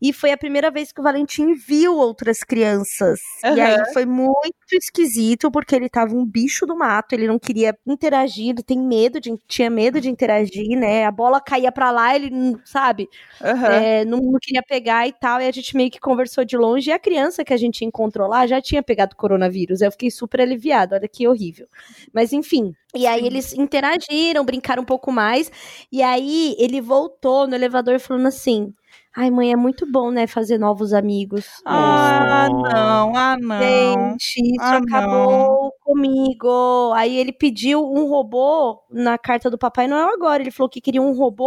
E 0.00 0.12
foi 0.12 0.30
a 0.30 0.36
primeira 0.36 0.70
vez 0.70 0.92
que 0.92 1.00
o 1.00 1.04
Valentim 1.04 1.54
viu 1.54 1.96
outras 1.96 2.40
crianças. 2.40 3.18
E 3.48 3.60
Aham. 3.60 3.64
aí 3.64 3.76
foi 3.92 4.04
muito 4.04 4.54
esquisito, 4.72 5.50
porque 5.50 5.74
ele 5.74 5.88
tava 5.88 6.14
um 6.14 6.24
bicho 6.24 6.66
do 6.66 6.76
mato, 6.76 7.14
ele 7.14 7.26
não 7.26 7.38
queria 7.38 7.76
interagir, 7.86 8.50
ele 8.50 8.62
tem 8.62 8.78
medo 8.78 9.18
de, 9.20 9.34
tinha 9.48 9.70
medo 9.70 9.98
de 10.00 10.10
interagir, 10.10 10.78
né? 10.78 11.04
A 11.06 11.10
bola 11.10 11.40
caía 11.40 11.72
pra 11.72 11.90
lá, 11.90 12.14
ele, 12.14 12.28
não- 12.30 12.60
sabe, 12.64 13.08
Aham. 13.42 13.66
é, 13.72 14.04
não, 14.04 14.18
não 14.18 14.38
queria 14.40 14.62
pegar 14.62 15.06
e 15.08 15.12
tal. 15.12 15.40
E 15.40 15.46
a 15.48 15.52
gente 15.52 15.74
meio 15.76 15.90
que 15.90 15.98
conversou 16.00 16.44
de 16.44 16.56
longe. 16.56 16.90
E 16.90 16.92
a 16.92 16.98
criança 16.98 17.44
que 17.44 17.52
a 17.52 17.56
gente 17.56 17.84
encontrou 17.84 18.28
lá 18.28 18.46
já 18.46 18.60
tinha 18.60 18.82
pegado 18.82 19.16
coronavírus. 19.16 19.80
Eu 19.80 19.90
fiquei 19.90 20.10
super 20.10 20.40
aliviada. 20.40 20.96
Olha 20.96 21.08
que 21.08 21.26
horrível. 21.26 21.66
Mas 22.12 22.32
enfim. 22.32 22.74
E 22.94 23.06
aí 23.06 23.26
eles 23.26 23.52
interagiram, 23.54 24.44
brincaram 24.44 24.82
um 24.82 24.86
pouco 24.86 25.10
mais. 25.12 25.50
E 25.90 26.02
aí 26.02 26.54
ele 26.58 26.80
voltou 26.80 27.46
no 27.46 27.54
elevador 27.54 27.98
falando 28.00 28.26
assim: 28.28 28.72
Ai, 29.18 29.30
mãe, 29.30 29.50
é 29.50 29.56
muito 29.56 29.90
bom, 29.90 30.10
né? 30.10 30.26
Fazer 30.26 30.58
novos 30.58 30.92
amigos. 30.92 31.46
Ah, 31.64 32.48
Oh. 32.50 32.62
não, 32.62 33.16
ah, 33.16 33.36
não. 33.40 33.58
Gente, 33.62 34.40
isso 34.42 34.60
Ah, 34.60 34.76
acabou 34.76 35.72
comigo. 35.80 36.92
Aí 36.94 37.16
ele 37.16 37.32
pediu 37.32 37.82
um 37.82 38.06
robô 38.10 38.78
na 38.90 39.16
carta 39.16 39.48
do 39.50 39.56
Papai 39.56 39.88
Noel 39.88 40.10
agora. 40.10 40.42
Ele 40.42 40.50
falou 40.50 40.68
que 40.68 40.82
queria 40.82 41.00
um 41.00 41.12
robô 41.12 41.46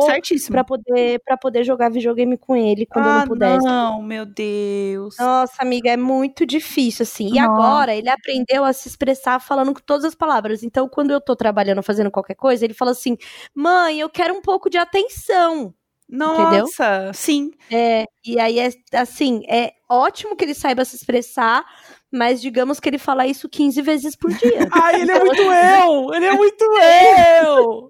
pra 0.49 0.63
poder, 0.63 1.21
pra 1.23 1.37
poder 1.37 1.63
jogar 1.63 1.89
videogame 1.91 2.37
com 2.39 2.55
ele 2.55 2.87
quando 2.87 3.05
eu 3.05 3.11
ah, 3.11 3.19
não 3.19 3.27
pudesse. 3.27 3.65
não, 3.65 4.01
meu 4.01 4.25
Deus. 4.25 5.15
Nossa, 5.19 5.61
amiga, 5.61 5.91
é 5.91 5.97
muito 5.97 6.47
difícil, 6.47 7.03
assim. 7.03 7.27
E 7.27 7.39
Nossa. 7.39 7.51
agora 7.51 7.95
ele 7.95 8.09
aprendeu 8.09 8.63
a 8.65 8.73
se 8.73 8.87
expressar 8.87 9.39
falando 9.39 9.75
com 9.75 9.81
todas 9.85 10.05
as 10.05 10.15
palavras. 10.15 10.63
Então, 10.63 10.89
quando 10.89 11.11
eu 11.11 11.21
tô 11.21 11.35
trabalhando, 11.35 11.83
fazendo 11.83 12.09
qualquer 12.09 12.35
coisa, 12.35 12.65
ele 12.65 12.73
fala 12.73 12.91
assim: 12.91 13.15
mãe, 13.53 13.99
eu 13.99 14.09
quero 14.09 14.33
um 14.33 14.41
pouco 14.41 14.71
de 14.71 14.77
atenção. 14.79 15.71
Nossa, 16.09 17.11
sim. 17.13 17.51
É, 17.71 18.05
e 18.25 18.39
aí 18.39 18.59
é 18.59 18.69
assim, 18.93 19.43
é 19.47 19.73
ótimo 19.87 20.35
que 20.35 20.43
ele 20.43 20.55
saiba 20.55 20.83
se 20.83 20.95
expressar, 20.95 21.63
mas 22.11 22.41
digamos 22.41 22.79
que 22.79 22.89
ele 22.89 22.97
fala 22.97 23.27
isso 23.27 23.47
15 23.47 23.81
vezes 23.81 24.15
por 24.15 24.31
dia. 24.33 24.67
Ai, 24.73 25.01
ele 25.01 25.11
é 25.11 25.19
muito 25.19 25.41
eu! 25.41 26.13
Ele 26.13 26.25
é 26.25 26.33
muito 26.33 26.65
eu! 27.43 27.88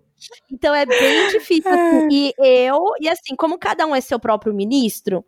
Então 0.51 0.73
é 0.73 0.85
bem 0.85 1.29
difícil. 1.31 1.71
Assim. 1.71 2.07
E 2.11 2.33
eu, 2.37 2.79
e 2.99 3.07
assim, 3.09 3.35
como 3.35 3.57
cada 3.57 3.85
um 3.85 3.95
é 3.95 4.01
seu 4.01 4.19
próprio 4.19 4.53
ministro, 4.53 5.23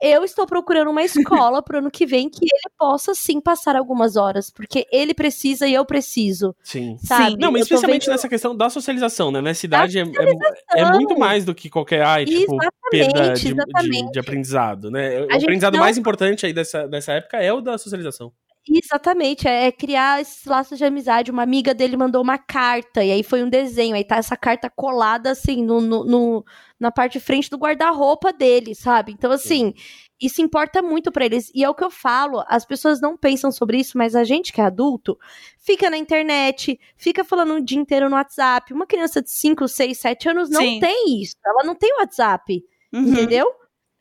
eu 0.00 0.24
estou 0.24 0.46
procurando 0.46 0.90
uma 0.90 1.02
escola 1.02 1.62
para 1.62 1.76
o 1.76 1.78
ano 1.80 1.90
que 1.90 2.06
vem 2.06 2.28
que 2.30 2.42
ele 2.44 2.74
possa 2.78 3.14
sim 3.14 3.38
passar 3.40 3.76
algumas 3.76 4.16
horas, 4.16 4.48
porque 4.50 4.86
ele 4.90 5.12
precisa 5.12 5.66
e 5.66 5.74
eu 5.74 5.84
preciso. 5.84 6.54
Sim. 6.62 6.96
Sabe? 7.04 7.32
Sim. 7.32 7.36
Não, 7.38 7.52
mas 7.52 7.60
Eu 7.60 7.64
especialmente 7.64 8.06
vendo- 8.06 8.12
nessa 8.12 8.28
questão 8.28 8.56
da 8.56 8.70
socialização, 8.70 9.30
né? 9.30 9.40
Na 9.42 9.52
cidade 9.52 9.98
é, 9.98 10.02
é, 10.02 10.80
é 10.80 10.84
muito 10.92 11.18
mais 11.18 11.44
do 11.44 11.54
que 11.54 11.68
qualquer 11.68 12.02
ai, 12.02 12.24
tipo, 12.24 12.54
Exatamente, 12.54 12.72
perda 12.90 13.32
de, 13.34 13.40
de, 13.42 13.48
exatamente. 13.52 14.12
de 14.12 14.18
aprendizado, 14.18 14.90
né? 14.90 15.20
O 15.20 15.32
A 15.32 15.36
aprendizado 15.36 15.74
não- 15.74 15.80
mais 15.80 15.98
importante 15.98 16.46
aí 16.46 16.52
dessa, 16.52 16.88
dessa 16.88 17.12
época 17.12 17.36
é 17.36 17.52
o 17.52 17.60
da 17.60 17.76
socialização. 17.76 18.32
Exatamente, 18.68 19.48
é 19.48 19.66
é 19.68 19.72
criar 19.72 20.20
esses 20.20 20.44
laços 20.44 20.76
de 20.78 20.84
amizade. 20.84 21.30
Uma 21.30 21.42
amiga 21.42 21.72
dele 21.74 21.96
mandou 21.96 22.22
uma 22.22 22.36
carta, 22.38 23.02
e 23.02 23.10
aí 23.10 23.22
foi 23.22 23.42
um 23.42 23.48
desenho, 23.48 23.94
aí 23.94 24.04
tá 24.04 24.16
essa 24.16 24.36
carta 24.36 24.68
colada, 24.70 25.30
assim, 25.30 25.62
no, 25.64 25.80
no- 25.80 26.04
no- 26.04 26.44
na 26.78 26.90
parte 26.90 27.14
de 27.14 27.20
frente 27.20 27.48
do 27.50 27.56
guarda-roupa 27.58 28.32
dele, 28.32 28.74
sabe? 28.74 29.12
Então, 29.12 29.30
assim, 29.32 29.72
isso 30.20 30.40
importa 30.42 30.82
muito 30.82 31.10
pra 31.10 31.24
eles. 31.24 31.50
E 31.54 31.64
é 31.64 31.68
o 31.70 31.74
que 31.74 31.84
eu 31.84 31.90
falo, 31.90 32.42
as 32.48 32.64
pessoas 32.66 33.00
não 33.00 33.16
pensam 33.16 33.50
sobre 33.50 33.78
isso, 33.78 33.96
mas 33.96 34.14
a 34.14 34.24
gente 34.24 34.52
que 34.52 34.60
é 34.60 34.64
adulto, 34.64 35.18
fica 35.58 35.88
na 35.90 35.96
internet, 35.96 36.78
fica 36.96 37.24
falando 37.24 37.54
o 37.54 37.60
dia 37.64 37.78
inteiro 37.78 38.08
no 38.10 38.16
WhatsApp. 38.16 38.72
Uma 38.74 38.86
criança 38.86 39.22
de 39.22 39.30
5, 39.30 39.66
6, 39.68 39.98
7 39.98 40.28
anos 40.28 40.50
não 40.50 40.60
Sim. 40.60 40.80
tem 40.80 41.22
isso, 41.22 41.34
ela 41.44 41.64
não 41.64 41.74
tem 41.74 41.92
WhatsApp. 41.98 42.62
Uhum. 42.92 43.02
Entendeu? 43.08 43.46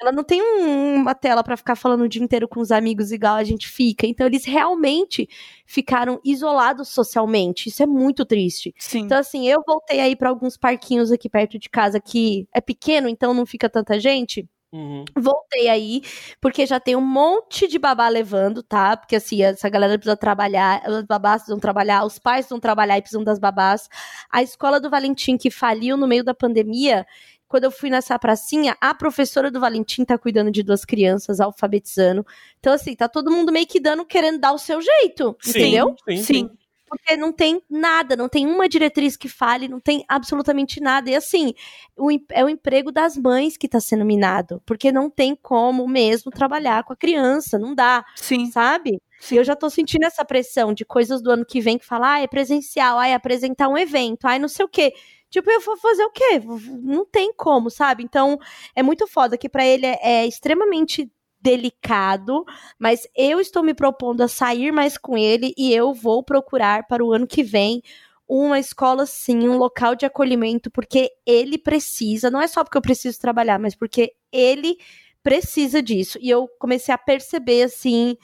Ela 0.02 0.12
não 0.12 0.24
tem 0.24 0.42
um- 0.42 0.96
uma 0.96 1.14
tela 1.14 1.44
pra 1.44 1.58
ficar 1.58 1.76
falando 1.76 2.02
o 2.02 2.10
dia 2.10 2.24
inteiro 2.24 2.48
com 2.48 2.60
os 2.60 2.72
amigos 2.72 3.12
igual 3.12 3.36
a 3.36 3.44
gente 3.44 3.68
fica. 3.68 4.08
Então 4.08 4.26
eles 4.28 4.46
realmente 4.46 5.28
ficaram 5.66 6.20
isolados 6.24 6.90
socialmente. 6.90 7.70
Isso 7.70 7.84
é 7.84 7.86
muito 7.88 8.26
triste. 8.26 8.74
Sim. 8.80 9.00
Então 9.02 9.18
assim, 9.18 9.48
eu 9.48 9.62
voltei 9.68 10.00
aí 10.00 10.16
pra 10.16 10.30
alguns 10.30 10.58
parquinhos 10.58 11.12
aqui 11.12 11.30
perto 11.30 11.60
de 11.60 11.70
casa 11.70 12.00
que 12.00 12.48
é 12.54 12.62
pequeno, 12.62 13.10
então 13.10 13.34
não 13.34 13.46
fica 13.46 13.70
tanta 13.70 14.00
gente. 14.00 14.48
Uhum. 14.72 15.04
Voltei 15.18 15.68
aí, 15.68 16.02
porque 16.40 16.64
já 16.64 16.80
tem 16.80 16.96
um 16.96 17.02
monte 17.02 17.68
de 17.68 17.80
babá 17.80 18.08
levando, 18.08 18.62
tá? 18.62 18.96
Porque 18.96 19.16
assim, 19.16 19.42
essa 19.42 19.68
galera 19.68 19.98
precisa 19.98 20.16
trabalhar, 20.16 20.84
os 20.88 21.04
babás 21.06 21.38
precisam 21.42 21.60
trabalhar, 21.60 22.06
os 22.06 22.20
pais 22.20 22.42
precisam 22.46 22.60
trabalhar 22.60 22.96
e 22.98 23.02
precisam 23.02 23.24
das 23.24 23.40
babás. 23.40 23.90
A 24.32 24.44
escola 24.44 24.80
do 24.80 24.88
Valentim, 24.90 25.38
que 25.38 25.50
faliu 25.50 25.98
no 25.98 26.08
meio 26.08 26.24
da 26.24 26.36
pandemia, 26.36 27.04
quando 27.50 27.64
eu 27.64 27.72
fui 27.72 27.90
nessa 27.90 28.18
pracinha, 28.20 28.78
a 28.80 28.94
professora 28.94 29.50
do 29.50 29.60
Valentim 29.60 30.06
tá 30.06 30.18
cuidando 30.18 30.52
de 30.52 30.62
duas 30.62 30.86
crianças, 30.86 31.40
alfabetizando. 31.40 32.26
Então, 32.60 32.72
assim, 32.72 32.96
tá 32.96 33.10
todo 33.10 33.32
mundo 33.32 33.52
meio 33.52 33.66
que 33.66 33.80
dando, 33.80 34.06
querendo 34.06 34.40
dar 34.40 34.54
o 34.54 34.60
seu 34.60 34.80
jeito, 34.80 35.36
Sim, 35.42 35.50
entendeu? 35.50 35.96
Sim, 36.08 36.18
sim. 36.18 36.24
Sim. 36.24 36.50
Porque 36.88 37.16
não 37.16 37.32
tem 37.32 37.62
nada, 37.70 38.16
não 38.16 38.28
tem 38.28 38.48
uma 38.48 38.68
diretriz 38.68 39.16
que 39.16 39.30
fale, 39.30 39.68
não 39.68 39.80
tem 39.80 40.04
absolutamente 40.08 40.82
nada. 40.82 41.10
E 41.10 41.16
assim, 41.16 41.54
o 41.96 42.10
é 42.32 42.44
o 42.44 42.50
emprego 42.50 42.92
das 42.92 43.16
mães 43.16 43.56
que 43.56 43.68
tá 43.68 43.80
sendo 43.80 44.04
minado. 44.04 44.60
Porque 44.66 44.92
não 44.92 45.08
tem 45.08 45.36
como 45.36 45.88
mesmo 45.88 46.32
trabalhar 46.32 46.84
com 46.84 46.94
a 46.94 46.96
criança, 46.96 47.60
não 47.60 47.76
dá, 47.76 48.04
Sim. 48.16 48.50
sabe? 48.52 49.00
Sim. 49.20 49.36
E 49.36 49.38
eu 49.38 49.44
já 49.44 49.56
tô 49.56 49.70
sentindo 49.70 50.06
essa 50.06 50.26
pressão 50.26 50.74
de 50.74 50.84
coisas 50.84 51.22
do 51.22 51.30
ano 51.30 51.46
que 51.46 51.62
vem 51.62 51.78
que 51.78 51.86
fala, 51.86 52.14
ah, 52.14 52.22
é 52.22 52.28
presencial, 52.28 52.98
ah, 52.98 53.08
é 53.08 53.14
apresentar 53.14 53.68
um 53.68 53.78
evento, 53.78 54.26
ah, 54.26 54.40
não 54.40 54.48
sei 54.48 54.66
o 54.66 54.70
quê. 54.70 54.94
Tipo, 55.30 55.50
eu 55.52 55.62
vou 55.62 55.78
fazer 55.78 56.04
o 56.04 56.12
quê? 56.12 56.42
Não 56.82 57.06
tem 57.06 57.32
como, 57.34 57.70
sabe? 57.70 58.04
Então, 58.04 58.38
é 58.76 58.82
muito 58.82 59.06
foda 59.08 59.38
que 59.38 59.48
pra 59.48 59.66
ele 59.66 59.86
é, 59.86 60.00
é 60.02 60.28
extremamente 60.28 61.12
delicado, 61.42 62.44
mas 62.78 63.08
eu 63.16 63.40
estou 63.40 63.64
me 63.64 63.74
propondo 63.74 64.22
a 64.22 64.28
sair 64.28 64.72
mais 64.72 64.98
com 64.98 65.18
ele 65.18 65.54
e 65.58 65.74
eu 65.74 65.94
vou 65.94 66.24
procurar 66.24 66.86
para 66.88 67.04
o 67.04 67.14
ano 67.14 67.26
que 67.26 67.44
vem 67.44 67.82
uma 68.28 68.60
escola 68.60 69.06
sim, 69.06 69.48
um 69.48 69.58
local 69.58 69.96
de 69.96 70.06
acolhimento, 70.06 70.70
porque 70.70 71.10
ele 71.26 71.58
precisa, 71.58 72.30
não 72.30 72.42
é 72.42 72.48
só 72.48 72.64
porque 72.64 72.78
eu 72.78 72.82
preciso 72.82 73.20
trabalhar, 73.20 73.58
mas 73.58 73.74
porque 73.74 74.14
ele 74.32 74.78
precisa 75.24 75.82
disso. 75.82 76.20
E 76.22 76.30
eu 76.30 76.48
comecei 76.60 76.94
a 76.94 76.98
perceber 76.98 77.64
assim, 77.64 78.16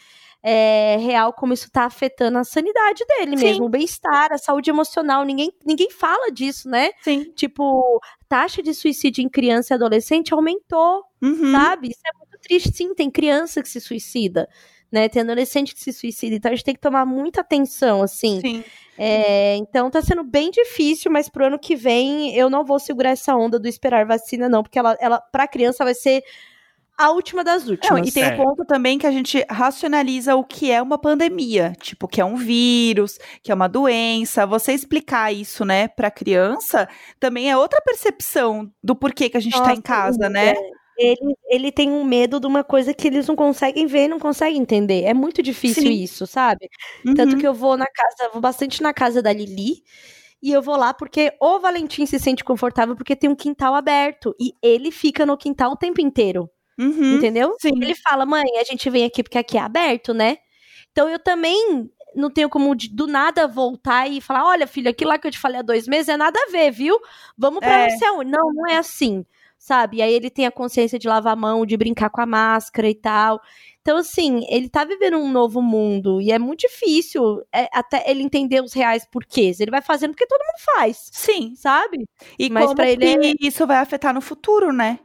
é, 0.47 0.95
real 0.99 1.34
como 1.34 1.53
isso 1.53 1.71
tá 1.71 1.86
afetando 1.86 2.38
a 2.38 2.43
sanidade 2.43 3.03
dele 3.08 3.36
Sim. 3.36 3.45
mesmo, 3.45 3.65
o 3.65 3.69
bem-estar, 3.69 4.31
a 4.31 4.38
saúde 4.38 4.69
emocional. 4.69 5.23
Ninguém, 5.25 5.51
ninguém 5.65 5.89
fala 5.89 6.31
disso, 6.31 6.69
né? 6.69 6.91
Sim. 7.01 7.23
Tipo, 7.36 7.99
taxa 8.29 8.62
de 8.62 8.71
suicídio 8.71 9.23
em 9.23 9.27
criança 9.29 9.73
e 9.73 9.75
adolescente 9.75 10.36
aumentou, 10.36 11.03
Uhum. 11.19 11.51
sabe? 11.51 11.88
Isso 11.88 12.01
é 12.05 12.15
muito 12.19 12.38
triste. 12.39 12.71
Sim, 12.77 12.93
tem 12.93 13.10
criança 13.10 13.63
que 13.63 13.67
se 13.67 13.81
suicida, 13.81 14.47
né? 14.91 15.10
Tem 15.10 15.23
adolescente 15.23 15.73
que 15.73 15.81
se 15.81 15.91
suicida. 15.91 16.36
Então 16.36 16.51
a 16.51 16.55
gente 16.55 16.63
tem 16.63 16.75
que 16.75 16.79
tomar 16.81 17.08
muita 17.08 17.41
atenção, 17.41 18.03
assim. 18.03 18.39
Sim. 18.39 18.63
É, 18.99 19.55
então 19.55 19.89
tá 19.89 19.99
sendo 20.01 20.23
bem 20.23 20.51
difícil, 20.51 21.12
mas 21.12 21.27
pro 21.27 21.47
ano 21.47 21.58
que 21.58 21.75
vem 21.75 22.36
eu 22.38 22.51
não 22.51 22.63
vou 22.63 22.77
segurar 22.79 23.10
essa 23.10 23.36
onda 23.36 23.58
do 23.60 23.67
esperar 23.67 24.05
vacina, 24.05 24.47
não, 24.47 24.62
porque 24.62 24.77
ela, 24.77 24.95
ela 25.01 25.19
pra 25.19 25.47
criança 25.47 25.84
vai 25.84 25.95
ser 25.95 26.23
a 26.97 27.12
última 27.12 27.43
das 27.43 27.63
Não, 27.65 27.71
últimas. 27.71 28.08
e 28.10 28.12
tem 28.13 28.23
É. 28.23 28.34
o 28.34 28.38
ponto 28.38 28.65
também 28.65 28.97
que 28.97 29.08
a 29.08 29.12
gente 29.12 29.45
racionaliza 29.49 30.36
o 30.36 30.43
que 30.43 30.71
é 30.71 30.81
uma 30.81 30.97
pandemia, 30.97 31.73
tipo, 31.81 32.08
que 32.08 32.21
é 32.21 32.25
um 32.25 32.36
vírus, 32.36 33.17
que 33.43 33.51
é 33.51 33.55
uma 33.55 33.67
doença. 33.69 34.45
Você 34.45 34.73
explicar 34.73 35.34
isso, 35.34 35.65
né, 35.65 35.88
pra 35.88 36.10
criança, 36.12 36.88
também 37.19 37.49
é 37.51 37.58
outra 37.58 37.81
percepção 37.81 38.71
do 38.84 38.95
porquê 38.95 39.29
que 39.29 39.38
a 39.38 39.39
gente 39.39 39.53
tá 39.62 39.71
em 39.73 39.77
Nossa, 39.77 39.81
casa, 39.81 40.25
é. 40.25 40.29
né? 40.29 40.53
Ele, 40.97 41.36
ele 41.49 41.71
tem 41.73 41.91
um 41.91 42.05
medo 42.05 42.39
de 42.39 42.47
uma 42.47 42.63
coisa 42.63 42.93
que 42.93 43.08
eles 43.08 43.27
não 43.27 43.36
conseguem 43.36 43.86
ver, 43.86 44.08
não 44.08 44.17
conseguem 44.19 44.62
entender. 44.62 45.03
É 45.03 45.13
muito 45.13 45.43
difícil 45.43 45.84
Sim. 45.84 45.91
isso, 45.91 46.25
sabe? 46.25 46.69
Tanto 47.17 47.34
Uhum. 47.34 47.38
que 47.39 47.45
eu 47.47 47.53
vou 47.53 47.75
na 47.75 47.86
casa, 47.86 48.31
vou 48.31 48.41
bastante 48.41 48.81
na 48.81 48.93
casa 48.93 49.21
da 49.21 49.34
Lili. 49.34 49.84
E 50.41 50.51
eu 50.51 50.62
vou 50.62 50.77
lá 50.77 50.93
porque 50.93 51.34
o 51.41 51.60
Valentim 51.60 52.05
se 52.05 52.19
sente 52.19 52.43
confortável 52.43 52.95
porque 52.95 53.15
tem 53.15 53.29
um 53.29 53.36
quintal 53.36 53.75
aberto. 53.75 54.34
E 54.39 54.53
ele 54.63 54.91
fica 54.91 55.25
no 55.25 55.38
quintal 55.38 55.71
o 55.71 55.75
tempo 55.77 55.99
inteiro. 56.01 56.49
Uhum. 56.77 57.15
Entendeu? 57.15 57.55
Sim. 57.59 57.71
Ele 57.81 57.95
fala, 57.95 58.25
mãe, 58.25 58.43
a 58.59 58.63
gente 58.63 58.89
vem 58.89 59.05
aqui 59.05 59.23
porque 59.23 59.38
aqui 59.38 59.57
é 59.57 59.61
aberto, 59.61 60.13
né? 60.13 60.38
Então 60.91 61.09
eu 61.09 61.19
também 61.19 61.89
não 62.15 62.29
tenho 62.31 62.49
como 62.49 62.75
do 62.91 63.07
nada 63.07 63.47
voltar 63.47 64.09
e 64.09 64.21
falar, 64.21 64.45
olha, 64.45 64.67
filho, 64.67 64.89
aquilo 64.89 65.09
lá 65.11 65.17
que 65.19 65.27
eu 65.27 65.31
te 65.31 65.39
falei 65.39 65.59
há 65.59 65.63
dois 65.63 65.88
meses 65.88 66.09
é 66.09 66.17
nada 66.17 66.39
a 66.47 66.51
ver, 66.51 66.71
viu? 66.71 66.97
Vamos 67.38 67.59
pra 67.59 67.79
É. 67.81 67.89
não 67.91 67.97
sei 67.99 68.07
aonde. 68.07 68.31
Não, 68.31 68.53
não 68.53 68.67
é 68.69 68.77
assim, 68.77 69.25
sabe? 69.57 69.97
E 69.97 70.01
aí 70.01 70.13
ele 70.13 70.29
tem 70.29 70.45
a 70.45 70.51
consciência 70.51 70.97
de 70.99 71.07
lavar 71.07 71.33
a 71.33 71.35
mão, 71.35 71.65
de 71.65 71.75
brincar 71.77 72.09
com 72.09 72.21
a 72.21 72.25
máscara 72.25 72.89
e 72.89 72.95
tal. 72.95 73.41
Então, 73.81 73.97
assim, 73.97 74.45
ele 74.49 74.69
tá 74.69 74.83
vivendo 74.85 75.17
um 75.17 75.29
novo 75.31 75.61
mundo 75.61 76.21
e 76.21 76.31
é 76.31 76.39
muito 76.39 76.61
difícil 76.61 77.41
é, 77.53 77.69
até 77.73 78.09
ele 78.09 78.23
entender 78.23 78.61
os 78.63 78.73
reais 78.73 79.05
porquês. 79.05 79.59
Ele 79.59 79.71
vai 79.71 79.81
fazendo 79.81 80.11
porque 80.11 80.25
todo 80.27 80.39
mundo 80.41 80.59
faz, 80.77 81.09
Sim. 81.11 81.53
sabe? 81.55 82.07
E 82.39 82.49
Mas 82.49 82.63
como 82.65 82.75
pra 82.75 82.89
ele 82.89 83.05
é 83.05 83.33
isso 83.41 83.67
vai 83.67 83.77
afetar 83.77 84.13
no 84.13 84.21
futuro, 84.21 84.71
né? 84.73 84.99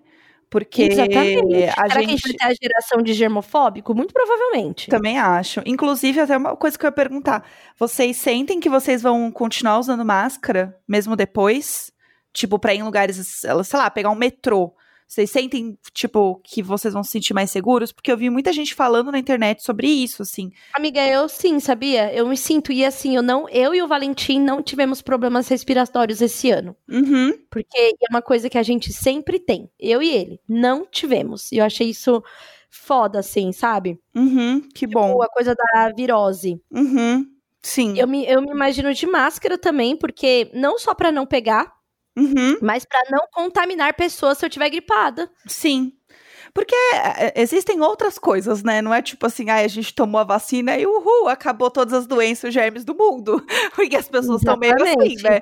Porque 0.50 0.82
Exatamente. 0.82 1.64
a 1.78 1.88
Será 1.88 1.88
que 1.88 1.98
a 1.98 2.00
gente 2.02 2.10
gente 2.10 2.22
vai 2.22 2.32
ter 2.34 2.44
a 2.44 2.54
geração 2.60 3.02
de 3.02 3.12
germofóbico? 3.14 3.94
Muito 3.94 4.12
provavelmente. 4.12 4.88
Também 4.88 5.16
acho. 5.16 5.62
Inclusive, 5.64 6.18
até 6.20 6.36
uma 6.36 6.56
coisa 6.56 6.76
que 6.76 6.84
eu 6.84 6.88
ia 6.88 6.92
perguntar. 6.92 7.44
Vocês 7.78 8.16
sentem 8.16 8.58
que 8.58 8.68
vocês 8.68 9.00
vão 9.00 9.30
continuar 9.30 9.78
usando 9.78 10.04
máscara, 10.04 10.76
mesmo 10.88 11.14
depois? 11.14 11.92
Tipo, 12.32 12.58
pra 12.58 12.74
ir 12.74 12.78
em 12.78 12.82
lugares, 12.82 13.16
sei 13.16 13.78
lá, 13.78 13.88
pegar 13.88 14.10
um 14.10 14.16
metrô. 14.16 14.74
Vocês 15.10 15.28
sentem, 15.28 15.76
tipo, 15.92 16.40
que 16.44 16.62
vocês 16.62 16.94
vão 16.94 17.02
se 17.02 17.10
sentir 17.10 17.34
mais 17.34 17.50
seguros? 17.50 17.90
Porque 17.90 18.12
eu 18.12 18.16
vi 18.16 18.30
muita 18.30 18.52
gente 18.52 18.76
falando 18.76 19.10
na 19.10 19.18
internet 19.18 19.60
sobre 19.60 19.88
isso, 19.88 20.22
assim. 20.22 20.52
Amiga, 20.72 21.04
eu 21.04 21.28
sim, 21.28 21.58
sabia? 21.58 22.14
Eu 22.14 22.28
me 22.28 22.36
sinto. 22.36 22.70
E 22.70 22.84
assim, 22.84 23.16
eu 23.16 23.22
não, 23.22 23.48
eu 23.48 23.74
e 23.74 23.82
o 23.82 23.88
Valentim 23.88 24.38
não 24.38 24.62
tivemos 24.62 25.02
problemas 25.02 25.48
respiratórios 25.48 26.22
esse 26.22 26.52
ano. 26.52 26.76
Uhum. 26.88 27.36
Porque 27.50 27.76
é 27.76 28.06
uma 28.08 28.22
coisa 28.22 28.48
que 28.48 28.56
a 28.56 28.62
gente 28.62 28.92
sempre 28.92 29.40
tem. 29.40 29.68
Eu 29.80 30.00
e 30.00 30.14
ele. 30.14 30.40
Não 30.48 30.86
tivemos. 30.86 31.50
E 31.50 31.56
eu 31.56 31.64
achei 31.64 31.90
isso 31.90 32.22
foda, 32.70 33.18
assim, 33.18 33.50
sabe? 33.50 33.98
Uhum. 34.14 34.60
Que 34.72 34.86
bom. 34.86 35.08
Tipo, 35.08 35.22
a 35.24 35.28
coisa 35.28 35.56
da 35.56 35.90
virose. 35.90 36.62
Uhum. 36.70 37.26
Sim. 37.60 37.98
Eu 37.98 38.06
me, 38.06 38.24
eu 38.26 38.40
me 38.40 38.52
imagino 38.52 38.94
de 38.94 39.08
máscara 39.08 39.58
também, 39.58 39.96
porque 39.96 40.52
não 40.54 40.78
só 40.78 40.94
pra 40.94 41.10
não 41.10 41.26
pegar, 41.26 41.79
Uhum. 42.16 42.58
mas 42.60 42.84
pra 42.84 43.00
não 43.10 43.26
contaminar 43.32 43.94
pessoas 43.94 44.38
se 44.38 44.44
eu 44.44 44.50
tiver 44.50 44.68
gripada. 44.70 45.30
Sim. 45.46 45.92
Porque 46.52 46.74
é, 46.94 47.32
existem 47.36 47.80
outras 47.80 48.18
coisas, 48.18 48.62
né? 48.62 48.82
Não 48.82 48.92
é 48.92 49.00
tipo 49.00 49.24
assim, 49.26 49.48
ah, 49.50 49.56
a 49.56 49.68
gente 49.68 49.94
tomou 49.94 50.20
a 50.20 50.24
vacina 50.24 50.76
e 50.76 50.86
uhul, 50.86 51.28
acabou 51.28 51.70
todas 51.70 51.94
as 51.94 52.06
doenças, 52.06 52.48
os 52.48 52.54
germes 52.54 52.84
do 52.84 52.94
mundo. 52.94 53.44
Porque 53.74 53.96
as 53.96 54.08
pessoas 54.08 54.40
estão 54.40 54.56
meio 54.56 54.74
assim, 54.74 55.16
né? 55.22 55.40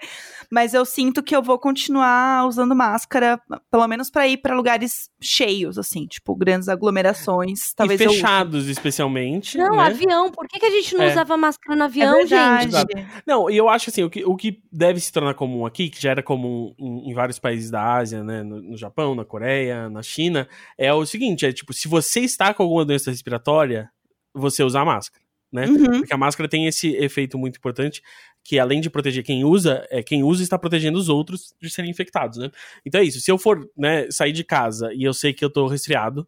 Mas 0.50 0.72
eu 0.72 0.84
sinto 0.84 1.22
que 1.22 1.36
eu 1.36 1.42
vou 1.42 1.58
continuar 1.58 2.46
usando 2.46 2.74
máscara, 2.74 3.38
pelo 3.70 3.86
menos 3.86 4.10
pra 4.10 4.26
ir 4.26 4.38
pra 4.38 4.54
lugares 4.56 5.10
cheios, 5.20 5.76
assim, 5.78 6.06
tipo, 6.06 6.34
grandes 6.34 6.68
aglomerações. 6.68 7.74
Talvez 7.74 8.00
e 8.00 8.08
fechados, 8.08 8.66
especialmente. 8.66 9.58
Não, 9.58 9.76
né? 9.76 9.82
avião. 9.84 10.30
Por 10.30 10.48
que, 10.48 10.58
que 10.58 10.64
a 10.66 10.70
gente 10.70 10.94
não 10.96 11.04
É. 11.04 11.10
usava 11.12 11.36
máscara 11.36 11.76
no 11.76 11.82
É 11.82 11.86
avião, 11.86 12.12
verdade. 12.14 12.62
gente? 12.62 12.74
Exato. 12.74 13.22
Não, 13.26 13.50
e 13.50 13.56
eu 13.56 13.68
acho 13.68 13.90
assim, 13.90 14.02
o 14.02 14.10
que, 14.10 14.24
o 14.24 14.36
que 14.36 14.60
deve 14.72 15.00
se 15.00 15.12
tornar 15.12 15.34
comum 15.34 15.66
aqui, 15.66 15.90
que 15.90 16.00
já 16.00 16.10
era 16.12 16.22
comum 16.22 16.74
em, 16.78 17.10
em 17.10 17.14
vários 17.14 17.38
países 17.38 17.70
da 17.70 17.82
Ásia, 17.96 18.24
né? 18.24 18.42
No, 18.42 18.60
no 18.62 18.76
Japão, 18.76 19.14
na 19.14 19.24
Coreia, 19.24 19.88
na 19.90 20.02
China, 20.02 20.48
é 20.78 20.92
o 20.92 21.04
seguinte: 21.04 21.44
é 21.44 21.52
tipo, 21.52 21.72
se 21.72 21.88
você 21.88 22.20
está 22.20 22.54
com 22.54 22.62
alguma 22.62 22.84
doença 22.84 23.10
respiratória, 23.10 23.90
você 24.34 24.62
usar 24.62 24.84
máscara, 24.84 25.22
né? 25.52 25.66
Uhum. 25.66 25.98
Porque 26.00 26.14
a 26.14 26.18
máscara 26.18 26.48
tem 26.48 26.66
esse 26.66 26.94
efeito 26.96 27.36
muito 27.38 27.56
importante, 27.56 28.02
que 28.44 28.58
além 28.58 28.80
de 28.80 28.88
proteger 28.90 29.22
quem 29.24 29.44
usa, 29.44 29.86
é 29.90 30.02
quem 30.02 30.22
usa 30.22 30.42
está 30.42 30.58
protegendo 30.58 30.98
os 30.98 31.08
outros 31.08 31.54
de 31.60 31.68
serem 31.70 31.90
infectados, 31.90 32.38
né? 32.38 32.50
Então 32.84 33.00
é 33.00 33.04
isso. 33.04 33.20
Se 33.20 33.30
eu 33.30 33.36
for 33.38 33.68
né, 33.76 34.10
sair 34.10 34.32
de 34.32 34.42
casa 34.44 34.92
e 34.94 35.02
eu 35.02 35.12
sei 35.12 35.32
que 35.34 35.44
eu 35.44 35.50
tô 35.50 35.66
resfriado, 35.66 36.26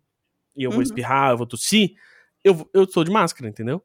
e 0.57 0.63
eu 0.65 0.71
vou 0.71 0.79
Uhum. 0.79 0.83
espirrar, 0.83 1.31
eu 1.31 1.39
vou 1.39 1.47
tossir, 1.47 1.93
eu, 2.45 2.69
eu 2.75 2.87
tô 2.87 3.03
de 3.05 3.11
máscara, 3.11 3.49
entendeu? 3.49 3.83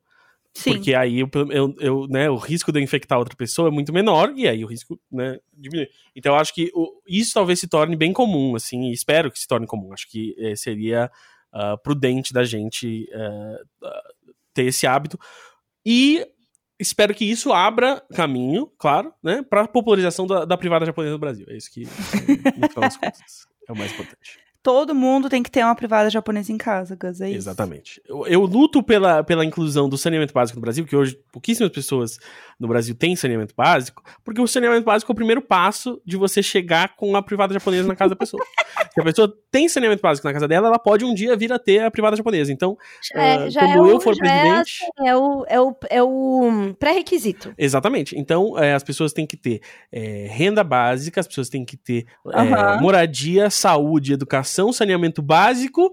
Sim. 0.53 0.73
Porque 0.73 0.93
aí 0.95 1.19
eu, 1.19 1.29
eu, 1.51 1.75
eu, 1.79 2.07
né, 2.07 2.29
o 2.29 2.37
risco 2.37 2.71
de 2.71 2.79
eu 2.79 2.83
infectar 2.83 3.19
outra 3.19 3.35
pessoa 3.35 3.67
é 3.67 3.71
muito 3.71 3.91
menor, 3.93 4.33
e 4.35 4.47
aí 4.47 4.63
o 4.63 4.67
risco 4.67 4.99
né, 5.11 5.37
diminui. 5.53 5.87
Então 6.15 6.33
eu 6.33 6.39
acho 6.39 6.53
que 6.53 6.71
o- 6.73 7.01
isso 7.07 7.33
talvez 7.33 7.59
se 7.59 7.67
torne 7.67 7.95
bem 7.95 8.13
comum, 8.13 8.55
assim, 8.55 8.83
e 8.89 8.93
espero 8.93 9.29
que 9.31 9.37
se 9.39 9.47
torne 9.47 9.67
comum. 9.67 9.91
Acho 9.93 10.09
que 10.09 10.33
eh, 10.39 10.55
seria 10.55 11.11
ah, 11.51 11.77
prudente 11.77 12.33
da 12.33 12.43
gente 12.45 13.07
ah, 13.13 14.01
ter 14.53 14.63
esse 14.65 14.87
hábito. 14.87 15.19
E 15.85 16.25
espero 16.79 17.13
que 17.13 17.25
isso 17.25 17.53
abra 17.53 18.03
caminho, 18.13 18.67
claro, 18.77 19.13
né, 19.23 19.43
para 19.49 19.67
popularização 19.67 20.27
da, 20.27 20.45
da 20.45 20.57
privada 20.57 20.85
japonesa 20.85 21.13
no 21.13 21.19
Brasil. 21.19 21.45
É 21.49 21.55
isso 21.55 21.71
que, 21.71 21.83
eh, 21.83 22.51
no 22.57 22.69
final 22.69 22.81
das 22.81 22.97
contas, 22.97 23.47
é 23.67 23.71
o 23.71 23.77
mais 23.77 23.91
importante. 23.91 24.44
Todo 24.65 24.95
mundo 24.95 25.29
tem 25.29 25.43
que 25.43 25.51
ter 25.51 25.63
uma 25.63 25.75
privada 25.75 26.09
japonesa 26.09 26.51
em 26.51 26.57
casa, 26.57 26.97
Gus, 26.99 27.21
é 27.21 27.27
isso. 27.29 27.37
Exatamente. 27.37 28.01
Eu, 28.09 28.25
eu 28.25 28.41
luto 28.45 28.81
pela, 28.81 29.23
pela 29.23 29.45
inclusão 29.45 29.87
do 29.87 29.95
saneamento 29.95 30.33
básico 30.33 30.57
no 30.57 30.61
Brasil, 30.63 30.83
que 30.87 30.95
hoje 30.95 31.19
pouquíssimas 31.31 31.71
pessoas 31.71 32.17
no 32.59 32.67
Brasil 32.67 32.95
têm 32.95 33.15
saneamento 33.15 33.53
básico, 33.55 34.01
porque 34.23 34.41
o 34.41 34.47
saneamento 34.47 34.83
básico 34.83 35.11
é 35.11 35.13
o 35.13 35.15
primeiro 35.15 35.39
passo 35.39 36.01
de 36.03 36.17
você 36.17 36.41
chegar 36.41 36.95
com 36.95 37.15
a 37.15 37.21
privada 37.21 37.53
japonesa 37.53 37.87
na 37.87 37.95
casa 37.95 38.09
da 38.09 38.15
pessoa. 38.15 38.43
Se 38.91 38.99
a 38.99 39.03
pessoa 39.03 39.33
tem 39.51 39.69
saneamento 39.69 40.01
básico 40.01 40.27
na 40.27 40.33
casa 40.33 40.47
dela, 40.47 40.67
ela 40.67 40.79
pode 40.79 41.05
um 41.05 41.13
dia 41.13 41.35
vir 41.35 41.51
a 41.53 41.59
ter 41.59 41.83
a 41.83 41.91
privada 41.91 42.15
japonesa. 42.15 42.51
Então, 42.51 42.75
ah, 43.13 43.47
quando 43.53 43.87
eu 43.87 43.99
for 43.99 44.15
já 44.15 44.23
presidente- 44.23 44.83
É, 44.83 45.01
assim, 45.01 45.09
é 45.09 45.15
o, 45.15 45.45
é 45.47 45.61
o, 45.61 45.75
é 45.91 46.03
o 46.03 46.75
pré-requisito. 46.79 47.53
Exatamente. 47.57 48.17
Então, 48.17 48.57
é, 48.57 48.73
as 48.73 48.83
pessoas 48.83 49.13
têm 49.13 49.27
que 49.27 49.37
ter 49.37 49.61
é, 49.91 50.27
renda 50.29 50.63
básica, 50.63 51.19
as 51.19 51.27
pessoas 51.27 51.49
têm 51.49 51.63
que 51.63 51.77
ter 51.77 52.05
é, 52.33 52.39
Aham. 52.39 52.81
moradia, 52.81 53.49
saúde, 53.49 54.13
educação, 54.13 54.54
saneamento 54.73 55.21
básico 55.21 55.91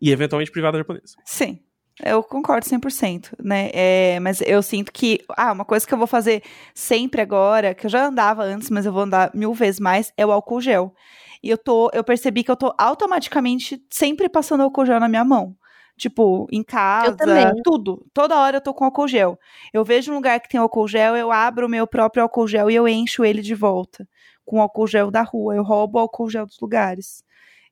e, 0.00 0.10
eventualmente, 0.10 0.50
privada 0.50 0.78
japonesa. 0.78 1.16
Sim. 1.24 1.60
Eu 2.02 2.24
concordo 2.24 2.66
100%, 2.66 3.34
né? 3.40 3.70
É, 3.72 4.18
mas 4.18 4.40
eu 4.40 4.62
sinto 4.62 4.92
que. 4.92 5.20
Ah, 5.36 5.52
uma 5.52 5.64
coisa 5.64 5.86
que 5.86 5.94
eu 5.94 5.98
vou 5.98 6.08
fazer 6.08 6.42
sempre 6.74 7.20
agora, 7.20 7.72
que 7.72 7.86
eu 7.86 7.90
já 7.90 8.04
andava 8.06 8.42
antes, 8.42 8.68
mas 8.68 8.84
eu 8.84 8.92
vou 8.92 9.02
andar 9.02 9.30
mil 9.32 9.54
vezes 9.54 9.78
mais, 9.78 10.12
é 10.16 10.26
o 10.26 10.32
álcool 10.32 10.60
gel. 10.60 10.92
E 11.40 11.48
eu 11.48 11.56
tô. 11.56 11.90
Eu 11.92 12.02
percebi 12.02 12.42
que 12.42 12.50
eu 12.50 12.56
tô 12.56 12.74
automaticamente 12.76 13.80
sempre 13.90 14.28
passando 14.28 14.62
álcool 14.64 14.86
gel 14.86 14.98
na 14.98 15.08
minha 15.08 15.24
mão. 15.24 15.56
Tipo, 15.96 16.48
em 16.50 16.64
casa, 16.64 17.16
também. 17.16 17.46
tudo. 17.62 18.04
Toda 18.12 18.40
hora 18.40 18.56
eu 18.56 18.60
tô 18.60 18.74
com 18.74 18.84
álcool 18.84 19.06
gel. 19.06 19.38
Eu 19.72 19.84
vejo 19.84 20.10
um 20.10 20.16
lugar 20.16 20.40
que 20.40 20.48
tem 20.48 20.58
álcool 20.58 20.88
gel, 20.88 21.14
eu 21.16 21.30
abro 21.30 21.66
o 21.66 21.70
meu 21.70 21.86
próprio 21.86 22.24
álcool 22.24 22.48
gel 22.48 22.68
e 22.68 22.74
eu 22.74 22.88
encho 22.88 23.24
ele 23.24 23.40
de 23.40 23.54
volta. 23.54 24.08
Com 24.44 24.60
álcool 24.60 24.88
gel 24.88 25.10
da 25.12 25.22
rua. 25.22 25.54
Eu 25.54 25.62
roubo 25.62 25.98
o 25.98 26.00
álcool 26.00 26.28
gel 26.28 26.46
dos 26.46 26.58
lugares. 26.60 27.22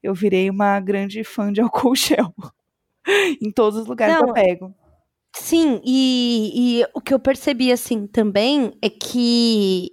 Eu 0.03 0.15
virei 0.15 0.51
uma 0.51 0.81
grande 0.81 1.23
fã 1.25 1.53
de 1.53 1.61
álcool 1.61 1.95
gel. 1.97 2.35
em 3.41 3.51
todos 3.51 3.81
os 3.81 3.87
lugares 3.87 4.17
que 4.17 4.23
Não, 4.23 4.29
eu 4.29 4.35
pego. 4.35 4.75
Sim, 5.35 5.81
e, 5.85 6.81
e 6.81 6.87
o 6.95 7.01
que 7.01 7.15
eu 7.15 7.19
percebi 7.19 7.73
assim 7.73 8.07
também 8.07 8.73
é 8.83 8.91
que 8.91 9.93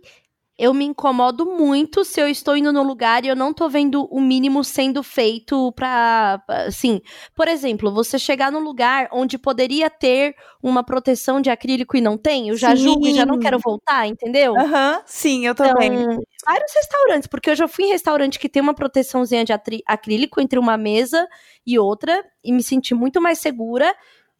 eu 0.59 0.73
me 0.73 0.83
incomodo 0.85 1.45
muito 1.45 2.03
se 2.03 2.21
eu 2.21 2.27
estou 2.27 2.57
indo 2.57 2.73
no 2.73 2.83
lugar 2.83 3.23
e 3.23 3.29
eu 3.29 3.35
não 3.35 3.53
tô 3.53 3.69
vendo 3.69 4.05
o 4.11 4.19
mínimo 4.19 4.63
sendo 4.63 5.01
feito 5.01 5.71
pra. 5.71 6.43
Assim, 6.67 6.99
por 7.33 7.47
exemplo, 7.47 7.91
você 7.93 8.19
chegar 8.19 8.51
num 8.51 8.59
lugar 8.59 9.07
onde 9.13 9.37
poderia 9.37 9.89
ter 9.89 10.35
uma 10.61 10.83
proteção 10.83 11.39
de 11.41 11.49
acrílico 11.49 11.95
e 11.95 12.01
não 12.01 12.17
tem, 12.17 12.49
eu 12.49 12.57
já 12.57 12.75
Sim. 12.75 12.83
julgo 12.83 13.07
e 13.07 13.13
já 13.13 13.25
não 13.25 13.37
quero 13.39 13.57
voltar, 13.63 14.05
entendeu? 14.07 14.61
Aham, 14.61 15.01
sim, 15.05 15.45
eu 15.47 15.53
Então, 15.53 15.73
também. 15.73 16.05
vários 16.45 16.73
restaurantes, 16.73 17.27
porque 17.27 17.49
eu 17.49 17.55
já 17.55 17.67
fui 17.67 17.85
em 17.85 17.89
restaurante 17.89 18.39
que 18.39 18.49
tem 18.49 18.61
uma 18.61 18.73
proteçãozinha 18.73 19.45
de 19.45 19.53
acrílico 19.87 20.41
entre 20.41 20.59
uma 20.59 20.77
mesa 20.77 21.27
e 21.65 21.79
outra 21.79 22.23
e 22.43 22.51
me 22.51 22.63
senti 22.63 22.93
muito 22.93 23.21
mais 23.21 23.39
segura 23.39 23.93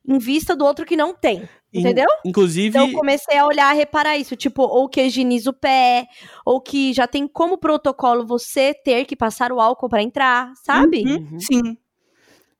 em 0.07 0.17
vista 0.17 0.55
do 0.55 0.65
outro 0.65 0.85
que 0.85 0.95
não 0.97 1.13
tem. 1.13 1.49
Entendeu? 1.73 2.07
Inclusive, 2.25 2.69
Então 2.69 2.87
eu 2.87 2.93
comecei 2.93 3.37
a 3.37 3.45
olhar, 3.45 3.69
a 3.69 3.73
reparar 3.73 4.17
isso, 4.17 4.35
tipo, 4.35 4.63
ou 4.63 4.89
que 4.89 5.01
higieniza 5.01 5.49
o 5.49 5.53
pé, 5.53 6.07
ou 6.45 6.59
que 6.59 6.93
já 6.93 7.05
tem 7.07 7.27
como 7.27 7.57
protocolo 7.57 8.25
você 8.25 8.73
ter 8.73 9.05
que 9.05 9.15
passar 9.15 9.51
o 9.51 9.59
álcool 9.59 9.87
pra 9.89 10.01
entrar, 10.01 10.51
sabe? 10.55 11.03
Uhum, 11.05 11.27
Uhum. 11.31 11.39
Sim. 11.39 11.77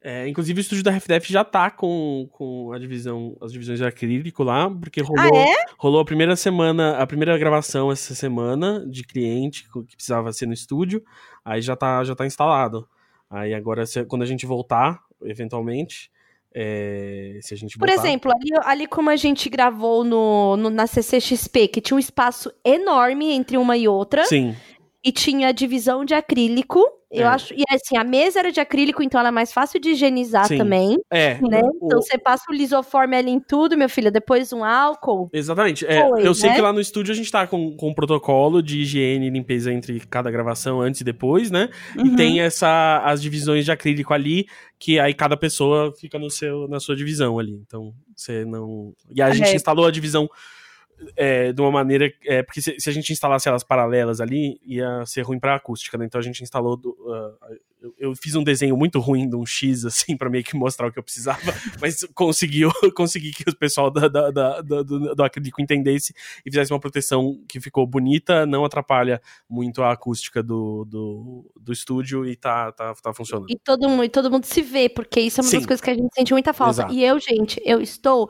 É, 0.02 0.26
inclusive 0.30 0.60
o 0.60 0.62
estúdio 0.62 0.84
da 0.84 0.92
RFDF 0.92 1.32
já 1.34 1.44
tá 1.44 1.70
com, 1.70 2.26
com 2.32 2.72
a 2.72 2.80
divisão, 2.80 3.36
as 3.42 3.52
divisões 3.52 3.80
de 3.80 3.86
acrílico 3.86 4.44
lá, 4.44 4.70
porque 4.70 5.02
rolou, 5.02 5.36
Ah, 5.36 5.46
é? 5.50 5.54
rolou 5.78 6.00
a 6.00 6.06
primeira 6.06 6.38
semana, 6.38 6.98
a 6.98 7.06
primeira 7.06 7.38
gravação 7.38 7.92
essa 7.92 8.16
semana 8.16 8.86
de 8.88 9.04
cliente 9.04 9.64
que 9.70 9.96
precisava 9.96 10.32
ser 10.32 10.46
no 10.46 10.54
estúdio, 10.54 11.04
aí 11.44 11.62
já 11.62 11.76
tá, 11.76 12.02
já 12.06 12.16
tá 12.16 12.26
instalado. 12.26 12.88
Aí 13.30 13.54
agora, 13.54 13.86
se- 13.86 14.06
quando 14.06 14.22
a 14.22 14.26
gente 14.26 14.46
voltar, 14.46 15.02
eventualmente, 15.22 16.10
é, 16.56 17.40
se 17.42 17.54
a 17.54 17.58
gente 17.58 17.78
Por 17.78 17.88
voltar- 17.88 18.04
exemplo, 18.08 18.32
ali, 18.32 18.50
ali 18.66 18.88
como 18.88 19.10
a 19.10 19.16
gente 19.16 19.50
gravou 19.50 20.04
no, 20.04 20.58
no- 20.58 20.70
na 20.70 20.88
CCXP, 20.88 21.68
que 21.68 21.82
tinha 21.82 21.96
um 21.96 22.00
espaço 22.00 22.52
enorme 22.66 23.32
entre 23.32 23.58
uma 23.58 23.78
e 23.78 23.88
outra, 23.88 24.26
Sim, 24.26 24.56
e 25.04 25.12
tinha 25.12 25.52
divisão 25.54 26.04
de 26.06 26.14
acrílico. 26.14 26.80
Eu 27.12 27.24
É. 27.24 27.30
acho. 27.30 27.56
E 27.56 27.64
assim, 27.72 27.98
a 27.98 28.04
mesa 28.04 28.38
era 28.38 28.52
de 28.52 28.60
acrílico, 28.60 29.02
então 29.02 29.20
ela 29.20 29.30
é 29.30 29.32
mais 29.32 29.52
fácil 29.52 29.80
de 29.80 29.90
higienizar 29.92 30.46
Sim. 30.48 30.60
também, 30.60 30.96
é. 31.10 31.40
né? 31.42 31.60
o- 31.64 31.86
Então 31.88 32.00
você 32.02 32.20
passa 32.20 32.44
o 32.52 32.54
lisoforme 32.54 33.16
ali 33.16 33.32
em 33.32 33.40
tudo, 33.40 33.76
meu 33.76 33.90
filho, 33.90 34.12
depois 34.12 34.54
um 34.54 34.64
álcool. 34.64 35.28
Exatamente. 35.34 35.88
É, 35.88 36.08
Foi, 36.08 36.28
eu 36.28 36.36
sei 36.36 36.50
né? 36.52 36.56
que 36.58 36.62
lá 36.62 36.72
no 36.72 36.80
estúdio 36.80 37.12
a 37.12 37.16
gente 37.16 37.32
tá 37.32 37.48
com, 37.48 37.76
com 37.76 37.90
um 37.90 37.94
protocolo 37.96 38.62
de 38.62 38.82
higiene 38.82 39.26
e 39.26 39.30
limpeza 39.32 39.74
entre 39.74 40.00
cada 40.02 40.30
gravação, 40.30 40.82
antes 40.82 41.02
e 41.02 41.04
depois, 41.04 41.50
né? 41.50 41.70
E 41.98 42.02
Uhum. 42.10 42.16
tem 42.16 42.42
essa, 42.42 43.02
as 43.04 43.20
divisões 43.24 43.66
de 43.66 43.72
acrílico 43.72 44.14
ali, 44.14 44.46
que 44.78 45.00
aí 45.00 45.14
cada 45.16 45.36
pessoa 45.36 45.92
fica 46.00 46.20
no 46.20 46.30
seu, 46.30 46.68
na 46.68 46.80
sua 46.80 46.96
divisão 46.96 47.40
ali. 47.40 47.54
Então, 47.66 47.92
você 48.16 48.46
não. 48.46 48.94
E 49.10 49.20
a 49.20 49.32
gente 49.32 49.50
É. 49.50 49.56
instalou 49.56 49.88
a 49.88 49.92
divisão 49.92 50.30
é, 51.16 51.52
de 51.54 51.62
uma 51.62 51.72
maneira. 51.72 52.12
É, 52.26 52.44
porque 52.44 52.62
se, 52.62 52.76
se 52.80 52.90
a 52.90 52.94
gente 52.94 53.12
instalasse 53.12 53.48
elas 53.48 53.64
paralelas 53.64 54.20
ali, 54.22 54.60
ia 54.66 55.06
ser 55.06 55.22
ruim 55.22 55.40
pra 55.40 55.56
acústica, 55.56 55.98
né? 55.98 56.06
Então 56.06 56.20
a 56.20 56.24
gente 56.24 56.42
instalou. 56.44 56.76
do- 56.78 56.96
ah, 57.12 57.48
eu, 57.82 57.94
eu 57.98 58.16
fiz 58.16 58.36
um 58.36 58.44
desenho 58.44 58.76
muito 58.76 59.00
ruim 59.00 59.30
de 59.30 59.38
um 59.38 59.46
X, 59.46 59.86
assim, 59.86 60.18
pra 60.18 60.30
meio 60.30 60.44
que 60.44 60.56
mostrar 60.56 60.88
o 60.88 60.92
que 60.92 61.00
eu 61.00 61.04
precisava, 61.04 61.40
mas 61.82 62.04
conseguiu, 62.14 62.70
consegui 62.94 63.32
que 63.32 63.50
o 63.50 63.56
pessoal 63.56 63.90
da, 63.90 64.08
da- 64.10 64.30
da- 64.32 64.62
da- 64.62 64.84
do, 64.84 65.16
do 65.16 65.24
acrílico 65.24 65.62
entendesse 65.62 66.14
e 66.46 66.52
fizesse 66.52 66.74
uma 66.74 66.80
proteção 66.80 67.42
que 67.48 67.62
ficou 67.62 67.88
bonita, 67.88 68.46
não 68.46 68.66
atrapalha 68.66 69.22
muito 69.50 69.82
a 69.82 69.94
acústica 69.94 70.44
do, 70.44 70.84
do, 70.86 71.52
do 71.60 71.72
estúdio 71.72 72.26
e 72.26 72.36
tá, 72.36 72.72
tá, 72.74 72.94
tá 72.96 73.14
funcionando. 73.14 73.50
E 73.50 73.58
todo, 73.58 73.88
mundo, 73.88 74.04
e 74.04 74.10
todo 74.10 74.30
mundo 74.30 74.44
se 74.44 74.62
vê, 74.62 74.90
porque 74.90 75.22
isso 75.22 75.40
é 75.40 75.44
uma 75.44 75.50
das 75.52 75.62
Sim. 75.62 75.68
coisas 75.68 75.82
que 75.82 75.90
a 75.90 75.94
gente 75.94 76.14
sente 76.14 76.34
muita 76.34 76.54
falta. 76.54 76.82
Exato. 76.82 76.94
E 76.94 77.04
eu, 77.06 77.18
gente, 77.20 77.62
eu 77.66 77.80
estou 77.82 78.30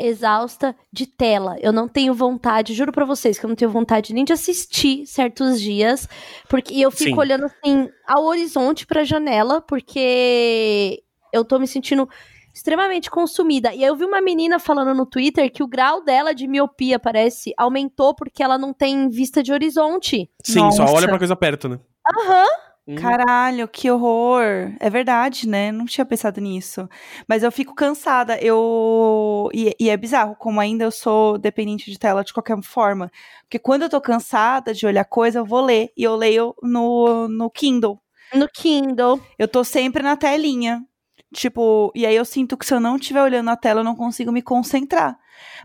exausta 0.00 0.74
de 0.90 1.06
tela. 1.06 1.56
Eu 1.60 1.72
não 1.72 1.86
tenho 1.86 2.14
vontade, 2.14 2.74
juro 2.74 2.90
pra 2.90 3.04
vocês 3.04 3.38
que 3.38 3.44
eu 3.44 3.48
não 3.48 3.54
tenho 3.54 3.70
vontade 3.70 4.14
nem 4.14 4.24
de 4.24 4.32
assistir 4.32 5.06
certos 5.06 5.60
dias, 5.60 6.08
porque 6.48 6.72
e 6.72 6.80
eu 6.82 6.90
fico 6.90 7.10
Sim. 7.10 7.18
olhando 7.18 7.44
assim 7.44 7.88
ao 8.08 8.24
horizonte 8.24 8.86
pra 8.86 9.04
janela, 9.04 9.60
porque 9.60 11.02
eu 11.32 11.44
tô 11.44 11.58
me 11.58 11.66
sentindo 11.66 12.08
extremamente 12.52 13.10
consumida. 13.10 13.72
E 13.74 13.84
aí 13.84 13.88
eu 13.90 13.94
vi 13.94 14.04
uma 14.04 14.20
menina 14.20 14.58
falando 14.58 14.94
no 14.94 15.06
Twitter 15.06 15.52
que 15.52 15.62
o 15.62 15.68
grau 15.68 16.02
dela 16.02 16.34
de 16.34 16.48
miopia 16.48 16.98
parece 16.98 17.52
aumentou 17.56 18.14
porque 18.14 18.42
ela 18.42 18.58
não 18.58 18.72
tem 18.72 19.08
vista 19.08 19.42
de 19.42 19.52
horizonte. 19.52 20.30
Sim, 20.44 20.70
só 20.72 20.82
Nossa. 20.82 20.94
olha 20.94 21.08
pra 21.08 21.18
coisa 21.18 21.36
perto, 21.36 21.68
né? 21.68 21.78
Aham. 22.18 22.69
Hum. 22.86 22.94
Caralho, 22.96 23.68
que 23.68 23.90
horror. 23.90 24.72
É 24.80 24.90
verdade, 24.90 25.48
né? 25.48 25.70
Não 25.70 25.84
tinha 25.84 26.04
pensado 26.04 26.40
nisso. 26.40 26.88
Mas 27.28 27.42
eu 27.42 27.52
fico 27.52 27.74
cansada. 27.74 28.38
Eu. 28.40 29.48
E, 29.52 29.74
e 29.78 29.88
é 29.90 29.96
bizarro, 29.96 30.34
como 30.36 30.60
ainda 30.60 30.84
eu 30.84 30.90
sou 30.90 31.38
dependente 31.38 31.90
de 31.90 31.98
tela 31.98 32.24
de 32.24 32.32
qualquer 32.32 32.60
forma. 32.62 33.10
Porque 33.42 33.58
quando 33.58 33.82
eu 33.82 33.90
tô 33.90 34.00
cansada 34.00 34.74
de 34.74 34.86
olhar 34.86 35.04
coisa, 35.04 35.38
eu 35.38 35.44
vou 35.44 35.60
ler. 35.60 35.90
E 35.96 36.02
eu 36.02 36.16
leio 36.16 36.54
no, 36.62 37.28
no 37.28 37.50
Kindle. 37.50 38.00
No 38.34 38.48
Kindle. 38.48 39.20
Eu 39.38 39.46
tô 39.48 39.62
sempre 39.62 40.02
na 40.02 40.16
telinha. 40.16 40.84
Tipo, 41.32 41.92
e 41.94 42.04
aí 42.04 42.16
eu 42.16 42.24
sinto 42.24 42.56
que 42.56 42.66
se 42.66 42.74
eu 42.74 42.80
não 42.80 42.96
estiver 42.96 43.22
olhando 43.22 43.46
na 43.46 43.56
tela, 43.56 43.80
eu 43.80 43.84
não 43.84 43.94
consigo 43.94 44.32
me 44.32 44.42
concentrar. 44.42 45.16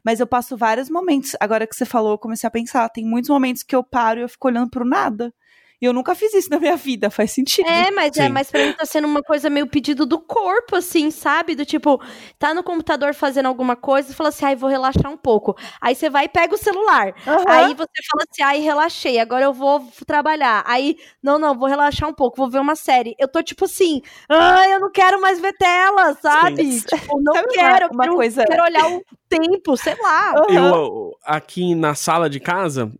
Mas 0.03 0.20
eu 0.20 0.28
passo 0.28 0.55
vários 0.55 0.89
momentos. 0.89 1.36
Agora 1.39 1.66
que 1.66 1.76
você 1.76 1.86
falou, 1.86 2.11
eu 2.11 2.18
comecei 2.20 2.47
a 2.47 2.51
pensar. 2.51 2.88
Tem 2.89 3.03
muitos 3.05 3.30
momentos 3.30 3.63
que 3.63 3.76
eu 3.76 3.84
paro 3.84 4.20
e 4.20 4.24
eu 4.24 4.30
fico 4.30 4.47
olhando 4.47 4.70
pro 4.70 4.86
nada. 4.86 5.34
E 5.82 5.86
eu 5.86 5.91
nunca 5.93 6.15
fiz 6.15 6.34
isso 6.34 6.49
na 6.49 6.59
minha 6.59 6.76
vida, 6.78 7.09
faz 7.09 7.32
sentido. 7.32 7.67
É, 7.67 7.91
mas 7.91 8.15
é, 8.17 8.23
Sim. 8.28 8.30
mas 8.30 8.49
pra 8.49 8.65
mim 8.65 8.73
tá 8.73 8.86
sendo 8.86 9.05
uma 9.07 9.21
coisa 9.21 9.49
meio 9.49 9.67
pedido 9.67 10.05
do 10.05 10.19
corpo, 10.19 10.76
assim, 10.78 11.11
sabe? 11.11 11.53
Do 11.55 11.65
tipo, 11.65 12.01
tá 12.39 12.53
no 12.53 12.63
computador 12.63 13.13
fazendo 13.13 13.47
alguma 13.47 13.76
coisa 13.76 14.11
e 14.11 14.15
fala 14.15 14.30
assim, 14.30 14.45
ai, 14.45 14.55
vou 14.55 14.69
relaxar 14.69 15.11
um 15.11 15.17
pouco. 15.17 15.55
Aí 15.82 15.93
você 15.93 16.09
vai 16.09 16.26
e 16.26 16.30
pega 16.30 16.55
o 16.55 16.57
celular. 16.57 17.13
Aham. 17.28 17.43
Aí 17.47 17.73
você 17.73 17.91
fala 18.09 18.23
assim, 18.30 18.41
ai, 18.41 18.59
relaxei, 18.59 19.19
agora 19.19 19.43
eu 19.45 19.53
vou 19.53 19.86
trabalhar. 20.07 20.63
Aí, 20.65 20.97
não, 21.21 21.38
não, 21.38 21.57
vou 21.57 21.67
relaxar 21.67 22.07
um 22.09 22.13
pouco, 22.13 22.38
vou 22.38 22.49
ver 22.49 22.59
uma 22.59 22.76
série. 22.76 23.13
Eu 23.19 23.28
tô 23.28 23.43
tipo 23.43 23.65
assim, 23.65 24.01
ai, 24.30 24.73
eu 24.73 24.80
não 24.80 24.91
quero 24.91 25.19
mais 25.19 25.39
ver 25.39 25.53
tela, 25.57 26.13
sabe? 26.21 26.82
Tipo, 26.82 27.21
não 27.21 27.34
Sabe 27.34 27.47
uma- 27.47 27.53
quero, 27.53 27.86
eu 27.86 27.89
uma 27.91 28.03
quero, 28.03 28.15
coisa- 28.15 28.43
quero 28.45 28.63
olhar 28.63 28.88
o 28.89 29.03
tempo, 29.28 29.76
sei 29.76 29.95
lá. 30.01 30.32
Aham. 30.49 30.76
Eu, 30.76 31.11
aqui 31.26 31.76
na 31.76 31.95
sala 31.95 32.30
de 32.30 32.39
casa, 32.39 32.91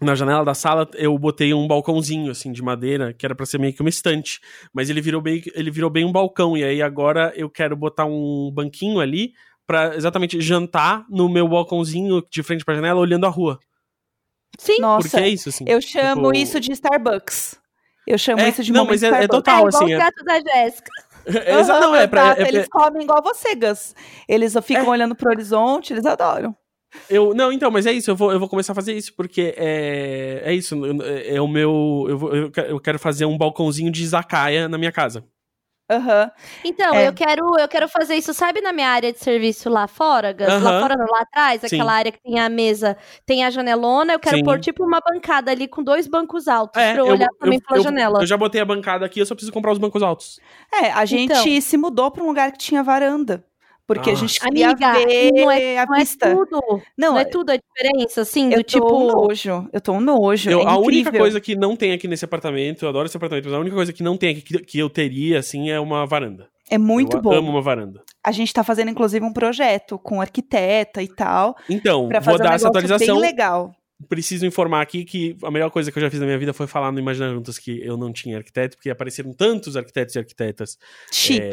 na 0.00 0.14
janela 0.14 0.44
da 0.44 0.54
sala, 0.54 0.88
eu 0.94 1.16
botei 1.18 1.52
um 1.54 1.66
balcãozinho, 1.68 2.30
assim, 2.30 2.52
de 2.52 2.62
madeira, 2.62 3.12
que 3.12 3.24
era 3.26 3.34
pra 3.34 3.44
ser 3.46 3.58
meio 3.58 3.72
que 3.74 3.80
uma 3.80 3.88
estante. 3.90 4.40
Mas 4.72 4.88
ele 4.90 5.00
virou 5.00 5.20
bem, 5.20 5.42
ele 5.54 5.70
virou 5.70 5.90
bem 5.90 6.04
um 6.04 6.12
balcão. 6.12 6.56
E 6.56 6.64
aí 6.64 6.80
agora 6.82 7.32
eu 7.36 7.48
quero 7.50 7.76
botar 7.76 8.04
um 8.06 8.50
banquinho 8.52 9.00
ali 9.00 9.32
pra 9.66 9.94
exatamente 9.94 10.40
jantar 10.40 11.04
no 11.08 11.28
meu 11.28 11.46
balcãozinho 11.48 12.22
de 12.30 12.42
frente 12.42 12.64
pra 12.64 12.74
janela, 12.74 12.98
olhando 13.00 13.26
a 13.26 13.28
rua. 13.28 13.58
Sim. 14.58 14.80
Nossa, 14.80 15.08
Porque 15.08 15.24
é 15.24 15.28
isso, 15.28 15.48
assim. 15.48 15.64
eu 15.68 15.80
chamo 15.80 16.32
Tipo- 16.32 16.34
isso 16.36 16.60
de 16.60 16.72
Starbucks. 16.72 17.58
Eu 18.06 18.18
chamo 18.18 18.40
É, 18.40 18.48
isso 18.48 18.64
de 18.64 18.72
não, 18.72 18.84
mas 18.84 19.02
é- 19.02 19.24
é 19.24 19.28
total. 19.28 19.54
é 19.54 19.68
igual 19.68 19.82
assim, 19.82 19.92
é- 19.92 19.98
gato 19.98 20.24
da 20.24 20.40
Jéssica. 20.40 20.90
Exa- 21.26 21.74
Aham, 21.74 21.80
não, 21.80 21.94
é 21.94 22.06
pra. 22.06 22.34
é- 22.36 22.42
é- 22.42 22.48
Eles 22.48 22.68
comem 22.68 23.02
igual 23.04 23.22
você, 23.22 23.54
Gus. 23.54 23.94
Eles 24.28 24.54
ficam 24.64 24.86
É. 24.86 24.88
olhando 24.88 25.14
pro 25.14 25.30
horizonte, 25.30 25.92
eles 25.92 26.04
adoram. 26.06 26.56
Eu, 27.08 27.34
não, 27.34 27.52
então, 27.52 27.70
mas 27.70 27.86
é 27.86 27.92
isso, 27.92 28.10
eu 28.10 28.16
vou, 28.16 28.32
eu 28.32 28.38
vou 28.40 28.48
começar 28.48 28.72
a 28.72 28.74
fazer 28.74 28.94
isso, 28.94 29.14
porque 29.14 29.54
é, 29.56 30.42
é 30.44 30.54
isso, 30.54 30.74
é, 31.02 31.36
é 31.36 31.40
o 31.40 31.46
meu. 31.48 32.06
Eu, 32.08 32.18
vou- 32.18 32.34
eu, 32.34 32.50
que- 32.50 32.60
eu 32.60 32.80
quero 32.80 32.98
fazer 32.98 33.24
um 33.26 33.38
balcãozinho 33.38 33.90
de 33.92 34.02
izakaya 34.02 34.68
na 34.68 34.76
minha 34.78 34.92
casa. 34.92 35.24
Aham. 35.92 36.30
Então, 36.64 36.94
É. 36.94 37.08
eu 37.08 37.12
quero 37.12 37.58
eu 37.58 37.66
quero 37.66 37.88
fazer 37.88 38.14
isso, 38.14 38.32
sabe, 38.32 38.60
na 38.60 38.72
minha 38.72 38.88
área 38.88 39.12
de 39.12 39.18
serviço 39.18 39.68
lá 39.68 39.88
fora, 39.88 40.32
Gus? 40.32 40.46
Lá 40.46 40.54
Aham. 40.54 40.80
fora, 40.80 40.94
não, 40.96 41.06
lá 41.06 41.22
atrás, 41.22 41.60
Sim. 41.62 41.66
aquela 41.66 41.92
área 41.92 42.12
que 42.12 42.20
tem 42.22 42.38
a 42.38 42.48
mesa, 42.48 42.96
tem 43.26 43.44
a 43.44 43.50
janelona, 43.50 44.12
eu 44.12 44.20
quero 44.20 44.36
Sim. 44.36 44.44
pôr 44.44 44.60
tipo 44.60 44.84
uma 44.84 45.00
bancada 45.04 45.50
ali 45.50 45.66
com 45.66 45.82
dois 45.82 46.06
bancos 46.06 46.46
altos 46.46 46.80
É, 46.80 46.92
pra 46.92 47.02
eu 47.02 47.06
olhar 47.08 47.28
também 47.40 47.58
pela 47.60 47.80
eu- 47.80 47.82
janela. 47.82 48.22
Eu 48.22 48.26
já 48.26 48.36
botei 48.36 48.60
a 48.60 48.64
bancada 48.64 49.04
aqui, 49.04 49.18
eu 49.18 49.26
só 49.26 49.34
preciso 49.34 49.52
comprar 49.52 49.72
os 49.72 49.78
bancos 49.78 50.00
altos. 50.00 50.38
É, 50.72 50.92
a 50.92 51.04
gente 51.04 51.32
Então. 51.32 51.60
se 51.60 51.76
mudou 51.76 52.08
pra 52.12 52.22
um 52.22 52.28
lugar 52.28 52.52
que 52.52 52.58
tinha 52.58 52.84
varanda. 52.84 53.44
Porque 53.94 54.10
a 54.10 54.12
Ah. 54.12 54.16
gente 54.16 54.38
queria 54.40 54.66
Amiga, 54.70 54.92
ver 54.92 55.32
não 55.32 55.50
é, 55.50 55.78
a 55.78 55.86
não 55.86 55.94
é 55.96 55.98
vista. 56.00 56.34
tudo. 56.34 56.60
Não, 56.96 57.12
Não 57.12 57.18
é 57.18 57.24
tudo 57.24 57.50
a 57.50 57.56
diferença, 57.56 58.20
assim, 58.20 58.48
do 58.48 58.54
eu 58.56 58.64
tô 58.64 58.78
um 58.78 58.82
tipo. 59.06 59.12
nojo. 59.12 59.68
Eu 59.72 59.80
tô 59.80 59.92
um 59.92 60.00
nojo. 60.00 60.48
Eu- 60.50 60.60
é 60.60 60.64
a 60.66 60.76
única 60.76 61.10
coisa 61.10 61.40
que 61.40 61.56
não 61.56 61.74
tem 61.74 61.92
aqui 61.92 62.06
nesse 62.06 62.24
apartamento, 62.24 62.84
eu 62.84 62.88
adoro 62.88 63.06
esse 63.06 63.16
apartamento, 63.16 63.46
mas 63.46 63.54
a 63.54 63.58
única 63.58 63.74
coisa 63.74 63.92
que 63.92 64.02
não 64.02 64.16
tem 64.16 64.30
aqui 64.30 64.42
que, 64.42 64.58
que 64.58 64.78
eu 64.78 64.88
teria, 64.88 65.38
assim, 65.40 65.70
é 65.70 65.80
uma 65.80 66.06
varanda. 66.06 66.46
É 66.70 66.78
muito 66.78 67.16
eu 67.16 67.20
bom. 67.22 67.32
amo 67.32 67.50
uma 67.50 67.60
varanda. 67.60 68.00
A 68.22 68.30
gente 68.30 68.52
tá 68.52 68.62
fazendo, 68.62 68.90
inclusive, 68.90 69.24
um 69.24 69.32
projeto 69.32 69.98
com 69.98 70.20
arquiteta 70.20 71.02
e 71.02 71.08
tal. 71.08 71.56
Então, 71.68 72.06
Pra 72.08 72.20
vou 72.20 72.26
fazer 72.32 72.42
um 72.44 72.46
dar 72.46 72.54
essa 72.54 72.68
atualização. 72.68 73.06
bem 73.20 73.20
legal. 73.20 73.72
Preciso 74.08 74.46
informar 74.46 74.80
aqui 74.80 75.04
que 75.04 75.36
a 75.42 75.50
melhor 75.50 75.70
coisa 75.70 75.92
que 75.92 75.98
eu 75.98 76.02
já 76.02 76.10
fiz 76.10 76.18
na 76.20 76.26
minha 76.26 76.38
vida 76.38 76.52
foi 76.52 76.66
falar 76.66 76.90
no 76.90 76.98
Imagina 76.98 77.30
Juntas 77.32 77.58
que 77.58 77.80
eu 77.84 77.96
não 77.96 78.12
tinha 78.12 78.38
arquiteto, 78.38 78.76
porque 78.76 78.88
apareceram 78.90 79.32
tantos 79.32 79.76
arquitetos 79.76 80.14
e 80.14 80.18
arquitetas 80.18 80.78
é, 81.38 81.50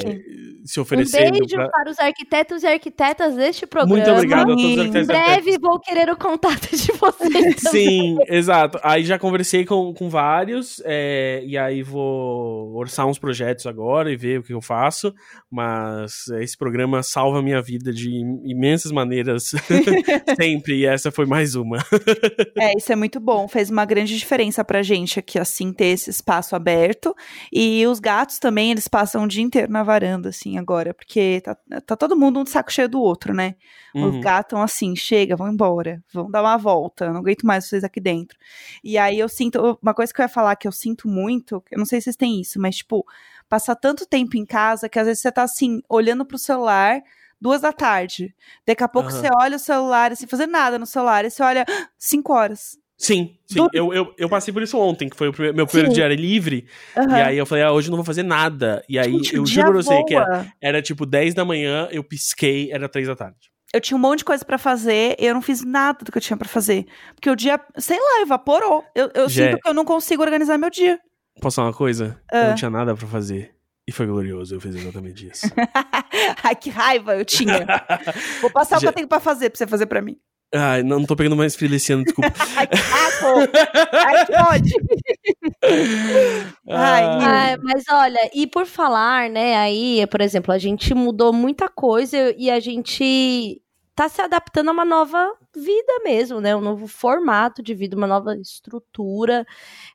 se 0.63 0.79
Um 0.79 0.83
oferecendo. 0.83 1.31
beijo 1.39 1.55
pra- 1.55 1.69
para 1.69 1.91
os 1.91 1.99
arquitetos 1.99 2.63
e 2.63 2.67
arquitetas 2.67 3.35
deste 3.35 3.67
programa. 3.67 3.95
Muito 3.97 4.09
obrigado 4.11 4.51
a 4.53 4.55
todos 4.55 4.63
os 4.63 4.79
arquitetos 4.79 5.03
Em 5.03 5.05
breve 5.11 5.57
vou 5.59 5.79
querer 5.79 6.09
o 6.09 6.15
contato 6.15 6.69
de 6.75 6.91
vocês. 6.93 7.55
Sim, 7.69 8.17
exato. 8.27 8.79
Aí 8.81 9.03
já 9.03 9.19
conversei 9.19 9.65
com, 9.65 9.93
com 9.93 10.09
vários, 10.09 10.81
é, 10.85 11.43
e 11.45 11.57
aí 11.57 11.83
vou 11.83 12.73
orçar 12.75 13.05
uns 13.07 13.19
projetos 13.19 13.65
agora 13.67 14.11
e 14.11 14.15
ver 14.15 14.39
o 14.39 14.43
que 14.43 14.53
eu 14.53 14.61
faço, 14.61 15.13
mas 15.51 16.27
esse 16.39 16.57
programa 16.57 17.03
salva 17.03 17.39
a 17.39 17.41
minha 17.41 17.61
vida 17.61 17.91
de 17.91 18.09
im- 18.09 18.41
imensas 18.45 18.91
maneiras 18.91 19.51
sempre, 20.39 20.75
e 20.77 20.85
essa 20.85 21.11
foi 21.11 21.25
mais 21.25 21.55
uma. 21.55 21.77
É, 22.59 22.73
isso 22.77 22.91
é 22.91 22.95
muito 22.95 23.19
bom. 23.19 23.47
Fez 23.47 23.69
uma 23.69 23.85
grande 23.85 24.17
diferença 24.17 24.63
pra 24.63 24.81
gente 24.81 25.19
aqui, 25.19 25.37
assim, 25.37 25.71
ter 25.71 25.85
esse 25.87 26.09
espaço 26.09 26.55
aberto. 26.55 27.15
E 27.51 27.85
os 27.85 27.99
gatos 27.99 28.39
também, 28.39 28.71
eles 28.71 28.87
passam 28.87 29.23
o 29.23 29.27
dia 29.27 29.43
inteiro 29.43 29.71
na 29.71 29.83
varanda, 29.83 30.29
assim, 30.29 30.57
agora. 30.57 30.93
Porque 30.93 31.41
tá, 31.41 31.55
tá 31.85 31.95
todo 31.95 32.17
mundo 32.17 32.39
um 32.39 32.43
de 32.43 32.49
saco 32.49 32.71
cheio 32.71 32.89
do 32.89 32.99
outro, 33.01 33.33
né? 33.33 33.55
Os 33.99 34.11
Uhum. 34.13 34.19
gatos 34.19 34.47
estão 34.47 34.61
assim, 34.61 34.95
chega, 34.95 35.35
vão 35.35 35.49
embora, 35.51 36.03
vão 36.13 36.29
dar 36.29 36.41
uma 36.41 36.57
volta, 36.57 37.09
não 37.11 37.19
aguento 37.19 37.43
mais 37.45 37.65
vocês 37.67 37.83
aqui 37.83 37.99
dentro. 37.99 38.37
E 38.83 38.97
aí 38.97 39.17
eu 39.19 39.27
sinto, 39.29 39.79
uma 39.81 39.93
coisa 39.93 40.13
que 40.13 40.21
eu 40.21 40.23
ia 40.23 40.29
falar 40.29 40.55
que 40.55 40.67
eu 40.67 40.71
sinto 40.71 41.07
muito, 41.07 41.63
eu 41.71 41.77
não 41.79 41.85
sei 41.85 41.99
se 41.99 42.05
vocês 42.05 42.15
têm 42.15 42.39
isso, 42.41 42.59
mas 42.59 42.77
tipo, 42.77 43.05
passar 43.49 43.75
tanto 43.75 44.05
tempo 44.05 44.37
em 44.37 44.45
casa 44.45 44.87
que 44.89 44.99
às 44.99 45.05
vezes 45.07 45.21
você 45.21 45.31
tá 45.31 45.43
assim, 45.43 45.81
olhando 45.89 46.25
pro 46.25 46.37
celular, 46.37 47.01
duas 47.39 47.61
da 47.61 47.71
tarde. 47.73 48.33
Daqui 48.65 48.83
a 48.83 48.87
pouco 48.87 49.09
Aham. 49.09 49.19
você 49.21 49.29
olha 49.39 49.55
o 49.55 49.59
celular, 49.59 50.15
sem 50.15 50.27
fazer 50.27 50.47
nada 50.47 50.77
no 50.79 50.85
celular, 50.85 51.25
e 51.25 51.29
você 51.29 51.41
olha, 51.43 51.65
"Ah, 51.67 51.87
cinco 51.97 52.33
horas. 52.33 52.77
Sim, 52.99 53.37
sim. 53.45 53.55
Do- 53.59 53.69
Eu, 53.73 53.93
eu, 53.93 54.13
eu 54.17 54.27
passei 54.27 54.51
por 54.51 54.63
isso 54.63 54.75
ontem, 54.77 55.07
que 55.07 55.15
foi 55.15 55.27
o 55.27 55.31
primeiro- 55.31 55.55
meu 55.55 55.67
primeiro 55.67 55.89
Sim. 55.91 55.95
dia 55.95 56.07
livre, 56.07 56.67
Aham. 56.97 57.17
e 57.17 57.21
aí 57.21 57.37
eu 57.37 57.45
falei, 57.45 57.63
ah, 57.63 57.71
hoje 57.71 57.87
eu 57.87 57.91
não 57.91 57.97
vou 57.97 58.03
fazer 58.05 58.23
nada. 58.23 58.83
E 58.89 58.97
aí 58.97 59.11
Gente, 59.11 59.35
eu 59.35 59.45
juro 59.45 59.67
pra 59.71 59.83
você 59.83 60.03
que 60.05 60.15
era, 60.15 60.25
voa. 60.25 60.47
era 60.59 60.81
tipo 60.81 61.05
10 61.05 61.35
da 61.35 61.45
manhã, 61.45 61.87
eu 61.91 62.03
pisquei, 62.03 62.71
era 62.71 62.89
3 62.89 63.07
da 63.07 63.15
tarde. 63.15 63.37
Eu 63.71 63.79
tinha 63.81 63.95
um 63.97 63.99
monte 64.01 64.19
de 64.19 64.25
coisa 64.25 64.43
pra 64.43 64.57
fazer 64.57 65.15
e 65.19 65.25
eu 65.27 65.33
não 65.35 65.41
fiz 65.43 65.63
nada 65.63 65.99
do 66.03 66.11
que 66.11 66.17
eu 66.17 66.21
tinha 66.21 66.37
pra 66.37 66.47
fazer. 66.47 66.87
Porque 67.13 67.29
o 67.29 67.35
dia, 67.35 67.59
sei 67.77 67.99
lá, 67.99 68.21
evaporou. 68.21 68.83
Eu, 68.95 69.11
eu 69.13 69.29
Jé. 69.29 69.51
sinto 69.51 69.61
que 69.61 69.69
eu 69.69 69.73
não 69.73 69.83
consigo 69.85 70.23
organizar 70.23 70.57
meu 70.57 70.69
dia. 70.71 70.97
Posso 71.39 71.57
falar 71.57 71.67
uma 71.67 71.73
coisa? 71.75 72.19
Eu 72.31 72.39
Ah. 72.39 72.47
não 72.47 72.55
tinha 72.55 72.71
nada 72.71 72.95
pra 72.95 73.05
fazer. 73.05 73.51
E 73.87 73.91
foi 73.91 74.05
glorioso, 74.05 74.53
eu 74.55 74.59
fiz 74.61 74.75
exatamente 74.75 75.27
isso. 75.27 75.47
Ai, 76.43 76.55
que 76.55 76.69
raiva 76.69 77.15
eu 77.15 77.23
tinha. 77.23 77.65
Vou 78.41 78.51
passar 78.51 78.77
o 78.77 78.79
que 78.81 78.87
eu 78.87 78.93
tenho 78.93 79.07
pra 79.07 79.19
fazer, 79.19 79.49
pra 79.49 79.57
você 79.57 79.65
fazer 79.67 79.85
pra 79.85 80.01
mim. 80.01 80.17
Ai, 80.53 80.81
não, 80.83 80.99
não 80.99 81.05
tô 81.05 81.15
pegando 81.15 81.35
mais 81.35 81.55
frio 81.55 81.73
esse 81.75 81.91
ano, 81.93 82.03
desculpa. 82.03 82.31
Ai, 82.55 82.67
que! 82.67 82.77
Ai, 83.93 84.25
que 84.25 84.33
ódio! 84.33 84.77
Ai, 86.69 87.03
Ah, 87.03 87.53
Ah, 87.53 87.57
mas 87.61 87.83
olha, 87.91 88.29
e 88.33 88.47
por 88.47 88.65
falar, 88.65 89.29
né, 89.29 89.55
aí, 89.57 90.05
por 90.07 90.21
exemplo, 90.21 90.53
a 90.53 90.57
gente 90.57 90.93
mudou 90.93 91.31
muita 91.33 91.67
coisa 91.69 92.33
e 92.37 92.49
a 92.49 92.59
gente 92.59 93.61
tá 93.97 94.07
se 94.07 94.21
adaptando 94.21 94.69
a 94.69 94.71
uma 94.73 94.85
nova 94.85 95.33
vida 95.55 96.01
mesmo, 96.03 96.39
né? 96.39 96.55
Um 96.55 96.61
novo 96.61 96.85
formato 96.87 97.63
de 97.63 97.73
vida, 97.73 97.97
uma 97.97 98.05
nova 98.05 98.35
estrutura. 98.37 99.43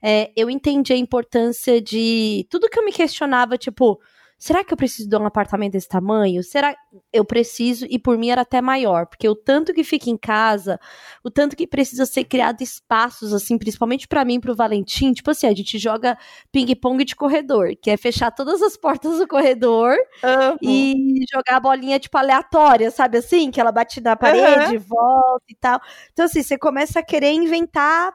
É, 0.02 0.32
eu 0.36 0.50
entendi 0.50 0.92
a 0.92 0.96
importância 0.96 1.80
de 1.80 2.44
tudo 2.50 2.68
que 2.68 2.76
eu 2.80 2.84
me 2.84 2.90
questionava, 2.92 3.56
tipo, 3.56 4.00
será 4.42 4.64
que 4.64 4.72
eu 4.72 4.76
preciso 4.76 5.08
de 5.08 5.16
um 5.16 5.24
apartamento 5.24 5.74
desse 5.74 5.86
tamanho? 5.86 6.42
Será 6.42 6.74
eu 7.12 7.24
preciso? 7.24 7.86
E 7.88 7.96
por 7.96 8.18
mim 8.18 8.30
era 8.30 8.40
até 8.40 8.60
maior, 8.60 9.06
porque 9.06 9.28
o 9.28 9.36
tanto 9.36 9.72
que 9.72 9.84
fica 9.84 10.10
em 10.10 10.16
casa, 10.16 10.80
o 11.22 11.30
tanto 11.30 11.54
que 11.54 11.64
precisa 11.64 12.04
ser 12.04 12.24
criado 12.24 12.60
espaços, 12.60 13.32
assim, 13.32 13.56
principalmente 13.56 14.08
pra 14.08 14.24
mim, 14.24 14.34
e 14.34 14.40
pro 14.40 14.56
Valentim, 14.56 15.12
tipo 15.12 15.30
assim, 15.30 15.46
a 15.46 15.54
gente 15.54 15.78
joga 15.78 16.18
ping-pong 16.50 17.04
de 17.04 17.14
corredor, 17.14 17.76
que 17.80 17.88
é 17.88 17.96
fechar 17.96 18.32
todas 18.32 18.60
as 18.62 18.76
portas 18.76 19.18
do 19.18 19.28
corredor 19.28 19.94
amo. 20.24 20.58
e 20.60 21.24
jogar 21.32 21.58
a 21.58 21.60
bolinha, 21.60 22.00
tipo, 22.00 22.18
aleatória, 22.18 22.90
sabe 22.90 23.18
assim? 23.18 23.48
Que 23.48 23.60
ela 23.60 23.70
bate 23.70 24.00
na 24.00 24.16
parede, 24.16 24.76
volta 24.76 25.44
e 25.48 25.54
tal. 25.54 25.80
Então, 26.12 26.24
assim, 26.24 26.42
você 26.42 26.58
começa 26.58 26.98
a 26.98 27.04
querer 27.04 27.30
inventar 27.30 28.12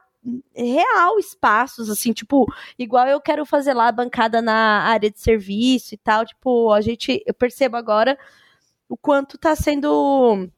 real 0.54 1.18
espaços, 1.18 1.88
assim, 1.88 2.12
tipo, 2.12 2.46
igual 2.78 3.06
eu 3.06 3.20
quero 3.20 3.46
fazer 3.46 3.72
lá 3.74 3.88
a 3.88 3.92
bancada 3.92 4.42
na 4.42 4.82
área 4.82 5.10
de 5.10 5.18
serviço 5.20 5.94
e 5.94 5.98
tal, 5.98 6.26
tipo, 6.26 6.72
a 6.72 6.80
gente, 6.80 7.22
eu 7.26 7.34
percebo 7.34 7.76
agora 7.76 8.18
o 8.88 8.96
quanto 8.96 9.38
tá 9.38 9.54
sendo 9.54 10.48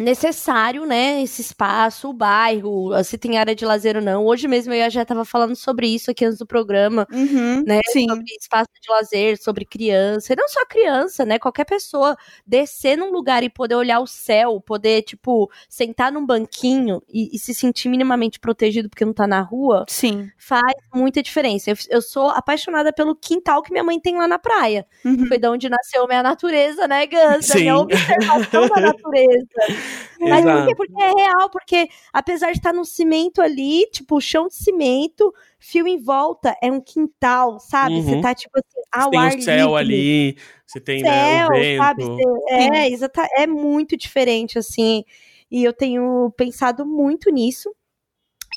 necessário, 0.00 0.86
né, 0.86 1.22
esse 1.22 1.42
espaço, 1.42 2.08
o 2.08 2.12
bairro, 2.12 2.90
se 3.04 3.18
tem 3.18 3.36
área 3.38 3.54
de 3.54 3.64
lazer 3.66 3.96
ou 3.96 4.02
não. 4.02 4.24
Hoje 4.24 4.48
mesmo 4.48 4.72
eu 4.72 4.90
já 4.90 5.04
tava 5.04 5.24
falando 5.24 5.54
sobre 5.54 5.86
isso 5.88 6.10
aqui 6.10 6.24
antes 6.24 6.38
do 6.38 6.46
programa, 6.46 7.06
Uhum, 7.12 7.62
né, 7.66 7.80
Sim. 7.92 8.08
sobre 8.08 8.24
espaço 8.40 8.70
de 8.80 8.90
lazer, 8.90 9.36
sobre 9.36 9.64
criança, 9.64 10.32
e 10.32 10.36
não 10.36 10.48
só 10.48 10.64
criança, 10.64 11.24
né, 11.26 11.38
qualquer 11.38 11.64
pessoa 11.64 12.16
descer 12.46 12.96
num 12.96 13.10
lugar 13.12 13.42
e 13.42 13.50
poder 13.50 13.74
olhar 13.74 14.00
o 14.00 14.06
céu, 14.06 14.60
poder, 14.60 15.02
tipo, 15.02 15.50
sentar 15.68 16.10
num 16.10 16.24
banquinho 16.24 17.02
e, 17.08 17.36
e 17.36 17.38
se 17.38 17.52
sentir 17.54 17.88
minimamente 17.88 18.40
protegido 18.40 18.88
porque 18.88 19.04
não 19.04 19.12
tá 19.12 19.26
na 19.26 19.42
rua, 19.42 19.84
Sim. 19.88 20.30
faz 20.38 20.72
muita 20.94 21.22
diferença. 21.22 21.70
Eu, 21.70 21.76
eu 21.90 22.02
sou 22.02 22.30
apaixonada 22.30 22.92
pelo 22.92 23.14
quintal 23.14 23.62
que 23.62 23.70
minha 23.70 23.84
mãe 23.84 24.00
tem 24.00 24.16
lá 24.16 24.26
na 24.26 24.38
praia. 24.38 24.86
Uhum. 25.04 25.26
Foi 25.26 25.38
da 25.38 25.50
onde 25.50 25.68
nasceu 25.68 26.06
minha 26.06 26.22
natureza, 26.22 26.88
né, 26.88 27.06
Gans? 27.06 27.50
A 27.50 27.58
minha 27.58 27.76
Sim. 27.76 27.82
observação 27.82 28.68
da 28.68 28.80
natureza. 28.80 29.48
Mas 30.20 30.44
por 30.44 30.66
quê? 30.66 30.74
Porque 30.76 31.02
é 31.02 31.10
real, 31.12 31.50
porque 31.50 31.88
apesar 32.12 32.52
de 32.52 32.58
estar 32.58 32.72
no 32.72 32.84
cimento 32.84 33.40
ali, 33.40 33.86
tipo, 33.90 34.20
chão 34.20 34.48
de 34.48 34.54
cimento, 34.54 35.32
fio 35.58 35.86
em 35.86 36.00
volta, 36.02 36.54
é 36.62 36.70
um 36.70 36.80
quintal, 36.80 37.58
sabe? 37.58 38.02
Você 38.02 38.16
Uhum. 38.16 38.20
tá, 38.20 38.34
tipo 38.34 38.58
assim, 38.58 38.80
Você 38.94 39.00
ao 39.04 39.10
tem 39.10 39.20
ar 39.20 39.28
o 39.28 39.42
céu 39.42 39.68
livre. 39.78 39.78
ali, 39.78 40.36
você 40.66 40.80
tem 40.80 41.02
né, 41.02 41.10
céu, 41.10 41.48
vento. 41.50 41.78
sabe? 41.78 42.04
É, 42.50 42.88
exata, 42.90 43.26
é 43.36 43.46
muito 43.46 43.96
diferente, 43.96 44.58
assim. 44.58 45.04
E 45.50 45.64
eu 45.64 45.72
tenho 45.72 46.30
pensado 46.36 46.84
muito 46.86 47.30
nisso. 47.30 47.74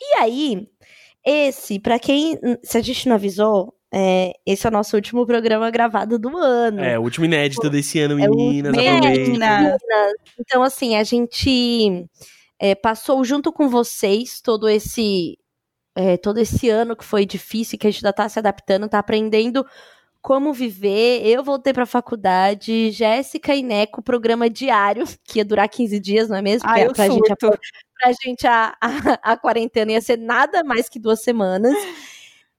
E 0.01 0.17
aí, 0.19 0.67
esse, 1.25 1.79
pra 1.79 1.99
quem. 1.99 2.37
Se 2.63 2.77
a 2.77 2.81
gente 2.81 3.07
não 3.07 3.15
avisou, 3.15 3.73
é, 3.95 4.33
esse 4.45 4.65
é 4.65 4.69
o 4.69 4.73
nosso 4.73 4.95
último 4.95 5.25
programa 5.25 5.69
gravado 5.69 6.17
do 6.17 6.35
ano. 6.37 6.83
É, 6.83 6.97
o 6.97 7.03
último 7.03 7.25
inédito 7.25 7.69
desse 7.69 7.99
ano, 7.99 8.15
É 8.19 8.27
meninas. 8.27 8.73
aproveitem. 8.73 9.23
Meninas. 9.25 9.77
Então, 10.39 10.63
assim, 10.63 10.95
a 10.95 11.03
gente 11.03 12.07
é, 12.59 12.73
passou 12.73 13.23
junto 13.23 13.51
com 13.53 13.69
vocês 13.69 14.41
todo 14.41 14.67
esse. 14.67 15.37
é, 15.95 16.17
todo 16.17 16.39
esse 16.39 16.69
ano 16.69 16.95
que 16.95 17.05
foi 17.05 17.23
difícil, 17.25 17.77
que 17.77 17.85
a 17.85 17.91
gente 17.91 18.03
ainda 18.03 18.13
tá 18.13 18.27
se 18.27 18.39
adaptando, 18.39 18.89
tá 18.89 18.97
aprendendo 18.99 19.63
como 20.21 20.53
viver. 20.53 21.21
Eu 21.27 21.43
voltei 21.43 21.71
pra 21.73 21.85
faculdade, 21.85 22.89
Jéssica 22.91 23.53
e 23.53 23.61
Neco, 23.61 24.01
programa 24.01 24.49
diário, 24.49 25.03
que 25.23 25.37
ia 25.39 25.45
durar 25.45 25.69
15 25.69 25.99
dias, 25.99 26.29
não 26.29 26.37
é 26.37 26.41
mesmo? 26.41 26.67
Ah, 26.67 26.73
Porque 26.73 26.87
eu 26.87 26.93
pra 26.93 27.07
gente, 27.09 27.31
a, 27.31 27.35
surto. 27.39 27.59
pra 27.99 28.11
gente 28.23 28.47
a, 28.47 28.75
a, 28.81 29.33
a 29.33 29.37
quarentena 29.37 29.91
ia 29.91 30.01
ser 30.01 30.17
nada 30.17 30.63
mais 30.63 30.89
que 30.89 30.97
duas 30.97 31.21
semanas. 31.21 31.75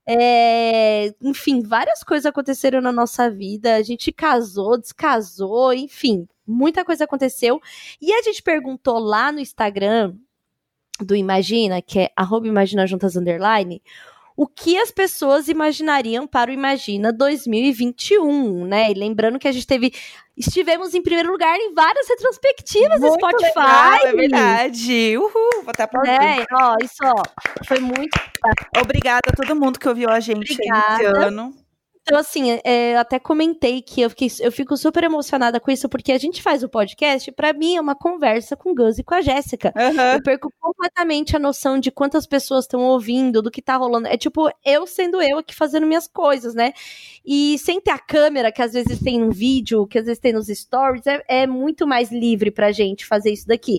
É, 0.06 1.14
enfim, 1.20 1.62
várias 1.62 2.02
coisas 2.02 2.26
aconteceram 2.26 2.80
na 2.80 2.92
nossa 2.92 3.30
vida. 3.30 3.76
A 3.76 3.82
gente 3.82 4.12
casou, 4.12 4.78
descasou, 4.78 5.72
enfim, 5.72 6.28
muita 6.46 6.84
coisa 6.84 7.04
aconteceu. 7.04 7.60
E 8.00 8.12
a 8.12 8.22
gente 8.22 8.42
perguntou 8.42 8.98
lá 8.98 9.32
no 9.32 9.40
Instagram 9.40 10.14
do 11.00 11.16
Imagina, 11.16 11.82
que 11.82 12.00
é 12.00 12.10
arroba 12.16 12.46
Imagina 12.46 12.86
Juntas 12.86 13.16
Underline, 13.16 13.82
o 14.36 14.46
que 14.46 14.76
as 14.76 14.90
pessoas 14.90 15.48
imaginariam 15.48 16.26
para 16.26 16.50
o 16.50 16.54
Imagina 16.54 17.12
2021, 17.12 18.64
né? 18.64 18.90
E 18.90 18.94
lembrando 18.94 19.38
que 19.38 19.48
a 19.48 19.52
gente 19.52 19.66
teve. 19.66 19.92
Estivemos 20.36 20.94
em 20.94 21.02
primeiro 21.02 21.30
lugar 21.30 21.56
em 21.56 21.72
várias 21.72 22.08
retrospectivas 22.08 23.00
do 23.00 23.12
Spotify. 23.12 23.54
legal, 23.56 24.06
é 24.06 24.12
verdade. 24.12 25.16
Uhul, 25.16 25.62
vou 25.62 25.70
estar 25.70 25.84
aplaudindo. 25.84 26.18
né? 26.18 26.44
Ó, 26.52 26.74
isso, 26.82 26.98
ó, 27.04 27.22
foi 27.64 27.78
muito 27.78 28.18
Obrigada 28.80 29.22
a 29.28 29.32
todo 29.32 29.54
mundo 29.54 29.78
que 29.78 29.88
ouviu 29.88 30.10
a 30.10 30.18
gente 30.18 30.50
aí 30.60 30.68
esse 30.68 31.06
Obrigada. 31.06 31.26
ano. 31.28 31.54
Então, 32.06 32.18
assim, 32.18 32.60
é, 32.62 32.94
eu 32.94 32.98
até 32.98 33.18
comentei 33.18 33.80
que 33.80 34.02
eu, 34.02 34.10
fiquei, 34.10 34.28
eu 34.40 34.52
fico 34.52 34.76
super 34.76 35.04
emocionada 35.04 35.58
com 35.58 35.70
isso, 35.70 35.88
porque 35.88 36.12
a 36.12 36.18
gente 36.18 36.42
faz 36.42 36.62
o 36.62 36.68
podcast, 36.68 37.32
pra 37.32 37.54
mim 37.54 37.76
é 37.76 37.80
uma 37.80 37.94
conversa 37.94 38.54
com 38.54 38.72
o 38.72 38.74
Gus 38.74 38.98
e 38.98 39.02
com 39.02 39.14
a 39.14 39.22
Jéssica. 39.22 39.72
Aham. 39.74 40.16
Eu 40.16 40.22
perco 40.22 40.52
completamente 40.60 41.34
a 41.34 41.38
noção 41.38 41.78
de 41.78 41.90
quantas 41.90 42.26
pessoas 42.26 42.66
estão 42.66 42.82
ouvindo, 42.82 43.40
do 43.40 43.50
que 43.50 43.62
tá 43.62 43.78
rolando. 43.78 44.06
É 44.06 44.18
tipo, 44.18 44.50
eu 44.62 44.86
sendo 44.86 45.22
eu 45.22 45.38
aqui 45.38 45.54
fazendo 45.54 45.86
minhas 45.86 46.06
coisas, 46.06 46.54
né? 46.54 46.74
E 47.24 47.58
sem 47.58 47.80
ter 47.80 47.92
a 47.92 47.98
câmera, 47.98 48.52
que 48.52 48.60
às 48.60 48.74
vezes 48.74 49.00
tem 49.00 49.22
um 49.22 49.30
vídeo, 49.30 49.86
que 49.86 49.98
às 49.98 50.04
vezes 50.04 50.20
tem 50.20 50.34
nos 50.34 50.48
stories, 50.48 51.06
é, 51.06 51.24
é 51.26 51.46
muito 51.46 51.86
mais 51.86 52.12
livre 52.12 52.50
pra 52.50 52.70
gente 52.70 53.06
fazer 53.06 53.32
isso 53.32 53.46
daqui. 53.46 53.78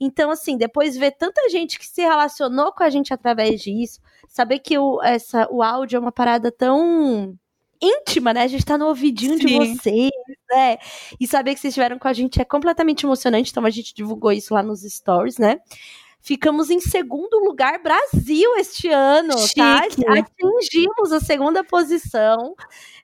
Então, 0.00 0.30
assim, 0.30 0.56
depois 0.56 0.96
ver 0.96 1.10
tanta 1.10 1.50
gente 1.50 1.78
que 1.78 1.86
se 1.86 2.00
relacionou 2.00 2.72
com 2.72 2.82
a 2.82 2.88
gente 2.88 3.12
através 3.12 3.60
disso, 3.60 4.00
saber 4.26 4.60
que 4.60 4.78
o, 4.78 5.02
essa, 5.02 5.46
o 5.50 5.62
áudio 5.62 5.98
é 5.98 6.00
uma 6.00 6.12
parada 6.12 6.50
tão 6.50 7.36
íntima, 7.80 8.32
né? 8.32 8.42
A 8.42 8.46
gente 8.46 8.64
tá 8.64 8.76
no 8.76 8.86
ouvidinho 8.86 9.38
de 9.38 9.48
Sim. 9.48 9.58
vocês, 9.58 10.10
né? 10.50 10.78
E 11.18 11.26
saber 11.26 11.54
que 11.54 11.60
vocês 11.60 11.72
estiveram 11.72 11.98
com 11.98 12.08
a 12.08 12.12
gente 12.12 12.40
é 12.40 12.44
completamente 12.44 13.04
emocionante. 13.04 13.50
Então 13.50 13.64
a 13.64 13.70
gente 13.70 13.94
divulgou 13.94 14.32
isso 14.32 14.54
lá 14.54 14.62
nos 14.62 14.82
stories, 14.82 15.38
né? 15.38 15.60
Ficamos 16.20 16.68
em 16.68 16.80
segundo 16.80 17.38
lugar 17.38 17.80
Brasil 17.80 18.54
este 18.56 18.88
ano, 18.88 19.34
tá? 19.54 19.82
Chique. 19.84 20.04
Atingimos 20.06 21.12
a 21.12 21.20
segunda 21.20 21.62
posição. 21.62 22.54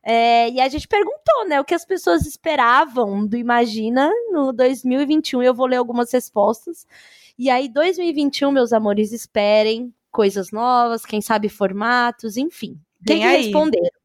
É, 0.02 0.50
e 0.50 0.60
a 0.60 0.68
gente 0.68 0.86
perguntou, 0.86 1.48
né, 1.48 1.60
o 1.60 1.64
que 1.64 1.74
as 1.74 1.84
pessoas 1.84 2.26
esperavam 2.26 3.26
do 3.26 3.36
Imagina 3.36 4.10
no 4.30 4.52
2021. 4.52 5.42
Eu 5.42 5.54
vou 5.54 5.66
ler 5.66 5.76
algumas 5.76 6.12
respostas. 6.12 6.86
E 7.38 7.48
aí, 7.48 7.68
2021, 7.68 8.50
meus 8.50 8.72
amores, 8.72 9.12
esperem 9.12 9.92
coisas 10.10 10.50
novas, 10.52 11.04
quem 11.04 11.20
sabe 11.20 11.48
formatos, 11.48 12.36
enfim. 12.36 12.78
O 13.00 13.04
que, 13.04 13.14
responderam? 13.14 14.03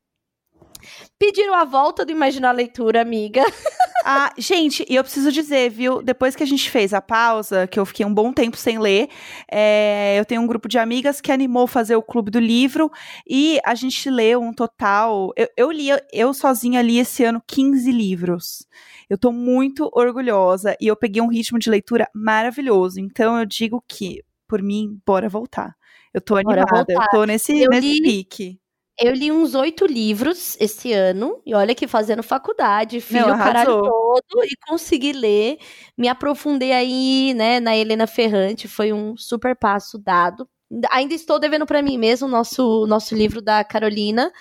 Pediram 1.17 1.53
a 1.53 1.65
volta 1.65 2.05
do 2.05 2.11
Imagina 2.11 2.49
a 2.49 2.51
Leitura, 2.51 3.01
amiga. 3.01 3.43
Ah, 4.05 4.31
gente, 4.37 4.85
e 4.89 4.95
eu 4.95 5.03
preciso 5.03 5.29
dizer, 5.29 5.69
viu? 5.69 6.01
Depois 6.01 6.33
que 6.33 6.41
a 6.41 6.45
gente 6.45 6.69
fez 6.71 6.93
a 6.93 7.01
pausa, 7.01 7.67
que 7.67 7.77
eu 7.77 7.85
fiquei 7.85 8.05
um 8.05 8.13
bom 8.13 8.31
tempo 8.31 8.55
sem 8.55 8.79
ler, 8.79 9.09
é, 9.51 10.15
eu 10.17 10.23
tenho 10.23 10.41
um 10.41 10.47
grupo 10.47 10.69
de 10.69 10.79
amigas 10.79 11.19
que 11.19 11.33
animou 11.33 11.67
fazer 11.67 11.97
o 11.97 12.01
clube 12.01 12.31
do 12.31 12.39
livro 12.39 12.89
e 13.29 13.59
a 13.65 13.75
gente 13.75 14.09
leu 14.09 14.41
um 14.41 14.53
total. 14.53 15.33
Eu, 15.35 15.47
eu 15.57 15.69
li, 15.71 15.89
eu 16.13 16.33
sozinha 16.33 16.81
li 16.81 16.97
esse 16.97 17.25
ano 17.25 17.43
15 17.45 17.91
livros. 17.91 18.65
Eu 19.09 19.17
tô 19.17 19.33
muito 19.33 19.89
orgulhosa 19.93 20.77
e 20.79 20.87
eu 20.87 20.95
peguei 20.95 21.21
um 21.21 21.27
ritmo 21.29 21.59
de 21.59 21.69
leitura 21.69 22.07
maravilhoso. 22.15 23.01
Então 23.01 23.37
eu 23.37 23.45
digo 23.45 23.83
que, 23.85 24.23
por 24.47 24.61
mim, 24.63 24.97
bora 25.05 25.27
voltar. 25.27 25.75
Eu 26.13 26.21
tô 26.21 26.41
Bora 26.41 26.61
animada, 26.61 26.93
eu 26.93 27.01
tô 27.11 27.25
nesse, 27.25 27.61
Eu 27.61 27.69
nesse 27.69 27.87
li- 27.87 28.01
pique. 28.01 28.59
Eu 29.01 29.13
li 29.13 29.31
uns 29.31 29.55
oito 29.55 29.85
livros 29.85 30.57
esse 30.59 30.91
ano, 30.91 31.41
e 31.45 31.53
olha 31.55 31.73
que 31.73 31.87
fazendo 31.87 32.21
faculdade, 32.21 32.99
fiz 32.99 33.21
Não, 33.21 33.33
o 33.33 33.37
caralho 33.37 33.81
todo 33.81 34.43
e 34.43 34.55
consegui 34.67 35.13
ler. 35.13 35.57
Me 35.97 36.09
aprofundei 36.09 36.73
aí, 36.73 37.33
né, 37.33 37.59
na 37.61 37.75
Helena 37.77 38.05
Ferrante, 38.05 38.67
foi 38.67 38.91
um 38.91 39.15
super 39.15 39.55
passo 39.55 39.97
dado. 39.97 40.47
Ainda 40.91 41.13
estou 41.13 41.39
devendo 41.39 41.65
para 41.65 41.81
mim 41.81 41.97
mesmo 41.97 42.27
o 42.27 42.31
nosso, 42.31 42.85
nosso 42.87 43.15
livro 43.15 43.41
da 43.41 43.63
Carolina 43.63 44.31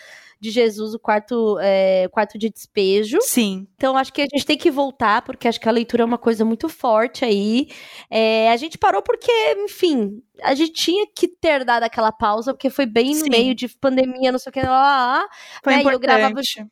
de 0.41 0.51
Jesus, 0.51 0.95
o 0.95 0.99
quarto, 0.99 1.59
é, 1.61 2.09
quarto 2.09 2.39
de 2.39 2.49
despejo. 2.49 3.19
Sim. 3.21 3.67
Então, 3.75 3.97
acho 3.97 4.13
que 4.13 4.23
a 4.23 4.27
gente 4.31 4.47
tem 4.47 4.57
que 4.57 4.71
voltar, 4.71 5.23
porque 5.23 5.49
acho 5.49 5.61
que 5.61 5.69
a 5.69 5.73
leitura 5.73 6.03
é 6.03 6.07
uma 6.07 6.19
coisa 6.19 6.45
muito 6.45 6.69
forte 6.69 7.25
aí. 7.25 7.69
É, 8.11 8.51
a 8.51 8.57
gente 8.57 8.79
parou 8.79 9.03
porque, 9.03 9.33
enfim, 9.65 10.23
a 10.43 10.55
gente 10.55 10.73
tinha 10.73 11.07
que 11.15 11.29
ter 11.29 11.65
dado 11.65 11.83
aquela 11.83 12.13
pausa, 12.13 12.53
porque 12.53 12.71
foi 12.71 12.87
bem 12.87 13.11
no 13.11 13.25
Sim. 13.25 13.31
meio 13.31 13.55
de 13.55 13.69
pandemia, 13.69 14.31
não 14.31 14.39
sei 14.39 14.51
o 14.51 14.53
que, 14.53 14.63
lá. 14.63 15.27
Foi 15.63 15.75
Né, 15.75 15.83
e 15.83 15.87
eu 15.87 15.99
gravava 15.99 16.31
importante. 16.31 16.67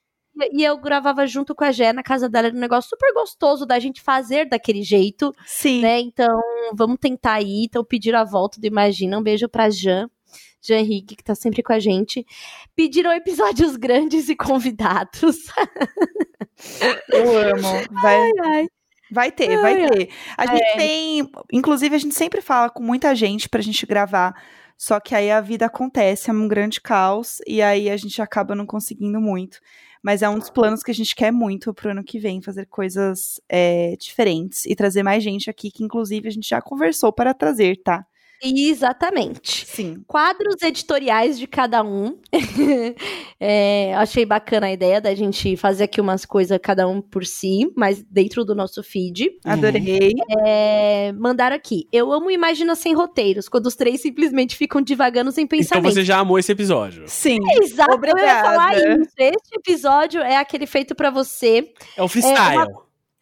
E 0.53 0.63
eu 0.63 0.77
gravava 0.77 1.27
junto 1.27 1.55
com 1.55 1.65
a 1.65 1.73
Gé 1.73 1.95
na 1.95 2.03
casa 2.03 2.29
dela, 2.29 2.49
era 2.49 2.57
um 2.57 2.61
negócio 2.61 2.91
super 2.91 3.13
gostoso 3.15 3.65
da 3.65 3.79
gente 3.79 4.03
fazer 4.03 4.47
daquele 4.47 4.83
jeito, 4.83 5.33
Sim. 5.47 5.81
né? 5.81 5.99
Então, 5.99 6.41
vamos 6.75 6.99
tentar 7.01 7.35
aí. 7.35 7.65
Então, 7.65 7.83
pediram 7.83 8.19
a 8.19 8.25
volta 8.25 8.61
do 8.61 8.67
Imagina. 8.67 9.19
Um 9.19 9.23
beijo 9.23 9.49
pra 9.49 9.71
Jan. 9.71 10.11
Jan 10.63 10.79
Henrique, 10.79 11.17
que 11.17 11.25
tá 11.25 11.35
sempre 11.35 11.63
com 11.63 11.73
a 11.73 11.79
gente. 11.79 12.27
Pediram 12.75 13.13
episódios 13.13 13.77
grandes 13.79 14.29
e 14.29 14.37
convidados. 14.37 15.47
Eu 17.09 17.39
amo. 17.39 17.85
Vai, 18.03 18.31
Ai, 18.45 18.67
Vai 19.11 19.31
ter, 19.31 19.57
vai 19.61 19.83
Ai, 19.83 19.91
ter. 19.91 20.09
A 20.37 20.47
gente 20.47 20.63
É. 20.65 20.77
tem. 20.77 21.31
Inclusive, 21.53 21.95
a 21.95 21.99
gente 21.99 22.15
sempre 22.15 22.41
fala 22.41 22.69
com 22.69 22.83
muita 22.83 23.15
gente 23.15 23.49
pra 23.49 23.61
gente 23.63 23.87
gravar. 23.87 24.35
Só 24.77 25.01
que 25.01 25.15
aí 25.15 25.31
a 25.31 25.41
vida 25.41 25.67
acontece, 25.67 26.29
é 26.29 26.33
um 26.33 26.47
grande 26.49 26.81
caos, 26.83 27.39
e 27.47 27.63
aí 27.63 27.89
a 27.89 27.97
gente 27.97 28.21
acaba 28.21 28.55
não 28.55 28.67
conseguindo 28.67 29.21
muito. 29.21 29.59
Mas 30.03 30.23
é 30.23 30.29
um 30.29 30.39
dos 30.39 30.51
planos 30.51 30.83
que 30.83 30.91
a 30.91 30.95
gente 30.95 31.15
quer 31.17 31.33
muito 31.33 31.73
pro 31.73 31.91
ano 31.93 32.05
que 32.05 32.19
vem, 32.19 32.43
fazer 32.43 32.67
coisas 32.67 33.41
é, 33.49 33.97
diferentes 33.97 34.67
e 34.67 34.75
trazer 34.77 35.03
mais 35.03 35.23
gente 35.25 35.49
aqui, 35.49 35.71
que 35.71 35.83
inclusive 35.83 36.29
a 36.29 36.31
gente 36.31 36.49
já 36.49 36.61
conversou 36.61 37.11
para 37.13 37.33
trazer, 37.33 37.81
tá? 37.83 38.05
Exatamente. 38.55 39.67
Sim. 39.67 40.03
Quadros 40.07 40.63
editoriais 40.63 41.39
de 41.39 41.47
cada 41.47 41.83
um. 41.83 42.19
É, 43.39 43.95
achei 43.97 44.25
bacana 44.25 44.69
a 44.69 44.73
ideia 44.73 44.99
da 44.99 45.15
gente 45.15 45.57
fazer 45.59 45.85
aqui 45.85 46.01
umas 46.01 46.25
coisas 46.25 46.59
cada 46.63 46.89
um 46.89 47.03
por 47.03 47.27
si, 47.27 47.71
mas 47.77 48.03
dentro 48.03 48.47
do 48.47 48.55
nosso 48.55 48.83
feed. 48.83 49.31
Adorei. 49.45 50.15
É, 50.47 51.13
mandaram 51.13 51.55
aqui. 51.55 51.87
Eu 51.93 52.11
amo 52.13 52.31
Imagina 52.31 52.75
Sem 52.75 52.95
Roteiros, 52.95 53.47
quando 53.47 53.67
os 53.67 53.77
três 53.77 54.01
simplesmente 54.01 54.57
ficam 54.57 54.81
divagando 54.81 55.31
sem 55.33 55.45
Então 55.45 55.59
pensamento. 55.59 55.93
você 55.93 56.03
já 56.03 56.19
amou 56.19 56.39
esse 56.39 56.51
episódio. 56.51 57.05
Sim. 57.07 57.39
Exato, 57.63 57.91
eu 57.91 57.95
ia 58.07 58.11
Obrigada. 58.13 58.49
falar 58.49 58.79
isso. 58.79 59.11
Este 59.19 59.57
episódio 59.59 60.21
é 60.23 60.37
aquele 60.37 60.67
feito 60.67 60.95
pra 60.95 61.11
você. 61.11 61.73
É 61.97 62.03
o 62.03 62.09
freestyle. 62.09 62.73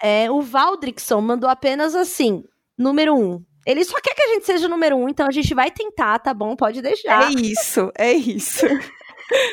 É, 0.00 0.30
o 0.30 0.40
Valdrickson 0.42 1.20
mandou 1.20 1.50
apenas 1.50 1.94
assim, 1.96 2.44
número 2.78 3.14
um. 3.16 3.42
Ele 3.66 3.84
só 3.84 3.98
quer 4.00 4.14
que 4.14 4.22
a 4.22 4.28
gente 4.34 4.46
seja 4.46 4.68
número 4.68 4.96
um, 4.96 5.08
então 5.08 5.26
a 5.26 5.30
gente 5.30 5.54
vai 5.54 5.70
tentar, 5.70 6.18
tá 6.18 6.32
bom? 6.34 6.54
Pode 6.56 6.82
deixar. 6.82 7.30
É 7.30 7.34
isso, 7.34 7.90
é 7.96 8.12
isso. 8.12 8.66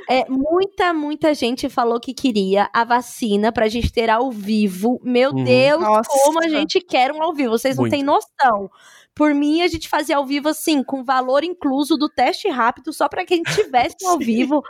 É, 0.10 0.26
muita, 0.28 0.94
muita 0.94 1.34
gente 1.34 1.70
falou 1.70 1.98
que 2.00 2.14
queria 2.14 2.70
a 2.74 2.84
vacina 2.84 3.52
pra 3.54 3.70
gente 3.70 3.92
ter 3.92 4.10
ao 4.10 4.30
vivo. 4.30 5.00
Meu 5.02 5.32
Uhum. 5.32 5.44
Deus, 5.46 5.82
Nossa. 5.82 6.10
como 6.10 6.44
a 6.44 6.48
gente 6.50 6.82
quer 6.82 7.12
um 7.12 7.24
ao 7.24 7.34
vivo. 7.34 7.52
Vocês 7.52 7.78
não 7.78 7.84
Muito. 7.84 7.94
têm 7.94 8.04
noção. 8.04 8.70
Por 9.14 9.34
mim, 9.34 9.62
a 9.62 9.68
gente 9.68 9.90
fazia 9.90 10.18
ao 10.18 10.26
vivo 10.26 10.48
assim, 10.48 10.84
com 10.84 11.04
valor 11.04 11.44
incluso 11.44 11.98
do 11.98 12.08
teste 12.08 12.48
rápido, 12.50 12.94
só 12.94 13.10
para 13.10 13.26
quem 13.26 13.44
tivesse 13.44 14.06
ao 14.06 14.18
vivo, 14.20 14.64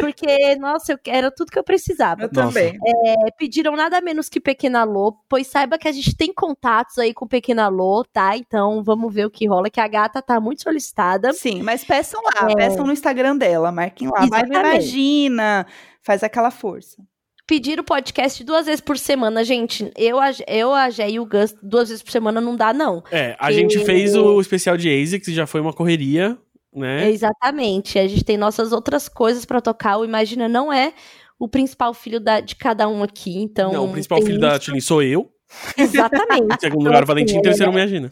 porque, 0.00 0.54
nossa, 0.56 0.92
eu, 0.92 0.98
era 1.06 1.30
tudo 1.30 1.50
que 1.50 1.58
eu 1.58 1.64
precisava. 1.64 2.22
Eu 2.22 2.30
também. 2.30 2.76
É, 3.06 3.30
pediram 3.38 3.74
nada 3.74 4.00
menos 4.00 4.28
que 4.28 4.38
Pequena 4.38 4.84
Lô, 4.84 5.16
pois 5.28 5.46
saiba 5.46 5.78
que 5.78 5.88
a 5.88 5.92
gente 5.92 6.14
tem 6.14 6.32
contatos 6.32 6.98
aí 6.98 7.14
com 7.14 7.26
Pequena 7.26 7.68
Lô, 7.68 8.04
tá? 8.04 8.36
Então 8.36 8.84
vamos 8.84 9.12
ver 9.12 9.26
o 9.26 9.30
que 9.30 9.46
rola, 9.46 9.70
que 9.70 9.80
a 9.80 9.88
gata 9.88 10.20
tá 10.20 10.38
muito 10.38 10.62
solicitada. 10.62 11.32
Sim, 11.32 11.62
mas 11.62 11.82
peçam 11.82 12.20
lá, 12.22 12.50
é... 12.50 12.54
peçam 12.54 12.86
no 12.86 12.92
Instagram 12.92 13.36
dela, 13.36 13.72
marquem 13.72 14.08
lá. 14.08 14.24
Exatamente. 14.24 14.52
Vai 14.52 14.62
no 14.62 14.68
Imagina, 14.68 15.66
faz 16.02 16.22
aquela 16.22 16.50
força 16.50 17.02
pedir 17.46 17.78
o 17.78 17.84
podcast 17.84 18.42
duas 18.42 18.66
vezes 18.66 18.80
por 18.80 18.98
semana, 18.98 19.44
gente. 19.44 19.90
Eu, 19.96 20.18
a, 20.18 20.30
eu, 20.48 20.74
a 20.74 20.90
Gé 20.90 21.10
e 21.10 21.20
o 21.20 21.24
Gus, 21.24 21.54
duas 21.62 21.88
vezes 21.88 22.02
por 22.02 22.10
semana 22.10 22.40
não 22.40 22.56
dá, 22.56 22.72
não. 22.72 23.02
É, 23.10 23.36
a 23.38 23.52
gente 23.52 23.78
fez 23.84 24.14
o 24.16 24.40
especial 24.40 24.76
de 24.76 24.88
ASICS, 24.88 25.32
já 25.32 25.46
foi 25.46 25.60
uma 25.60 25.72
correria, 25.72 26.36
né? 26.74 27.08
Exatamente. 27.08 27.98
A 27.98 28.08
gente 28.08 28.24
tem 28.24 28.36
nossas 28.36 28.72
outras 28.72 29.08
coisas 29.08 29.44
para 29.44 29.60
tocar. 29.60 29.98
O 29.98 30.04
Imagina 30.04 30.48
não 30.48 30.72
é 30.72 30.92
o 31.38 31.48
principal 31.48 31.94
filho 31.94 32.18
da, 32.18 32.40
de 32.40 32.56
cada 32.56 32.88
um 32.88 33.02
aqui, 33.02 33.38
então... 33.38 33.72
Não, 33.72 33.86
o 33.86 33.92
principal 33.92 34.20
filho 34.22 34.32
isso. 34.32 34.40
da 34.40 34.58
Tilly 34.58 34.80
sou 34.80 35.02
eu. 35.02 35.30
Exatamente. 35.76 36.56
Segundo 36.60 36.84
lugar, 36.84 37.02
o 37.02 37.06
Valentim, 37.06 37.40
terceiro, 37.40 37.70
é. 37.70 37.74
Imagina. 37.74 38.10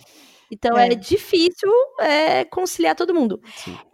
Então 0.51 0.79
é, 0.79 0.89
é 0.89 0.95
difícil 0.95 1.71
é, 2.01 2.45
conciliar 2.45 2.95
todo 2.95 3.15
mundo. 3.15 3.41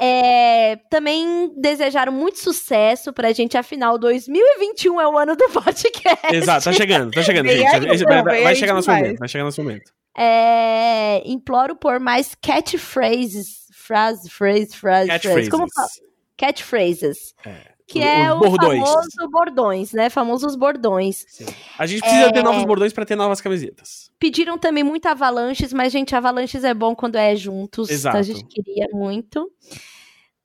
É, 0.00 0.76
também 0.90 1.52
desejaram 1.56 2.12
muito 2.12 2.38
sucesso 2.38 3.12
pra 3.12 3.32
gente, 3.32 3.56
afinal, 3.56 3.98
2021 3.98 5.00
é 5.00 5.08
o 5.08 5.18
ano 5.18 5.36
do 5.36 5.48
podcast. 5.50 6.34
Exato, 6.34 6.64
tá 6.64 6.72
chegando, 6.72 7.10
tá 7.10 7.22
chegando, 7.22 7.48
gente. 7.48 7.66
Aí, 7.66 7.98
vai, 8.04 8.22
vai, 8.22 8.42
vai 8.42 8.54
chegar 8.54 8.74
nosso 8.74 8.90
momento, 8.90 9.18
vai 9.18 9.28
chegar 9.28 9.44
nosso 9.44 9.62
momento. 9.62 9.92
É, 10.16 11.22
imploro 11.24 11.76
por 11.76 12.00
mais 12.00 12.34
catchphrases. 12.34 13.60
Frase, 13.72 14.30
phrase, 14.30 14.76
frase, 14.76 15.18
frase. 15.18 15.50
Como 15.50 15.66
fala? 15.74 15.88
Catchphrases. 16.36 17.34
É 17.44 17.79
que 17.90 18.00
é 18.00 18.32
o 18.32 18.38
bordões. 18.38 18.88
famoso 18.88 19.30
bordões, 19.30 19.92
né? 19.92 20.08
Famosos 20.08 20.54
bordões. 20.54 21.26
Sim. 21.28 21.46
A 21.76 21.86
gente 21.86 22.00
precisa 22.00 22.26
é... 22.26 22.32
ter 22.32 22.42
novos 22.42 22.64
bordões 22.64 22.92
para 22.92 23.04
ter 23.04 23.16
novas 23.16 23.40
camisetas. 23.40 24.10
Pediram 24.18 24.56
também 24.56 24.84
muito 24.84 25.06
avalanches, 25.06 25.72
mas, 25.72 25.92
gente, 25.92 26.14
avalanches 26.14 26.62
é 26.62 26.72
bom 26.72 26.94
quando 26.94 27.16
é 27.16 27.34
juntos. 27.34 27.90
Exato. 27.90 28.16
Então 28.16 28.20
a 28.20 28.22
gente 28.22 28.44
queria 28.46 28.86
muito. 28.92 29.50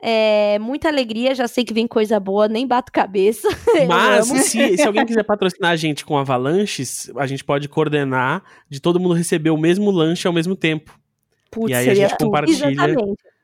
É, 0.01 0.57
muita 0.59 0.87
alegria, 0.87 1.33
já 1.35 1.47
sei 1.47 1.63
que 1.63 1.73
vem 1.73 1.87
coisa 1.87 2.19
boa, 2.19 2.47
nem 2.47 2.65
bato 2.65 2.91
cabeça. 2.91 3.47
Mas 3.87 4.27
se, 4.27 4.77
se, 4.77 4.83
alguém 4.83 5.05
quiser 5.05 5.23
patrocinar 5.23 5.71
a 5.71 5.75
gente 5.75 6.05
com 6.05 6.17
avalanches, 6.17 7.11
a 7.15 7.25
gente 7.25 7.43
pode 7.43 7.67
coordenar 7.69 8.43
de 8.69 8.79
todo 8.79 8.99
mundo 8.99 9.13
receber 9.13 9.49
o 9.49 9.57
mesmo 9.57 9.89
lanche 9.89 10.27
ao 10.27 10.33
mesmo 10.33 10.55
tempo. 10.55 10.99
Putz, 11.49 11.71
e 11.71 11.73
aí 11.73 11.89
a 11.89 11.95
gente 11.95 12.17
compartilha. 12.17 12.71
Exatamente. 12.71 13.34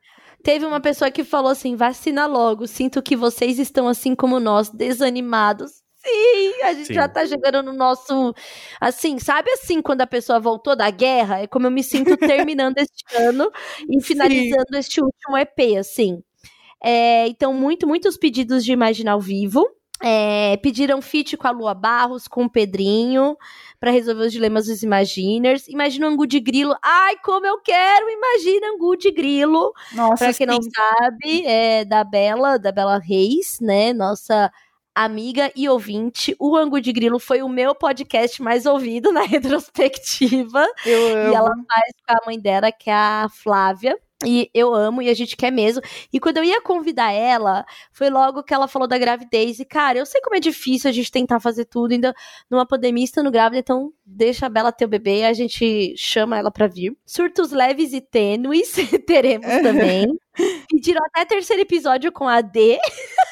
Teve 0.44 0.66
uma 0.66 0.80
pessoa 0.80 1.12
que 1.12 1.24
falou 1.24 1.52
assim: 1.52 1.76
vacina 1.76 2.26
logo, 2.26 2.68
sinto 2.68 3.02
que 3.02 3.16
vocês 3.16 3.60
estão 3.60 3.88
assim 3.88 4.16
como 4.16 4.40
nós, 4.40 4.70
desanimados. 4.70 5.82
Sim, 6.04 6.64
a 6.64 6.74
gente 6.74 6.88
Sim. 6.88 6.94
já 6.96 7.08
tá 7.08 7.26
chegando 7.26 7.62
no 7.62 7.74
nosso. 7.74 8.34
Assim, 8.80 9.20
sabe 9.20 9.52
assim, 9.52 9.82
quando 9.82 10.02
a 10.02 10.08
pessoa 10.08 10.40
voltou 10.40 10.76
da 10.76 10.90
guerra? 10.90 11.42
É 11.42 11.48
como 11.48 11.68
eu 11.68 11.72
me 11.72 11.84
sinto 11.84 12.18
terminando 12.18 12.78
este 12.80 13.06
ano 13.16 13.52
e 13.88 14.02
finalizando 14.02 14.74
Sim. 14.74 14.80
este 14.80 15.02
último 15.02 15.38
EP, 15.38 15.78
assim. 15.80 16.24
É, 16.84 17.28
então, 17.28 17.54
muito, 17.54 17.88
muitos 17.88 18.18
pedidos 18.18 18.66
de 18.66 18.72
Imaginar 18.72 19.12
ao 19.12 19.22
vivo. 19.22 19.64
É, 20.04 20.58
pediram 20.58 21.02
feat 21.02 21.38
com 21.38 21.48
a 21.48 21.52
Lua 21.52 21.74
Barros, 21.74 22.28
com 22.28 22.46
o 22.46 22.50
Pedrinho, 22.50 23.38
para 23.80 23.92
resolver 23.92 24.26
os 24.26 24.32
dilemas 24.32 24.68
dos 24.68 24.84
Imaginers. 24.84 25.68
Imagina 25.68 26.08
o 26.08 26.10
Angu 26.10 26.26
de 26.26 26.40
Grilo. 26.40 26.76
Ai, 26.82 27.16
como 27.24 27.46
eu 27.46 27.60
quero! 27.60 28.10
Imagina 28.10 28.68
Angu 28.74 28.96
de 28.98 29.12
Grilo. 29.12 29.74
Nossa, 29.94 30.26
pra 30.26 30.34
quem 30.34 30.48
sim. 30.48 30.54
não 30.54 30.60
sabe, 30.62 31.46
é 31.46 31.86
da 31.86 32.04
Bela, 32.04 32.58
da 32.58 32.72
Bela 32.72 32.98
Reis, 32.98 33.60
né? 33.60 33.94
Nossa 33.94 34.52
amiga 34.94 35.52
e 35.56 35.68
ouvinte. 35.70 36.36
O 36.40 36.56
Angu 36.56 36.82
de 36.82 36.92
Grilo 36.92 37.20
foi 37.20 37.42
o 37.42 37.50
meu 37.50 37.74
podcast 37.74 38.42
mais 38.42 38.66
ouvido 38.66 39.12
na 39.12 39.22
retrospectiva. 39.26 40.66
Eu 40.86 41.32
e 41.32 41.36
ela 41.36 41.50
faz 41.50 41.94
com 42.08 42.14
a 42.14 42.26
mãe 42.26 42.40
dela, 42.40 42.72
que 42.72 42.90
é 42.90 42.94
a 42.94 43.28
Flávia. 43.30 43.98
E 44.26 44.50
eu 44.54 44.74
amo 44.74 45.02
e 45.02 45.10
a 45.10 45.14
gente 45.14 45.36
quer 45.36 45.52
mesmo. 45.52 45.82
E 46.12 46.20
quando 46.20 46.38
eu 46.38 46.44
ia 46.44 46.62
convidar 46.62 47.12
ela, 47.12 47.66
foi 47.92 48.10
logo 48.10 48.44
que 48.44 48.54
ela 48.54 48.68
falou 48.68 48.88
da 48.88 48.98
gravidez. 48.98 49.60
E, 49.60 49.66
cara, 49.66 50.00
eu 50.00 50.06
sei 50.06 50.22
como 50.22 50.36
é 50.36 50.40
difícil 50.40 50.90
a 50.90 50.94
gente 50.94 51.12
tentar 51.12 51.40
fazer 51.40 51.66
tudo 51.66 51.94
ainda 51.94 52.14
numa 52.50 52.66
pandemia 52.66 53.04
estando 53.04 53.32
grávida, 53.32 53.60
então 53.60 53.92
deixa 54.06 54.46
a 54.46 54.50
Bela 54.50 54.72
ter 54.72 54.86
o 54.86 54.90
bebê 54.90 55.24
a 55.24 55.34
gente 55.34 55.96
chama 55.98 56.38
ela 56.38 56.52
pra 56.52 56.68
vir. 56.68 56.96
Surtos 57.06 57.52
leves 57.52 57.94
e 57.94 58.02
tênues 58.02 58.74
teremos 59.08 59.48
também. 59.62 60.08
Pediram 60.70 61.04
até 61.06 61.26
terceiro 61.26 61.62
episódio 61.62 62.12
com 62.12 62.28
a 62.28 62.42
D. 62.42 62.78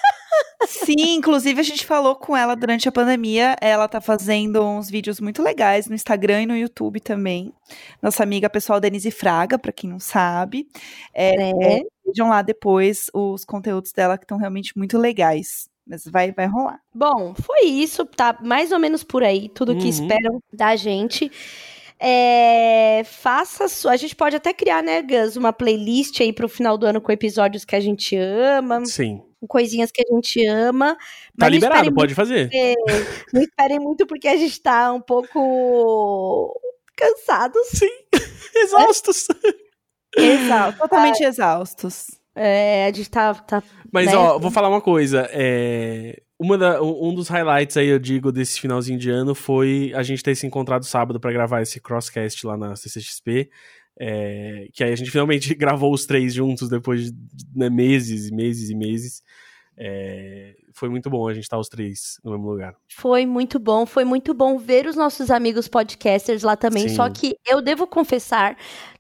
Sim, 0.68 1.16
inclusive 1.16 1.60
a 1.60 1.64
gente 1.64 1.86
falou 1.86 2.16
com 2.16 2.36
ela 2.36 2.56
durante 2.56 2.88
a 2.88 2.92
pandemia. 2.92 3.56
Ela 3.62 3.88
tá 3.88 4.02
fazendo 4.02 4.64
uns 4.64 4.90
vídeos 4.90 5.20
muito 5.20 5.42
legais 5.42 5.88
no 5.88 5.96
Instagram 5.96 6.44
e 6.44 6.46
no 6.46 6.56
YouTube 6.56 7.00
também. 7.00 7.54
Nossa 8.02 8.24
amiga 8.24 8.50
pessoal 8.50 8.80
Denise 8.80 9.12
Fraga, 9.12 9.58
para 9.58 9.72
quem 9.72 9.90
não 9.90 10.00
sabe. 10.00 10.68
É, 11.14 11.52
é. 11.52 11.82
Vejam 12.06 12.30
lá 12.30 12.42
depois 12.42 13.10
os 13.14 13.46
conteúdos 13.46 13.92
dela 13.92 14.18
que 14.18 14.26
estão 14.26 14.38
realmente 14.38 14.78
muito 14.78 14.98
legais. 14.98 15.70
Mas 15.88 16.04
vai, 16.06 16.32
vai 16.32 16.46
rolar. 16.46 16.80
Bom, 16.94 17.34
foi 17.34 17.66
isso. 17.66 18.06
Tá 18.06 18.38
mais 18.44 18.72
ou 18.72 18.80
menos 18.80 19.04
por 19.04 19.24
aí. 19.24 19.50
Tudo 19.50 19.76
que 19.76 19.84
uhum. 19.84 19.90
esperam 19.90 20.44
da 20.54 20.76
gente. 20.76 21.32
É, 22.00 23.02
faça 23.06 23.68
sua. 23.68 23.94
A 23.94 23.98
gente 23.98 24.16
pode 24.16 24.36
até 24.36 24.54
criar, 24.54 24.84
né, 24.84 25.02
Gus, 25.02 25.36
uma 25.36 25.52
playlist 25.52 26.22
aí 26.22 26.32
pro 26.32 26.48
final 26.48 26.78
do 26.78 26.86
ano 26.86 27.02
com 27.02 27.12
episódios 27.12 27.66
que 27.66 27.76
a 27.76 27.80
gente 27.80 28.16
ama. 28.16 28.86
Sim 28.86 29.22
com 29.40 29.48
coisinhas 29.48 29.92
que 29.92 30.02
a 30.02 30.16
gente 30.16 30.46
ama. 30.46 30.98
Tá 31.38 31.48
liberado, 31.48 31.94
pode 31.94 32.14
fazer. 32.14 32.50
Porque, 32.50 32.76
não 33.34 33.42
esperem 33.42 33.80
muito 33.80 34.06
porque 34.06 34.28
a 34.28 34.36
gente 34.36 34.62
tá 34.62 34.92
um 34.92 35.02
pouco 35.02 36.60
cansados. 36.96 37.68
Sim, 37.68 37.90
exaustos. 38.56 39.28
É? 40.18 40.22
Exaustos, 40.22 40.80
totalmente 40.80 41.24
é. 41.24 41.28
exaustos. 41.28 42.08
É, 42.36 42.86
a 42.86 42.92
gente 42.94 43.10
tá. 43.10 43.34
tá 43.34 43.64
Mas, 43.92 44.08
né? 44.08 44.16
ó, 44.16 44.38
vou 44.38 44.52
falar 44.52 44.70
uma 44.70 44.82
coisa. 44.82 45.30
É, 45.32 46.22
uma 46.40 46.58
da, 46.58 46.82
um 46.82 47.14
dos 47.14 47.28
highlights 47.28 47.76
aí, 47.76 47.88
eu 47.88 48.00
digo, 48.00 48.32
desse 48.32 48.62
finalzinho 48.62 48.98
de 48.98 49.10
ano 49.10 49.36
foi 49.36 49.92
a 49.94 50.02
gente 50.04 50.24
ter 50.24 50.36
se 50.36 50.48
encontrado 50.48 50.86
sábado 50.86 51.20
para 51.20 51.34
gravar 51.34 51.62
esse 51.62 51.82
crosscast 51.82 52.46
lá 52.48 52.56
na 52.58 52.76
CCXP. 52.76 53.50
É, 54.00 54.68
que 54.74 54.84
aí 54.84 54.94
a 54.94 54.96
gente 54.96 55.12
finalmente 55.12 55.54
gravou 55.56 55.94
os 55.94 56.06
três 56.06 56.34
juntos 56.34 56.70
depois 56.70 57.12
de 57.12 57.18
né, 57.54 57.70
meses 57.70 58.30
e 58.30 58.34
meses 58.34 58.70
e 58.70 58.76
meses. 58.76 59.24
É, 59.82 60.56
foi 60.74 60.90
muito 60.90 61.10
bom 61.10 61.28
a 61.28 61.34
gente 61.34 61.44
estar 61.44 61.58
os 61.58 61.70
três 61.70 62.20
no 62.24 62.32
mesmo 62.32 62.50
lugar. 62.50 62.76
Foi 62.90 63.26
muito 63.26 63.60
bom, 63.60 63.86
foi 63.86 64.04
muito 64.04 64.34
bom 64.34 64.58
ver 64.58 64.86
os 64.86 64.96
nossos 64.96 65.30
amigos 65.32 65.68
podcasters 65.68 66.44
lá 66.44 66.56
também. 66.56 66.90
Sim. 66.90 66.96
Só 66.96 67.10
que 67.10 67.36
eu 67.48 67.62
devo 67.62 67.88
confessar, 67.88 68.58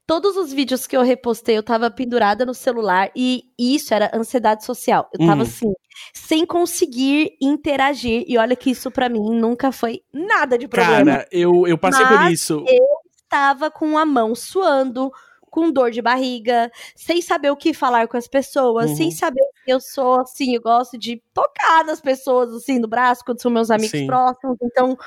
todos 0.10 0.36
os 0.38 0.52
vídeos 0.52 0.88
que 0.88 0.98
eu 0.98 1.04
repostei, 1.04 1.56
eu 1.56 1.62
tava 1.62 1.92
pendurada 1.92 2.46
no 2.46 2.54
celular 2.54 3.12
e 3.16 3.44
isso 3.60 3.94
era 3.94 4.10
ansiedade 4.12 4.66
social. 4.66 5.08
Eu 5.14 5.20
tava 5.20 5.42
uhum. 5.42 5.42
assim, 5.42 5.72
sem 6.14 6.46
conseguir 6.46 7.38
interagir. 7.42 8.24
E 8.28 8.38
olha 8.38 8.56
que 8.56 8.72
isso 8.72 8.90
para 8.90 9.08
mim 9.08 9.40
nunca 9.40 9.72
foi 9.72 10.02
nada 10.12 10.58
de 10.58 10.68
problema. 10.68 11.12
Cara, 11.12 11.28
eu, 11.32 11.68
eu 11.68 11.78
passei 11.78 12.04
Mas 12.06 12.18
por 12.18 12.32
isso. 12.32 12.66
Eu 12.68 12.99
estava 13.30 13.70
com 13.70 13.96
a 13.96 14.06
mão 14.06 14.34
suando, 14.34 15.12
com 15.52 15.72
dor 15.72 15.92
de 15.92 16.02
barriga, 16.02 16.72
sem 16.96 17.22
saber 17.22 17.52
o 17.52 17.56
que 17.56 17.74
falar 17.74 18.08
com 18.08 18.18
as 18.18 18.28
pessoas, 18.28 18.90
uhum. 18.92 18.96
sem 18.96 19.12
saber 19.12 19.44
que 19.64 19.72
eu 19.72 19.80
sou 19.80 20.22
assim, 20.22 20.56
eu 20.56 20.62
gosto 20.62 20.98
de 20.98 21.22
tocar 21.34 21.86
nas 21.86 22.02
pessoas 22.02 22.54
assim 22.54 22.80
no 22.80 22.88
braço 22.88 23.24
quando 23.24 23.42
são 23.42 23.52
meus 23.52 23.70
amigos 23.70 23.92
Sim. 23.92 24.08
próximos. 24.08 24.58
Então, 24.62 24.98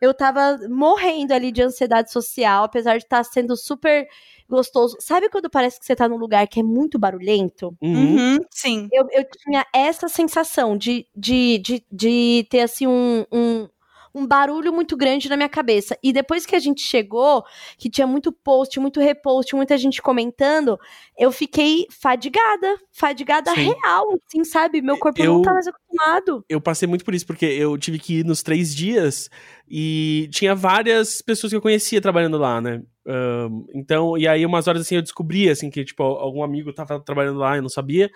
eu 0.00 0.12
tava 0.14 0.58
morrendo 0.68 1.32
ali 1.32 1.50
de 1.50 1.62
ansiedade 1.62 2.12
social, 2.12 2.64
apesar 2.64 2.98
de 2.98 3.04
estar 3.04 3.18
tá 3.18 3.24
sendo 3.24 3.56
super 3.56 4.06
gostoso. 4.48 4.96
Sabe 5.00 5.28
quando 5.28 5.48
parece 5.48 5.80
que 5.80 5.86
você 5.86 5.96
tá 5.96 6.08
num 6.08 6.16
lugar 6.16 6.46
que 6.46 6.60
é 6.60 6.62
muito 6.62 6.98
barulhento? 6.98 7.74
Uhum. 7.80 8.16
uhum, 8.16 8.38
sim. 8.50 8.88
Eu, 8.92 9.08
eu 9.10 9.24
tinha 9.24 9.66
essa 9.72 10.08
sensação 10.08 10.76
de, 10.76 11.06
de, 11.16 11.58
de, 11.58 11.84
de 11.90 12.46
ter, 12.50 12.60
assim, 12.60 12.86
um, 12.86 13.24
um, 13.32 13.68
um 14.14 14.26
barulho 14.26 14.72
muito 14.72 14.96
grande 14.96 15.28
na 15.28 15.36
minha 15.36 15.48
cabeça. 15.48 15.98
E 16.02 16.12
depois 16.12 16.46
que 16.46 16.54
a 16.54 16.58
gente 16.58 16.80
chegou, 16.82 17.44
que 17.76 17.90
tinha 17.90 18.06
muito 18.06 18.30
post, 18.30 18.78
muito 18.78 19.00
repost, 19.00 19.56
muita 19.56 19.76
gente 19.76 20.00
comentando, 20.00 20.78
eu 21.18 21.32
fiquei 21.32 21.86
fadigada. 21.90 22.76
Fadigada 22.92 23.52
Sim. 23.52 23.72
real, 23.72 24.06
assim, 24.26 24.44
sabe? 24.44 24.80
Meu 24.80 24.96
corpo 24.98 25.20
eu, 25.20 25.34
não 25.34 25.42
tá 25.42 25.52
mais 25.52 25.66
acostumado. 25.66 26.44
Eu 26.48 26.60
passei 26.60 26.86
muito 26.86 27.04
por 27.04 27.14
isso, 27.14 27.26
porque 27.26 27.44
eu 27.46 27.76
tive 27.76 27.98
que 27.98 28.20
ir 28.20 28.24
nos 28.24 28.42
três 28.42 28.72
dias 28.74 29.28
e 29.68 30.28
tinha 30.30 30.54
várias 30.54 31.20
pessoas 31.20 31.50
que 31.50 31.56
eu 31.56 31.62
conhecia 31.62 32.00
trabalhando 32.00 32.38
lá, 32.38 32.60
né? 32.60 32.82
Um, 33.06 33.66
então, 33.74 34.16
e 34.16 34.26
aí 34.28 34.46
umas 34.46 34.66
horas 34.68 34.82
assim 34.82 34.94
eu 34.94 35.02
descobri, 35.02 35.48
assim, 35.48 35.70
que, 35.70 35.84
tipo, 35.84 36.02
algum 36.02 36.42
amigo 36.42 36.72
tava 36.72 37.00
trabalhando 37.00 37.38
lá, 37.38 37.56
eu 37.56 37.62
não 37.62 37.68
sabia. 37.68 38.10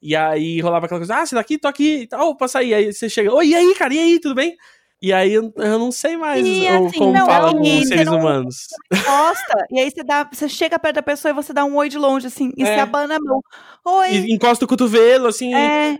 E 0.00 0.16
aí 0.16 0.60
rolava 0.60 0.86
aquela 0.86 1.00
coisa, 1.00 1.16
ah, 1.16 1.26
você 1.26 1.34
tá 1.34 1.40
aqui? 1.40 1.58
Tô 1.58 1.68
aqui, 1.68 2.08
opa, 2.12 2.48
saí. 2.48 2.72
Aí 2.72 2.92
você 2.92 3.08
chega, 3.08 3.32
oi, 3.32 3.48
e 3.48 3.54
aí, 3.54 3.74
cara, 3.74 3.94
e 3.94 3.98
aí, 3.98 4.18
tudo 4.18 4.34
bem? 4.34 4.56
E 5.02 5.12
aí 5.12 5.32
eu, 5.32 5.52
não 5.56 5.90
sei 5.90 6.16
mais 6.16 6.46
E, 6.46 6.68
assim, 6.68 6.96
como 6.98 7.12
não, 7.12 7.26
fala 7.26 7.52
não, 7.52 7.58
com 7.58 7.64
e 7.66 7.84
seres 7.84 8.06
não- 8.06 8.18
humanos. 8.20 8.68
Gosta. 8.92 9.66
E 9.72 9.80
aí 9.80 9.90
você 9.90 10.04
dá, 10.04 10.28
você 10.32 10.48
chega 10.48 10.78
perto 10.78 10.94
da 10.94 11.02
pessoa 11.02 11.30
e 11.30 11.34
você 11.34 11.52
dá 11.52 11.64
um 11.64 11.74
oi 11.76 11.88
de 11.88 11.98
longe, 11.98 12.28
assim, 12.28 12.52
e 12.56 12.62
É. 12.62 12.66
você 12.66 12.80
abana 12.80 13.16
a 13.16 13.20
mão. 13.20 13.40
Oi. 13.84 14.10
E 14.14 14.32
encosta 14.32 14.64
o 14.64 14.68
cotovelo, 14.68 15.26
assim. 15.26 15.52
É. 15.52 15.98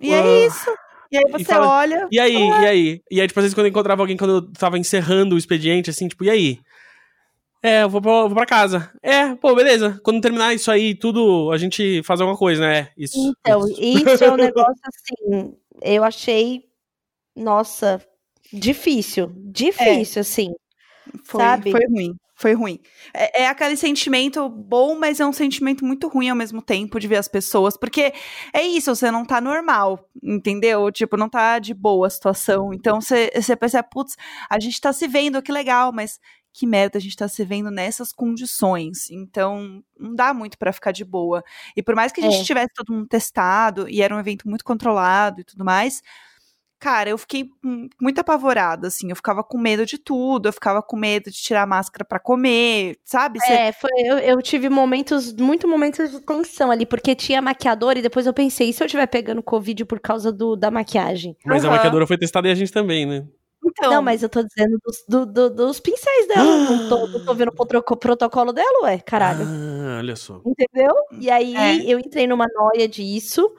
E 0.00 0.12
Ah. 0.12 0.16
é 0.18 0.46
isso. 0.46 0.70
E 1.10 1.16
aí 1.16 1.24
você 1.30 1.44
fala, 1.44 1.68
olha. 1.68 2.06
E 2.12 2.20
aí, 2.20 2.34
e 2.36 2.66
aí? 2.66 3.00
E 3.10 3.20
aí, 3.20 3.26
tipo, 3.28 3.40
às 3.40 3.44
vezes 3.44 3.54
quando 3.54 3.66
eu 3.66 3.70
encontrava 3.70 4.02
alguém 4.02 4.16
quando 4.16 4.34
eu 4.34 4.52
tava 4.52 4.78
encerrando 4.78 5.36
o 5.36 5.38
expediente, 5.38 5.88
assim, 5.88 6.06
tipo, 6.06 6.22
e 6.24 6.28
aí? 6.30 6.58
É, 7.62 7.82
eu 7.84 7.88
vou 7.88 8.02
pra, 8.02 8.10
vou 8.22 8.34
pra 8.34 8.44
casa. 8.44 8.90
É, 9.02 9.34
pô, 9.36 9.54
beleza. 9.54 9.98
Quando 10.04 10.20
terminar 10.20 10.52
isso 10.52 10.70
aí, 10.70 10.94
tudo, 10.94 11.50
a 11.50 11.56
gente 11.56 12.02
faz 12.02 12.20
alguma 12.20 12.36
coisa, 12.36 12.60
né? 12.60 12.88
Isso. 12.94 13.14
Então, 13.40 13.66
isso. 13.68 13.80
isso 14.10 14.24
é 14.24 14.30
um 14.30 14.36
negócio 14.52 14.82
assim, 14.84 15.54
eu 15.82 16.04
achei, 16.04 16.64
nossa, 17.34 18.04
difícil, 18.54 19.32
difícil, 19.36 20.20
assim. 20.20 20.50
Foi, 21.24 21.40
sabe? 21.40 21.70
foi 21.70 21.86
ruim. 21.86 22.14
Foi 22.36 22.52
ruim. 22.54 22.80
É, 23.14 23.42
é 23.44 23.48
aquele 23.48 23.76
sentimento 23.76 24.48
bom, 24.48 24.96
mas 24.98 25.20
é 25.20 25.26
um 25.26 25.32
sentimento 25.32 25.84
muito 25.84 26.08
ruim 26.08 26.28
ao 26.30 26.36
mesmo 26.36 26.60
tempo 26.62 26.98
de 27.00 27.08
ver 27.08 27.16
as 27.16 27.28
pessoas. 27.28 27.76
Porque 27.76 28.12
é 28.52 28.62
isso, 28.62 28.94
você 28.94 29.10
não 29.10 29.24
tá 29.24 29.40
normal, 29.40 30.08
entendeu? 30.22 30.90
Tipo, 30.92 31.16
não 31.16 31.28
tá 31.28 31.58
de 31.60 31.74
boa 31.74 32.08
a 32.08 32.10
situação. 32.10 32.72
Então 32.74 33.00
você, 33.00 33.30
você 33.34 33.56
pensa, 33.56 33.82
putz, 33.84 34.16
a 34.50 34.58
gente 34.60 34.80
tá 34.80 34.92
se 34.92 35.06
vendo, 35.08 35.42
que 35.42 35.52
legal, 35.52 35.92
mas 35.92 36.18
que 36.52 36.66
merda 36.66 36.98
a 36.98 37.00
gente 37.00 37.16
tá 37.16 37.28
se 37.28 37.44
vendo 37.44 37.70
nessas 37.70 38.12
condições. 38.12 39.10
Então, 39.10 39.82
não 39.98 40.14
dá 40.14 40.34
muito 40.34 40.58
pra 40.58 40.72
ficar 40.72 40.92
de 40.92 41.04
boa. 41.04 41.42
E 41.76 41.82
por 41.82 41.94
mais 41.96 42.12
que 42.12 42.20
a 42.20 42.24
gente 42.24 42.42
É. 42.42 42.44
tivesse 42.44 42.74
todo 42.74 42.92
mundo 42.92 43.08
testado 43.08 43.88
e 43.88 44.02
era 44.02 44.14
um 44.14 44.20
evento 44.20 44.48
muito 44.48 44.64
controlado 44.64 45.40
e 45.40 45.44
tudo 45.44 45.64
mais, 45.64 46.02
cara, 46.78 47.10
eu 47.10 47.18
fiquei 47.18 47.50
hum, 47.64 47.88
muito 48.00 48.18
apavorada, 48.20 48.88
assim. 48.88 49.10
Eu 49.10 49.16
ficava 49.16 49.42
com 49.42 49.56
medo 49.58 49.84
de 49.86 49.98
tudo, 49.98 50.48
eu 50.48 50.52
ficava 50.52 50.82
com 50.82 50.96
medo 50.96 51.30
de 51.30 51.36
tirar 51.36 51.62
a 51.62 51.66
máscara 51.66 52.04
pra 52.04 52.18
comer, 52.18 52.98
sabe? 53.04 53.40
Cê- 53.40 53.52
É, 53.52 53.72
foi, 53.72 53.90
eu, 54.04 54.18
eu 54.18 54.42
tive 54.42 54.68
momentos, 54.68 55.32
muito 55.32 55.66
momentos 55.68 56.10
de 56.10 56.20
tensão 56.20 56.70
ali, 56.70 56.84
porque 56.86 57.14
tinha 57.14 57.40
maquiador 57.42 57.96
e 57.96 58.02
depois 58.02 58.26
eu 58.26 58.34
pensei, 58.34 58.68
e 58.68 58.72
se 58.72 58.82
eu 58.82 58.86
estiver 58.86 59.06
pegando 59.06 59.42
Covid 59.42 59.84
por 59.84 60.00
causa 60.00 60.32
do, 60.32 60.56
da 60.56 60.70
maquiagem? 60.70 61.36
Mas 61.44 61.64
a 61.64 61.68
Aham. 61.68 61.76
maquiadora 61.76 62.06
foi 62.06 62.18
testada 62.18 62.48
e 62.48 62.50
a 62.50 62.54
gente 62.54 62.72
também, 62.72 63.06
né? 63.06 63.26
Então, 63.66 63.94
Não, 63.94 64.02
mas 64.02 64.22
eu 64.22 64.28
tô 64.28 64.42
dizendo 64.42 64.78
dos, 64.84 65.04
do- 65.08 65.24
do- 65.24 65.50
dos 65.50 65.80
pincéis 65.80 66.28
dela, 66.28 66.58
não 66.58 66.78
tô, 66.86 67.08
não 67.12 67.20
tô 67.20 67.34
vendo 67.34 67.48
o 67.48 67.52
protocolo- 67.52 67.98
protocolo 67.98 68.52
dela, 68.52 68.82
ué, 68.84 68.98
caralho. 68.98 69.46
Ah, 69.48 69.96
olha 70.00 70.14
só. 70.16 70.40
Entendeu? 70.44 70.94
E 71.18 71.30
aí 71.30 71.56
É. 71.56 71.92
eu 71.94 71.98
entrei 71.98 72.26
numa 72.26 72.46
noia 72.54 72.86
disso. 72.86 73.50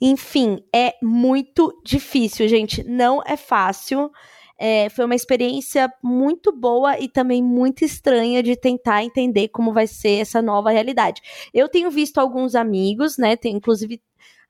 Enfim, 0.00 0.64
é 0.74 0.94
muito 1.02 1.72
difícil, 1.84 2.48
gente. 2.48 2.82
Não 2.84 3.22
é 3.24 3.36
fácil. 3.36 4.10
É, 4.58 4.90
foi 4.90 5.06
uma 5.06 5.14
experiência 5.14 5.92
muito 6.02 6.52
boa 6.52 6.98
e 6.98 7.08
também 7.08 7.42
muito 7.42 7.84
estranha 7.84 8.42
de 8.42 8.56
tentar 8.56 9.02
entender 9.02 9.48
como 9.48 9.72
vai 9.72 9.86
ser 9.86 10.20
essa 10.20 10.42
nova 10.42 10.70
realidade. 10.70 11.22
Eu 11.52 11.68
tenho 11.68 11.90
visto 11.90 12.18
alguns 12.18 12.54
amigos, 12.54 13.16
né? 13.16 13.36
Tem 13.36 13.54
inclusive 13.54 14.02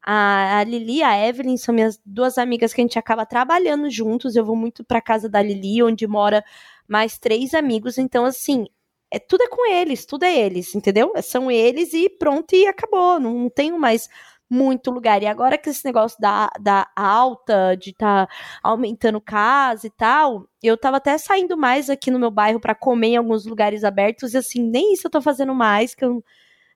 a, 0.03 0.65
Lili 0.65 0.97
e 0.97 1.03
a 1.03 1.29
Evelyn 1.29 1.57
são 1.57 1.75
minhas 1.75 2.01
duas 2.05 2.39
amigas 2.39 2.73
que 2.73 2.81
a 2.81 2.85
gente 2.85 2.99
acaba 2.99 3.27
trabalhando 3.27 3.91
juntos. 3.91 4.35
Eu 4.35 4.45
vou 4.45 4.57
muito 4.57 4.83
pra 4.85 5.01
casa 5.01 5.29
da 5.29 5.43
Lili, 5.43 5.83
onde 5.83 6.07
mora 6.07 6.45
mais 6.89 7.19
três 7.19 7.55
amigos. 7.55 7.99
Então, 7.99 8.25
assim, 8.25 8.67
é, 9.13 9.19
tudo 9.19 9.43
é 9.43 9.49
com 9.49 9.71
eles, 9.71 10.05
tudo 10.07 10.25
é 10.25 10.37
eles, 10.39 10.75
entendeu? 10.75 11.13
São 11.23 11.51
eles 11.51 11.93
e 11.93 12.09
pronto, 12.09 12.55
e 12.55 12.67
acabou. 12.67 13.21
Não, 13.21 13.35
não 13.35 13.51
tenho 13.51 13.79
mais 13.79 14.09
muito 14.51 14.91
lugar. 14.91 15.23
E 15.23 15.27
agora 15.27 15.57
que 15.57 15.71
esse 15.71 15.85
negócio 15.85 16.21
da, 16.21 16.51
da 16.61 16.89
alta, 16.97 17.77
de 17.77 17.93
tá 17.93 18.29
aumentando 18.63 19.21
casa 19.21 19.87
e 19.87 19.91
tal, 19.91 20.47
eu 20.63 20.77
tava 20.77 20.97
até 20.97 21.17
saindo 21.17 21.57
mais 21.57 21.89
aqui 21.89 22.11
no 22.11 22.19
meu 22.19 22.31
bairro 22.31 22.61
pra 22.61 22.75
comer 22.75 23.09
em 23.09 23.17
alguns 23.17 23.47
lugares 23.47 23.85
abertos, 23.85 24.35
e 24.35 24.39
assim, 24.39 24.61
nem 24.63 24.93
isso 24.93 25.07
eu 25.07 25.11
tô 25.11 25.23
fazendo 25.23 25.55
mais, 25.55 25.95
que 25.95 26.05
eu 26.05 26.23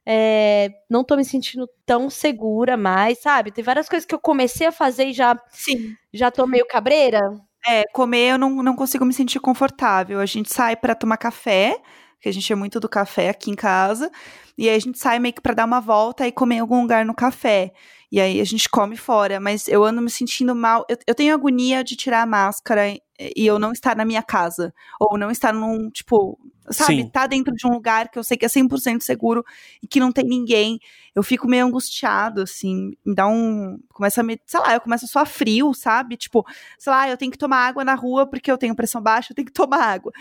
é, 0.07 0.71
não 0.89 1.03
tô 1.03 1.17
me 1.17 1.25
sentindo 1.25 1.69
tão 1.85 2.11
segura 2.11 2.77
mais, 2.77 3.19
sabe? 3.21 3.51
Tem 3.51 3.65
várias 3.65 3.89
coisas 3.89 4.07
que 4.07 4.15
eu 4.15 4.21
comecei 4.21 4.67
a 4.67 4.73
fazer 4.73 5.07
e 5.07 5.13
já, 5.13 5.37
sim. 5.51 5.95
já 6.13 6.31
tô 6.31 6.47
meio 6.47 6.67
cabreira. 6.67 7.21
É, 7.67 7.85
comer 7.93 8.33
eu 8.33 8.39
não, 8.39 8.63
não 8.63 8.77
consigo 8.77 9.05
me 9.05 9.15
sentir 9.15 9.41
confortável. 9.41 10.21
A 10.21 10.27
gente 10.27 10.53
sai 10.53 10.77
pra 10.77 10.95
tomar 10.95 11.17
café, 11.17 11.81
que 12.25 12.29
a 12.31 12.33
gente 12.33 12.51
é 12.51 12.57
muito 12.57 12.81
do 12.81 12.89
café 12.89 13.29
aqui 13.29 13.51
em 13.51 13.55
casa, 13.55 14.11
e 14.57 14.67
aí 14.67 14.75
a 14.75 14.79
gente 14.79 14.99
sai 14.99 15.19
meio 15.19 15.35
que 15.35 15.43
pra 15.43 15.53
dar 15.53 15.67
uma 15.67 15.79
volta 15.79 16.27
e 16.27 16.33
comer 16.33 16.55
em 16.55 16.61
algum 16.61 16.81
lugar 16.81 17.05
no 17.05 17.13
café. 17.13 17.75
E 18.15 18.21
aí 18.21 18.41
a 18.41 18.45
gente 18.45 18.69
come 18.69 18.97
fora, 18.97 19.41
mas 19.41 19.67
eu 19.67 19.83
ando 19.83 20.01
me 20.01 20.09
sentindo 20.09 20.55
mal. 20.55 20.87
Eu, 20.89 20.97
eu 21.05 21.15
tenho 21.17 21.35
agonia 21.35 21.83
de 21.83 21.97
tirar 21.97 22.23
a 22.23 22.27
máscara 22.27 22.89
e, 22.89 23.01
e 23.37 23.45
eu 23.45 23.59
não 23.59 23.73
estar 23.73 23.97
na 23.97 24.05
minha 24.05 24.23
casa. 24.23 24.73
Ou 25.01 25.19
não 25.19 25.33
estar 25.33 25.53
num, 25.53 25.91
tipo, 25.91 26.39
sabe, 26.71 27.03
Sim. 27.03 27.11
tá 27.11 27.27
dentro 27.27 27.53
de 27.53 27.67
um 27.67 27.73
lugar 27.73 28.09
que 28.09 28.17
eu 28.17 28.23
sei 28.23 28.37
que 28.37 28.45
é 28.45 28.49
100% 28.49 29.01
seguro 29.01 29.45
e 29.83 29.89
que 29.89 29.99
não 29.99 30.13
tem 30.13 30.25
ninguém. 30.25 30.79
Eu 31.13 31.25
fico 31.25 31.49
meio 31.49 31.67
angustiado, 31.67 32.43
assim, 32.43 32.93
me 33.05 33.17
dá 33.17 33.27
um. 33.27 33.81
Começa 33.93 34.21
a 34.21 34.25
me. 34.25 34.41
Sei 34.47 34.61
lá, 34.61 34.75
eu 34.75 34.81
começo 34.81 35.07
a 35.07 35.09
suar 35.09 35.27
frio, 35.27 35.75
sabe? 35.75 36.17
Tipo, 36.17 36.47
sei 36.79 36.93
lá, 36.93 37.11
eu 37.11 37.17
tenho 37.17 37.33
que 37.33 37.39
tomar 37.39 37.67
água 37.67 37.83
na 37.83 37.97
rua 37.97 38.29
porque 38.29 38.49
eu 38.49 38.57
tenho 38.57 38.77
pressão 38.77 39.03
baixa, 39.03 39.33
eu 39.33 39.35
tenho 39.35 39.47
que 39.47 39.53
tomar 39.53 39.83
água. 39.83 40.13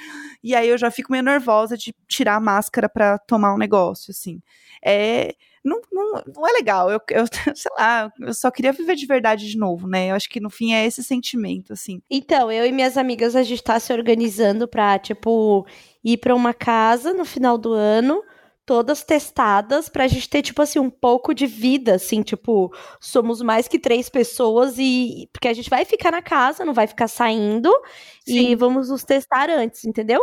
E 0.44 0.56
aí 0.56 0.68
eu 0.68 0.80
já 0.80 0.90
fico 0.90 1.12
meio 1.12 1.24
nervosa 1.24 1.78
de 1.78 1.94
tirar 2.08 2.38
a 2.38 2.40
máscara 2.40 2.90
pra 2.90 3.20
tomar 3.20 3.54
um 3.54 3.60
negócio, 3.60 4.10
assim. 4.10 4.42
É. 4.84 5.36
Não, 5.64 5.80
não, 5.92 6.24
não 6.36 6.48
é 6.48 6.52
legal. 6.52 6.92
Eu, 6.92 7.00
eu, 7.10 7.26
sei 7.56 7.72
lá, 7.78 8.12
eu 8.20 8.34
só 8.34 8.52
queria 8.52 8.74
viver 8.74 8.96
de 8.96 9.06
verdade 9.06 9.50
de 9.50 9.58
novo, 9.58 9.88
né? 9.88 10.12
Eu 10.12 10.16
acho 10.16 10.30
que 10.30 10.40
no 10.40 10.50
fim 10.50 10.74
é 10.74 10.86
esse 10.86 11.04
sentimento, 11.04 11.72
assim. 11.74 12.02
Então, 12.10 12.52
eu 12.52 12.66
e 12.66 12.72
minhas 12.72 12.98
amigas, 12.98 13.36
a 13.36 13.44
gente 13.44 13.64
tá 13.64 13.80
se 13.80 13.94
organizando 13.94 14.68
pra, 14.68 15.00
tipo, 15.00 15.66
ir 16.04 16.18
pra 16.18 16.36
uma 16.36 16.54
casa 16.54 17.14
no 17.14 17.24
final 17.24 17.58
do 17.58 17.72
ano, 17.72 18.22
todas 18.66 19.04
testadas, 19.04 19.88
pra 19.88 20.08
gente 20.08 20.30
ter, 20.30 20.42
tipo 20.42 20.62
assim, 20.62 20.80
um 20.80 20.90
pouco 20.90 21.34
de 21.34 21.46
vida, 21.48 21.96
assim, 21.96 22.22
tipo, 22.22 22.74
somos 23.00 23.42
mais 23.42 23.68
que 23.68 23.80
três 23.80 24.10
pessoas 24.10 24.76
e. 24.78 25.30
Porque 25.32 25.48
a 25.48 25.54
gente 25.54 25.70
vai 25.70 25.86
ficar 25.86 26.12
na 26.12 26.22
casa, 26.22 26.66
não 26.66 26.74
vai 26.74 26.88
ficar 26.88 27.08
saindo, 27.08 27.72
e 28.28 28.32
Sim. 28.34 28.56
vamos 28.56 28.90
nos 28.90 29.04
testar 29.04 29.50
antes, 29.50 29.86
entendeu? 29.86 30.22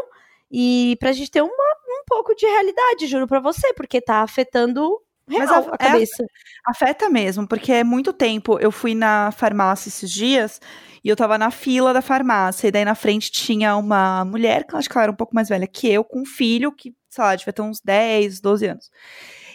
E 0.50 0.96
pra 1.00 1.12
gente 1.12 1.30
ter 1.30 1.42
uma, 1.42 1.50
um 1.50 2.04
pouco 2.06 2.34
de 2.34 2.44
realidade, 2.44 3.06
juro 3.06 3.26
pra 3.26 3.40
você, 3.40 3.72
porque 3.72 4.00
tá 4.00 4.22
afetando 4.22 5.00
real 5.30 5.46
Mas 5.46 5.50
a- 5.50 5.70
a, 5.70 5.86
é 5.86 5.90
cabeça. 5.92 6.24
Afeta 6.66 7.08
mesmo, 7.10 7.46
porque 7.46 7.72
é 7.72 7.84
muito 7.84 8.12
tempo. 8.12 8.58
Eu 8.60 8.70
fui 8.72 8.94
na 8.94 9.30
farmácia 9.32 9.88
esses 9.88 10.10
dias 10.10 10.60
e 11.02 11.08
eu 11.08 11.16
tava 11.16 11.38
na 11.38 11.50
fila 11.50 11.92
da 11.92 12.02
farmácia. 12.02 12.68
E 12.68 12.70
daí 12.70 12.84
na 12.84 12.94
frente 12.94 13.30
tinha 13.30 13.76
uma 13.76 14.24
mulher, 14.24 14.64
que 14.66 14.74
eu 14.74 14.78
acho 14.78 14.88
que 14.88 14.96
ela 14.96 15.04
era 15.04 15.12
um 15.12 15.16
pouco 15.16 15.34
mais 15.34 15.48
velha 15.48 15.66
que 15.66 15.88
eu, 15.88 16.04
com 16.04 16.20
um 16.22 16.26
filho 16.26 16.72
que, 16.72 16.94
sei 17.08 17.24
lá, 17.24 17.34
devia 17.36 17.52
ter 17.52 17.62
uns 17.62 17.80
10, 17.80 18.40
12 18.40 18.66
anos. 18.66 18.90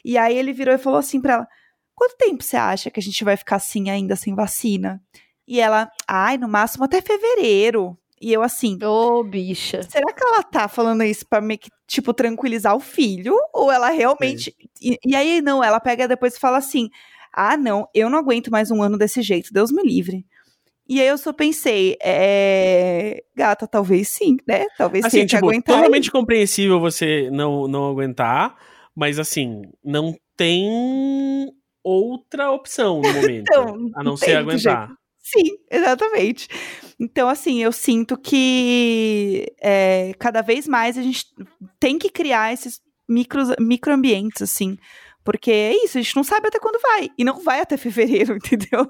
E 0.04 0.18
aí 0.18 0.38
ele 0.38 0.54
virou 0.54 0.74
e 0.76 0.78
falou 0.80 1.00
assim 1.00 1.22
pra 1.22 1.34
ela: 1.36 1.48
Quanto 1.96 2.18
tempo 2.18 2.44
você 2.44 2.58
acha 2.58 2.92
que 2.92 3.00
a 3.00 3.04
gente 3.04 3.24
vai 3.24 3.38
ficar 3.38 3.58
assim 3.58 3.90
ainda 3.90 4.16
sem 4.16 4.36
vacina? 4.36 5.02
E 5.48 5.60
ela, 5.62 5.90
ai, 6.08 6.38
no 6.38 6.48
máximo 6.48 6.86
até 6.86 7.02
fevereiro. 7.02 7.98
E 8.22 8.32
eu 8.32 8.42
assim, 8.42 8.78
Ô, 8.84 9.24
bicha. 9.24 9.84
Será 9.84 10.12
que 10.14 10.24
ela 10.24 10.42
tá 10.42 10.68
falando 10.68 11.04
isso 11.04 11.26
pra 11.28 11.42
meio 11.42 11.60
que, 11.60 11.70
tipo, 11.86 12.14
tranquilizar 12.14 12.76
o 12.76 12.80
filho? 12.80 13.36
Ou 13.54 13.72
ela 13.72 13.90
realmente. 13.90 14.56
E, 14.82 14.98
e 15.06 15.16
aí, 15.16 15.42
não, 15.42 15.64
ela 15.64 15.80
pega 15.80 16.08
depois 16.08 16.36
e 16.36 16.40
fala 16.40 16.58
assim: 16.58 16.90
ah, 17.34 17.58
não, 17.58 17.88
eu 17.94 18.10
não 18.10 18.18
aguento 18.20 18.50
mais 18.50 18.72
um 18.72 18.82
ano 18.82 18.98
desse 18.98 19.22
jeito, 19.22 19.54
Deus 19.54 19.72
me 19.72 19.84
livre. 19.84 20.26
E 20.88 21.02
aí 21.02 21.08
eu 21.08 21.18
só 21.18 21.34
pensei, 21.34 21.98
é. 22.02 23.24
Gata, 23.36 23.68
talvez 23.68 24.08
sim, 24.08 24.38
né? 24.48 24.66
Talvez 24.78 25.04
Assim, 25.04 25.18
tenha 25.18 25.28
que 25.28 25.36
tipo, 25.36 25.48
aguentar. 25.48 25.76
totalmente 25.76 26.12
compreensível 26.12 26.80
você 26.80 27.30
não, 27.32 27.68
não 27.68 27.90
aguentar, 27.90 28.56
mas 28.96 29.18
assim, 29.18 29.64
não 29.84 30.16
tem 30.38 31.52
outra 31.84 32.52
opção 32.52 33.02
no 33.02 33.14
momento. 33.14 33.46
Então, 33.50 33.68
a 33.96 34.04
não 34.04 34.12
não 34.12 34.18
ser 34.18 34.38
aguentar. 34.38 34.92
Sim, 35.28 35.58
exatamente. 35.72 36.48
Então, 37.00 37.28
assim, 37.28 37.62
eu 37.64 37.72
sinto 37.72 38.16
que 38.18 39.46
é, 39.60 40.14
cada 40.20 40.42
vez 40.44 40.68
mais 40.68 40.98
a 40.98 41.02
gente 41.02 41.26
tem 41.80 41.98
que 41.98 42.10
criar 42.10 42.54
esses 42.54 42.80
micros, 43.10 43.50
microambientes, 43.60 44.44
assim. 44.44 44.78
Porque 45.24 45.50
é 45.52 45.84
isso, 45.84 45.98
a 45.98 46.02
gente 46.02 46.16
não 46.16 46.24
sabe 46.24 46.48
até 46.48 46.60
quando 46.60 46.80
vai. 46.80 47.10
E 47.18 47.24
não 47.24 47.40
vai 47.42 47.60
até 47.60 47.76
fevereiro, 47.78 48.36
entendeu? 48.36 48.88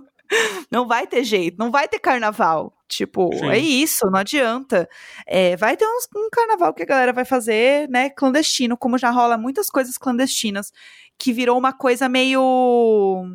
Não 0.71 0.87
vai 0.87 1.07
ter 1.07 1.23
jeito, 1.23 1.57
não 1.57 1.71
vai 1.71 1.87
ter 1.87 1.99
carnaval. 1.99 2.73
Tipo, 2.87 3.29
Sim. 3.35 3.49
é 3.49 3.57
isso, 3.59 4.05
não 4.11 4.19
adianta. 4.19 4.89
É, 5.27 5.55
vai 5.55 5.77
ter 5.77 5.85
uns- 5.87 6.07
um 6.15 6.29
carnaval 6.31 6.73
que 6.73 6.83
a 6.83 6.85
galera 6.85 7.13
vai 7.13 7.25
fazer, 7.25 7.89
né, 7.89 8.09
clandestino, 8.09 8.77
como 8.77 8.97
já 8.97 9.09
rola 9.11 9.37
muitas 9.37 9.69
coisas 9.69 9.97
clandestinas, 9.97 10.71
que 11.17 11.31
virou 11.33 11.57
uma 11.57 11.73
coisa 11.73 12.09
meio 12.09 13.25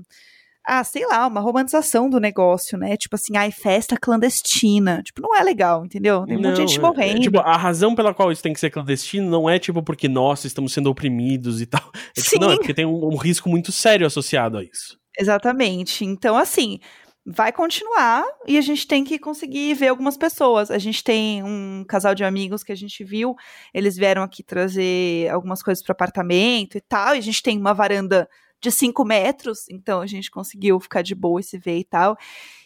ah, 0.66 0.84
sei 0.84 1.06
lá, 1.06 1.26
uma 1.26 1.40
romantização 1.40 2.08
do 2.08 2.20
negócio, 2.20 2.76
né? 2.78 2.96
Tipo 2.96 3.16
assim, 3.16 3.36
ai, 3.36 3.50
festa 3.50 3.96
clandestina. 3.96 5.02
Tipo, 5.02 5.22
não 5.22 5.34
é 5.36 5.42
legal, 5.42 5.84
entendeu? 5.84 6.24
Tem 6.26 6.40
de 6.40 6.56
gente 6.56 6.78
Não, 6.78 6.88
é- 6.88 6.88
morrendo. 6.88 7.16
é, 7.18 7.20
tipo, 7.20 7.38
a 7.40 7.56
razão 7.56 7.94
pela 7.94 8.12
qual 8.14 8.30
isso 8.30 8.42
tem 8.42 8.52
que 8.52 8.60
ser 8.60 8.70
clandestino 8.70 9.28
não 9.30 9.48
é 9.48 9.58
tipo 9.58 9.82
porque 9.82 10.08
nós 10.08 10.44
estamos 10.44 10.72
sendo 10.72 10.90
oprimidos 10.90 11.60
e 11.60 11.66
tal. 11.66 11.80
É, 12.16 12.20
tipo, 12.20 12.30
Sim. 12.30 12.38
não, 12.38 12.50
é 12.52 12.56
porque 12.56 12.74
tem 12.74 12.84
um, 12.86 13.04
um 13.12 13.16
risco 13.16 13.48
muito 13.48 13.72
sério 13.72 14.06
associado 14.06 14.58
a 14.58 14.62
isso. 14.64 14.98
Exatamente. 15.18 16.04
Então, 16.04 16.36
assim, 16.36 16.78
vai 17.26 17.52
continuar 17.52 18.24
e 18.46 18.56
a 18.58 18.60
gente 18.60 18.86
tem 18.86 19.04
que 19.04 19.18
conseguir 19.18 19.74
ver 19.74 19.88
algumas 19.88 20.16
pessoas. 20.16 20.70
A 20.70 20.78
gente 20.78 21.02
tem 21.04 21.42
um 21.42 21.84
casal 21.86 22.14
de 22.14 22.24
amigos 22.24 22.62
que 22.62 22.72
a 22.72 22.76
gente 22.76 23.04
viu, 23.04 23.34
eles 23.72 23.96
vieram 23.96 24.22
aqui 24.22 24.42
trazer 24.42 25.28
algumas 25.30 25.62
coisas 25.62 25.82
para 25.82 25.92
apartamento 25.92 26.76
e 26.76 26.80
tal, 26.80 27.14
e 27.14 27.18
a 27.18 27.22
gente 27.22 27.42
tem 27.42 27.58
uma 27.58 27.72
varanda 27.74 28.28
de 28.60 28.70
5 28.70 29.04
metros, 29.04 29.68
então 29.70 30.00
a 30.00 30.06
gente 30.06 30.30
conseguiu 30.30 30.78
ficar 30.78 31.02
de 31.02 31.14
boa 31.14 31.40
e 31.40 31.44
se 31.44 31.58
ver 31.58 31.78
e 31.78 31.84
tal. 31.84 32.16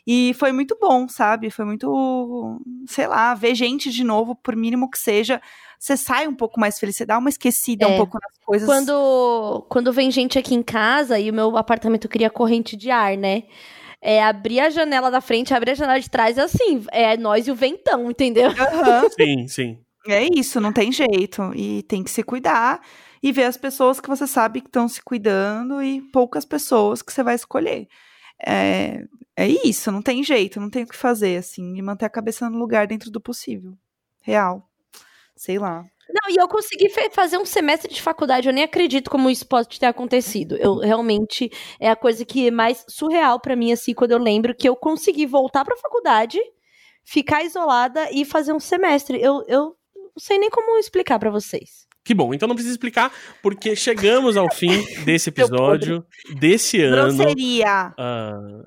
E 0.07 0.35
foi 0.35 0.53
muito 0.53 0.77
bom, 0.79 1.09
sabe? 1.09 1.51
Foi 1.51 1.65
muito, 1.65 2.61
sei 2.87 3.07
lá, 3.07 3.33
ver 3.35 3.55
gente 3.55 3.91
de 3.91 4.05
novo, 4.05 4.35
por 4.35 4.55
mínimo 4.55 4.91
que 4.91 4.99
seja. 4.99 5.41
Você 5.79 5.97
sai 5.97 6.27
um 6.27 6.35
pouco 6.35 6.59
mais 6.61 6.79
feliz, 6.79 6.97
você 6.97 7.07
dá 7.07 7.17
uma 7.17 7.29
esquecida 7.29 7.87
É. 7.87 7.89
um 7.89 7.97
pouco 7.97 8.19
nas 8.21 8.39
coisas. 8.45 8.69
Quando, 8.69 9.65
quando 9.69 9.93
vem 9.93 10.11
gente 10.11 10.39
aqui 10.39 10.55
em 10.55 10.63
casa 10.63 11.19
e 11.19 11.31
o 11.31 11.35
meu 11.35 11.57
apartamento 11.57 12.09
cria 12.09 12.29
corrente 12.29 12.77
de 12.77 12.91
ar, 12.91 13.17
né? 13.17 13.45
É 14.01 14.23
abrir 14.23 14.61
a 14.61 14.69
janela 14.69 15.11
da 15.11 15.23
frente, 15.23 15.55
abrir 15.55 15.71
a 15.71 15.75
janela 15.75 16.01
de 16.01 16.11
trás, 16.11 16.37
é 16.37 16.43
assim, 16.43 16.85
é 16.93 17.17
nós 17.17 17.47
e 17.47 17.51
o 17.51 17.55
ventão, 17.55 18.11
entendeu? 18.11 18.51
Aham. 18.51 19.09
Sim, 19.19 19.49
sim. 19.49 19.79
É 20.07 20.23
isso, 20.35 20.61
não 20.61 20.73
tem 20.73 20.93
jeito. 20.93 21.51
E 21.55 21.83
tem 21.85 22.05
que 22.05 22.11
se 22.11 22.23
cuidar 22.23 22.81
e 23.25 23.33
ver 23.33 23.45
as 23.45 23.57
pessoas 23.57 24.01
que 24.01 24.09
você 24.09 24.27
sabe 24.27 24.61
que 24.61 24.69
estão 24.69 24.87
se 24.87 25.03
cuidando 25.03 25.83
e 25.83 26.03
poucas 26.13 26.45
pessoas 26.45 27.01
que 27.01 27.11
você 27.11 27.23
vai 27.23 27.35
escolher. 27.35 27.89
É, 28.47 29.03
é 29.35 29.49
isso, 29.65 29.91
não 29.91 30.03
tem 30.03 30.23
jeito, 30.23 30.61
não 30.61 30.69
tem 30.69 30.83
o 30.83 30.87
que 30.87 30.95
fazer, 30.95 31.39
assim, 31.39 31.75
e 31.75 31.81
manter 31.81 32.05
a 32.05 32.11
cabeça 32.11 32.51
no 32.51 32.59
lugar 32.59 32.87
dentro 32.87 33.11
do 33.11 33.19
possível. 33.19 33.79
Real. 34.21 34.69
Sei 35.35 35.59
lá. 35.59 35.87
Não, 36.07 36.31
e 36.31 36.37
eu 36.37 36.47
consegui 36.47 36.91
fazer 37.13 37.39
um 37.39 37.47
semestre 37.47 37.95
de 37.95 38.03
faculdade, 38.03 38.47
eu 38.47 38.53
nem 38.53 38.65
acredito 38.65 39.09
como 39.09 39.31
isso 39.31 39.49
pode 39.49 39.81
ter 39.81 39.87
acontecido. 39.87 40.59
Eu 40.59 40.81
realmente 40.81 41.51
é 41.81 41.89
a 41.89 41.97
coisa 41.97 42.27
que 42.27 42.49
é 42.49 42.51
mais 42.51 42.85
surreal 42.87 43.41
pra 43.41 43.57
mim 43.57 43.73
assim, 43.73 43.95
quando 43.95 44.11
eu 44.11 44.19
lembro 44.19 44.55
que 44.55 44.69
eu 44.69 44.77
consegui 44.77 45.25
voltar 45.25 45.65
pra 45.65 45.79
faculdade, 45.79 46.39
ficar 47.03 47.43
isolada 47.43 48.07
e 48.13 48.23
fazer 48.27 48.53
um 48.53 48.61
semestre. 48.61 49.19
Eu, 49.19 49.43
eu 49.49 49.75
não 49.95 50.13
sei 50.19 50.37
nem 50.37 50.51
como 50.51 50.77
explicar 50.77 51.19
pra 51.19 51.31
vocês. 51.31 51.85
Que 52.05 52.13
bom, 52.13 52.35
então 52.35 52.47
não 52.47 52.55
precisa 52.55 52.75
explicar, 52.75 53.11
porque 53.43 53.75
chegamos 53.75 54.37
ao 54.37 54.53
fim 54.53 54.85
desse 55.05 55.31
episódio, 55.31 56.05
desse 56.39 56.83
ano. 56.83 57.17
Grosseria. 57.17 57.95
Ah, 57.97 58.63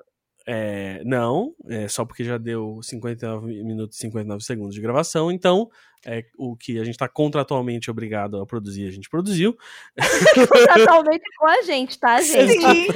é, 0.50 1.02
não, 1.04 1.52
é 1.68 1.86
só 1.88 2.06
porque 2.06 2.24
já 2.24 2.38
deu 2.38 2.80
59 2.82 3.62
minutos 3.62 3.98
e 3.98 4.00
59 4.00 4.42
segundos 4.42 4.74
de 4.74 4.80
gravação, 4.80 5.30
então 5.30 5.68
é, 6.06 6.24
o 6.38 6.56
que 6.56 6.78
a 6.78 6.84
gente 6.84 6.94
está 6.94 7.06
contratualmente 7.08 7.90
obrigado 7.90 8.40
a 8.40 8.46
produzir, 8.46 8.88
a 8.88 8.90
gente 8.90 9.10
produziu. 9.10 9.54
Totalmente 10.74 11.22
com 11.38 11.46
a 11.46 11.62
gente, 11.62 11.98
tá, 11.98 12.18
gente? 12.22 12.52
Sim. 12.62 12.86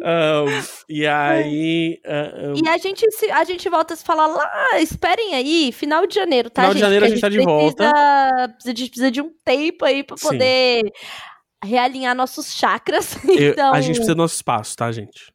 e 0.88 1.06
aí. 1.06 2.00
ah, 2.06 2.52
E 2.64 2.68
a 2.68 2.78
gente, 2.78 3.04
se, 3.12 3.30
a 3.30 3.44
gente 3.44 3.68
volta 3.68 3.94
a 3.94 3.96
se 3.96 4.04
falar 4.04 4.26
lá, 4.28 4.80
esperem 4.80 5.34
aí, 5.34 5.72
final 5.72 6.06
de 6.06 6.14
janeiro, 6.14 6.48
tá, 6.48 6.62
Final 6.62 6.74
de 6.74 6.78
gente? 6.78 6.84
janeiro 6.86 7.04
a 7.04 7.08
Porque 7.08 7.20
gente 7.20 7.22
tá 7.22 7.28
de 7.28 7.36
precisa- 7.36 7.60
volta. 7.60 7.90
A 7.92 8.68
gente 8.68 8.86
precisa 8.88 9.10
de 9.10 9.20
um 9.20 9.30
tempo 9.44 9.84
aí 9.84 10.02
pra 10.04 10.16
Sim. 10.16 10.28
poder 10.28 10.82
realinhar 11.64 12.14
nossos 12.14 12.54
chakras. 12.54 13.16
eu- 13.26 13.52
então, 13.52 13.74
a 13.74 13.80
gente 13.80 13.96
precisa 13.96 14.14
do 14.14 14.18
nosso 14.22 14.36
espaço, 14.36 14.76
tá, 14.76 14.90
gente? 14.92 15.32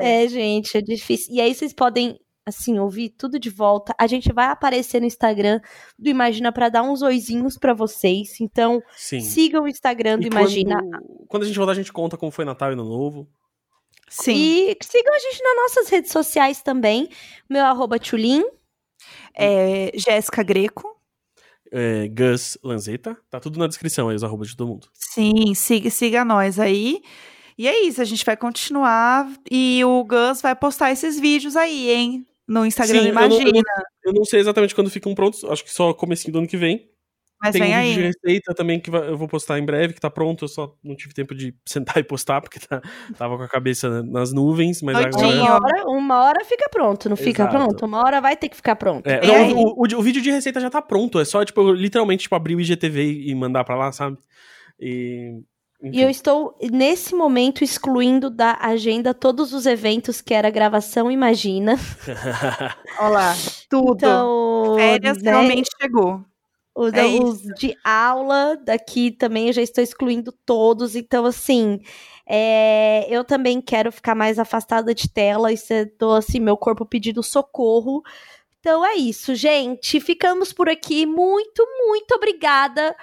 É, 0.00 0.28
gente, 0.28 0.76
é 0.76 0.80
difícil. 0.80 1.34
E 1.34 1.40
aí 1.40 1.54
vocês 1.54 1.72
podem, 1.72 2.18
assim, 2.46 2.78
ouvir 2.78 3.10
tudo 3.10 3.38
de 3.38 3.50
volta. 3.50 3.94
A 3.98 4.06
gente 4.06 4.32
vai 4.32 4.46
aparecer 4.46 5.00
no 5.00 5.06
Instagram 5.06 5.60
do 5.98 6.08
Imagina 6.08 6.52
pra 6.52 6.68
dar 6.68 6.82
uns 6.82 7.02
oizinhos 7.02 7.58
pra 7.58 7.74
vocês. 7.74 8.40
Então, 8.40 8.82
Sim. 8.96 9.20
sigam 9.20 9.64
o 9.64 9.68
Instagram 9.68 10.18
do 10.18 10.24
E 10.24 10.26
Imagina. 10.26 10.80
Quando, 10.80 11.26
quando 11.28 11.42
a 11.42 11.46
gente 11.46 11.56
voltar, 11.56 11.72
a 11.72 11.76
gente 11.76 11.92
conta 11.92 12.16
como 12.16 12.32
foi 12.32 12.44
Natal 12.44 12.70
e 12.70 12.72
Ano 12.72 12.84
Novo. 12.84 13.28
Sim. 14.08 14.34
E 14.34 14.76
sigam 14.82 15.14
a 15.14 15.18
gente 15.18 15.42
nas 15.42 15.56
nossas 15.56 15.88
redes 15.88 16.12
sociais 16.12 16.62
também. 16.62 17.08
Meu 17.48 17.64
arroba 17.64 17.98
Tchulin. 17.98 18.44
É, 19.34 19.90
Jéssica 19.94 20.42
Greco. 20.42 20.94
É, 21.72 22.06
Gus 22.08 22.56
Lanzetta. 22.62 23.16
Tá 23.28 23.40
tudo 23.40 23.58
na 23.58 23.66
descrição 23.66 24.08
aí, 24.08 24.14
os 24.14 24.22
arrobas 24.22 24.48
de 24.48 24.56
todo 24.56 24.68
mundo. 24.68 24.88
Sim, 24.92 25.54
siga, 25.54 25.90
siga 25.90 26.24
nós 26.24 26.60
aí. 26.60 27.02
E 27.56 27.68
é 27.68 27.84
isso, 27.86 28.00
a 28.00 28.04
gente 28.04 28.24
vai 28.24 28.36
continuar. 28.36 29.28
E 29.50 29.82
o 29.84 30.04
Gus 30.04 30.40
vai 30.42 30.54
postar 30.56 30.90
esses 30.92 31.18
vídeos 31.18 31.56
aí, 31.56 31.90
hein? 31.90 32.26
No 32.46 32.66
Instagram 32.66 32.98
Sim, 33.02 33.04
do 33.04 33.08
eu 33.08 33.14
não- 33.14 33.22
eu 33.22 33.28
não- 33.28 33.36
Imagina. 33.40 33.62
Eu 34.04 34.12
não 34.12 34.24
sei 34.24 34.40
exatamente 34.40 34.74
quando 34.74 34.90
ficam 34.90 35.14
prontos, 35.14 35.42
acho 35.44 35.64
que 35.64 35.70
só 35.70 35.94
comecinho 35.94 36.32
do 36.32 36.38
ano 36.40 36.48
que 36.48 36.56
vem. 36.56 36.88
Mas 37.42 37.52
Tem 37.52 37.62
vem 37.62 37.74
um 37.76 37.80
vídeo 37.82 37.94
de 37.94 38.00
aí. 38.00 38.06
receita 38.06 38.54
também 38.54 38.80
que 38.80 38.88
eu 38.88 39.18
vou 39.18 39.28
postar 39.28 39.58
em 39.58 39.64
breve, 39.64 39.92
que 39.92 40.00
tá 40.00 40.08
pronto. 40.08 40.44
Eu 40.44 40.48
só 40.48 40.74
não 40.82 40.96
tive 40.96 41.12
tempo 41.12 41.34
de 41.34 41.54
sentar 41.66 41.98
e 41.98 42.02
postar, 42.02 42.40
porque 42.40 42.58
tá- 42.58 42.80
tava 43.18 43.36
com 43.36 43.42
a 43.42 43.48
cabeça 43.48 44.02
nas 44.02 44.32
nuvens, 44.32 44.80
mas 44.80 44.96
agora. 44.96 45.26
Uma 45.26 45.54
hora, 45.54 45.84
uma 45.86 46.22
hora 46.24 46.44
fica 46.44 46.68
pronto, 46.70 47.08
não 47.08 47.16
fica 47.16 47.42
Exato. 47.42 47.56
pronto? 47.56 47.84
Uma 47.84 47.98
hora 47.98 48.20
vai 48.20 48.34
ter 48.36 48.48
que 48.48 48.56
ficar 48.56 48.76
pronto. 48.76 49.06
É, 49.06 49.20
É 49.22 49.26
não, 49.26 49.52
o, 49.58 49.82
o- 49.84 49.98
o 49.98 50.02
vídeo 50.02 50.22
de 50.22 50.30
receita 50.30 50.58
já 50.60 50.70
tá 50.70 50.80
pronto. 50.80 51.18
É 51.20 51.24
só, 51.24 51.44
tipo, 51.44 51.60
eu 51.60 51.72
literalmente 51.72 52.22
tipo, 52.22 52.34
abrir 52.34 52.56
o 52.56 52.60
IGTV 52.60 53.24
e 53.26 53.34
mandar 53.34 53.62
pra 53.64 53.76
lá, 53.76 53.92
sabe? 53.92 54.16
E. 54.80 55.32
E 55.92 56.00
eu 56.00 56.08
estou, 56.08 56.56
nesse 56.72 57.14
momento, 57.14 57.62
excluindo 57.62 58.30
da 58.30 58.56
agenda 58.60 59.12
todos 59.12 59.52
os 59.52 59.66
eventos 59.66 60.20
que 60.20 60.32
era 60.32 60.48
gravação 60.48 61.10
Imagina. 61.10 61.76
Olha 62.98 63.08
lá, 63.08 63.34
tudo. 63.68 63.94
Então, 63.96 64.74
Férias 64.76 65.22
né, 65.22 65.30
realmente 65.30 65.68
chegou. 65.80 66.24
os, 66.74 66.92
é 66.94 67.04
os 67.06 67.42
de 67.58 67.76
aula 67.84 68.56
daqui 68.56 69.10
também 69.10 69.48
eu 69.48 69.52
já 69.52 69.60
estou 69.60 69.84
excluindo 69.84 70.32
todos. 70.46 70.96
Então, 70.96 71.26
assim, 71.26 71.80
é, 72.26 73.06
eu 73.10 73.22
também 73.22 73.60
quero 73.60 73.92
ficar 73.92 74.14
mais 74.14 74.38
afastada 74.38 74.94
de 74.94 75.08
tela. 75.08 75.52
E 75.52 75.58
tô, 75.98 76.12
assim, 76.12 76.40
meu 76.40 76.56
corpo 76.56 76.86
pedindo 76.86 77.22
socorro. 77.22 78.02
Então 78.58 78.82
é 78.82 78.94
isso, 78.94 79.34
gente. 79.34 80.00
Ficamos 80.00 80.50
por 80.50 80.70
aqui. 80.70 81.04
Muito, 81.04 81.66
muito 81.86 82.14
obrigada 82.14 82.96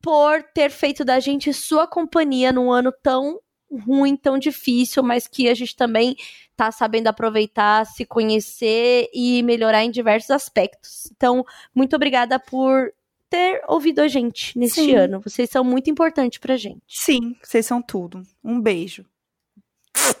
por 0.00 0.42
ter 0.54 0.70
feito 0.70 1.04
da 1.04 1.20
gente 1.20 1.52
sua 1.52 1.86
companhia 1.86 2.52
num 2.52 2.70
ano 2.70 2.92
tão 3.02 3.40
ruim, 3.70 4.16
tão 4.16 4.38
difícil, 4.38 5.02
mas 5.02 5.28
que 5.28 5.48
a 5.48 5.54
gente 5.54 5.76
também 5.76 6.16
tá 6.56 6.72
sabendo 6.72 7.06
aproveitar, 7.06 7.86
se 7.86 8.04
conhecer 8.04 9.08
e 9.14 9.42
melhorar 9.42 9.84
em 9.84 9.90
diversos 9.90 10.30
aspectos. 10.30 11.08
Então, 11.16 11.44
muito 11.74 11.94
obrigada 11.94 12.38
por 12.38 12.92
ter 13.30 13.62
ouvido 13.68 14.00
a 14.00 14.08
gente 14.08 14.58
neste 14.58 14.82
Sim. 14.82 14.94
ano. 14.94 15.20
Vocês 15.20 15.48
são 15.48 15.62
muito 15.62 15.88
importantes 15.88 16.38
pra 16.38 16.56
gente. 16.56 16.82
Sim, 16.88 17.36
vocês 17.42 17.64
são 17.64 17.80
tudo. 17.80 18.22
Um 18.42 18.60
beijo. 18.60 19.06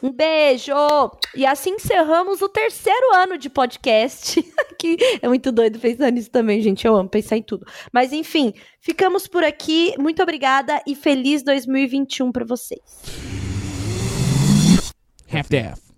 Um 0.02 0.10
beijo! 0.12 0.72
E 1.34 1.44
assim 1.44 1.70
encerramos 1.74 2.40
o 2.40 2.48
terceiro 2.48 3.14
ano 3.14 3.36
de 3.36 3.48
podcast. 3.48 4.42
que 4.78 4.96
é 5.20 5.28
muito 5.28 5.52
doido 5.52 5.78
pensar 5.78 6.10
nisso 6.10 6.30
também, 6.30 6.62
gente. 6.62 6.86
Eu 6.86 6.96
amo 6.96 7.08
pensar 7.08 7.36
em 7.36 7.42
tudo. 7.42 7.66
Mas 7.92 8.12
enfim, 8.12 8.52
ficamos 8.80 9.26
por 9.26 9.44
aqui. 9.44 9.94
Muito 9.98 10.22
obrigada 10.22 10.80
e 10.86 10.94
feliz 10.94 11.42
2021 11.42 12.32
pra 12.32 12.44
vocês. 12.44 12.80
Half-Death. 15.32 15.89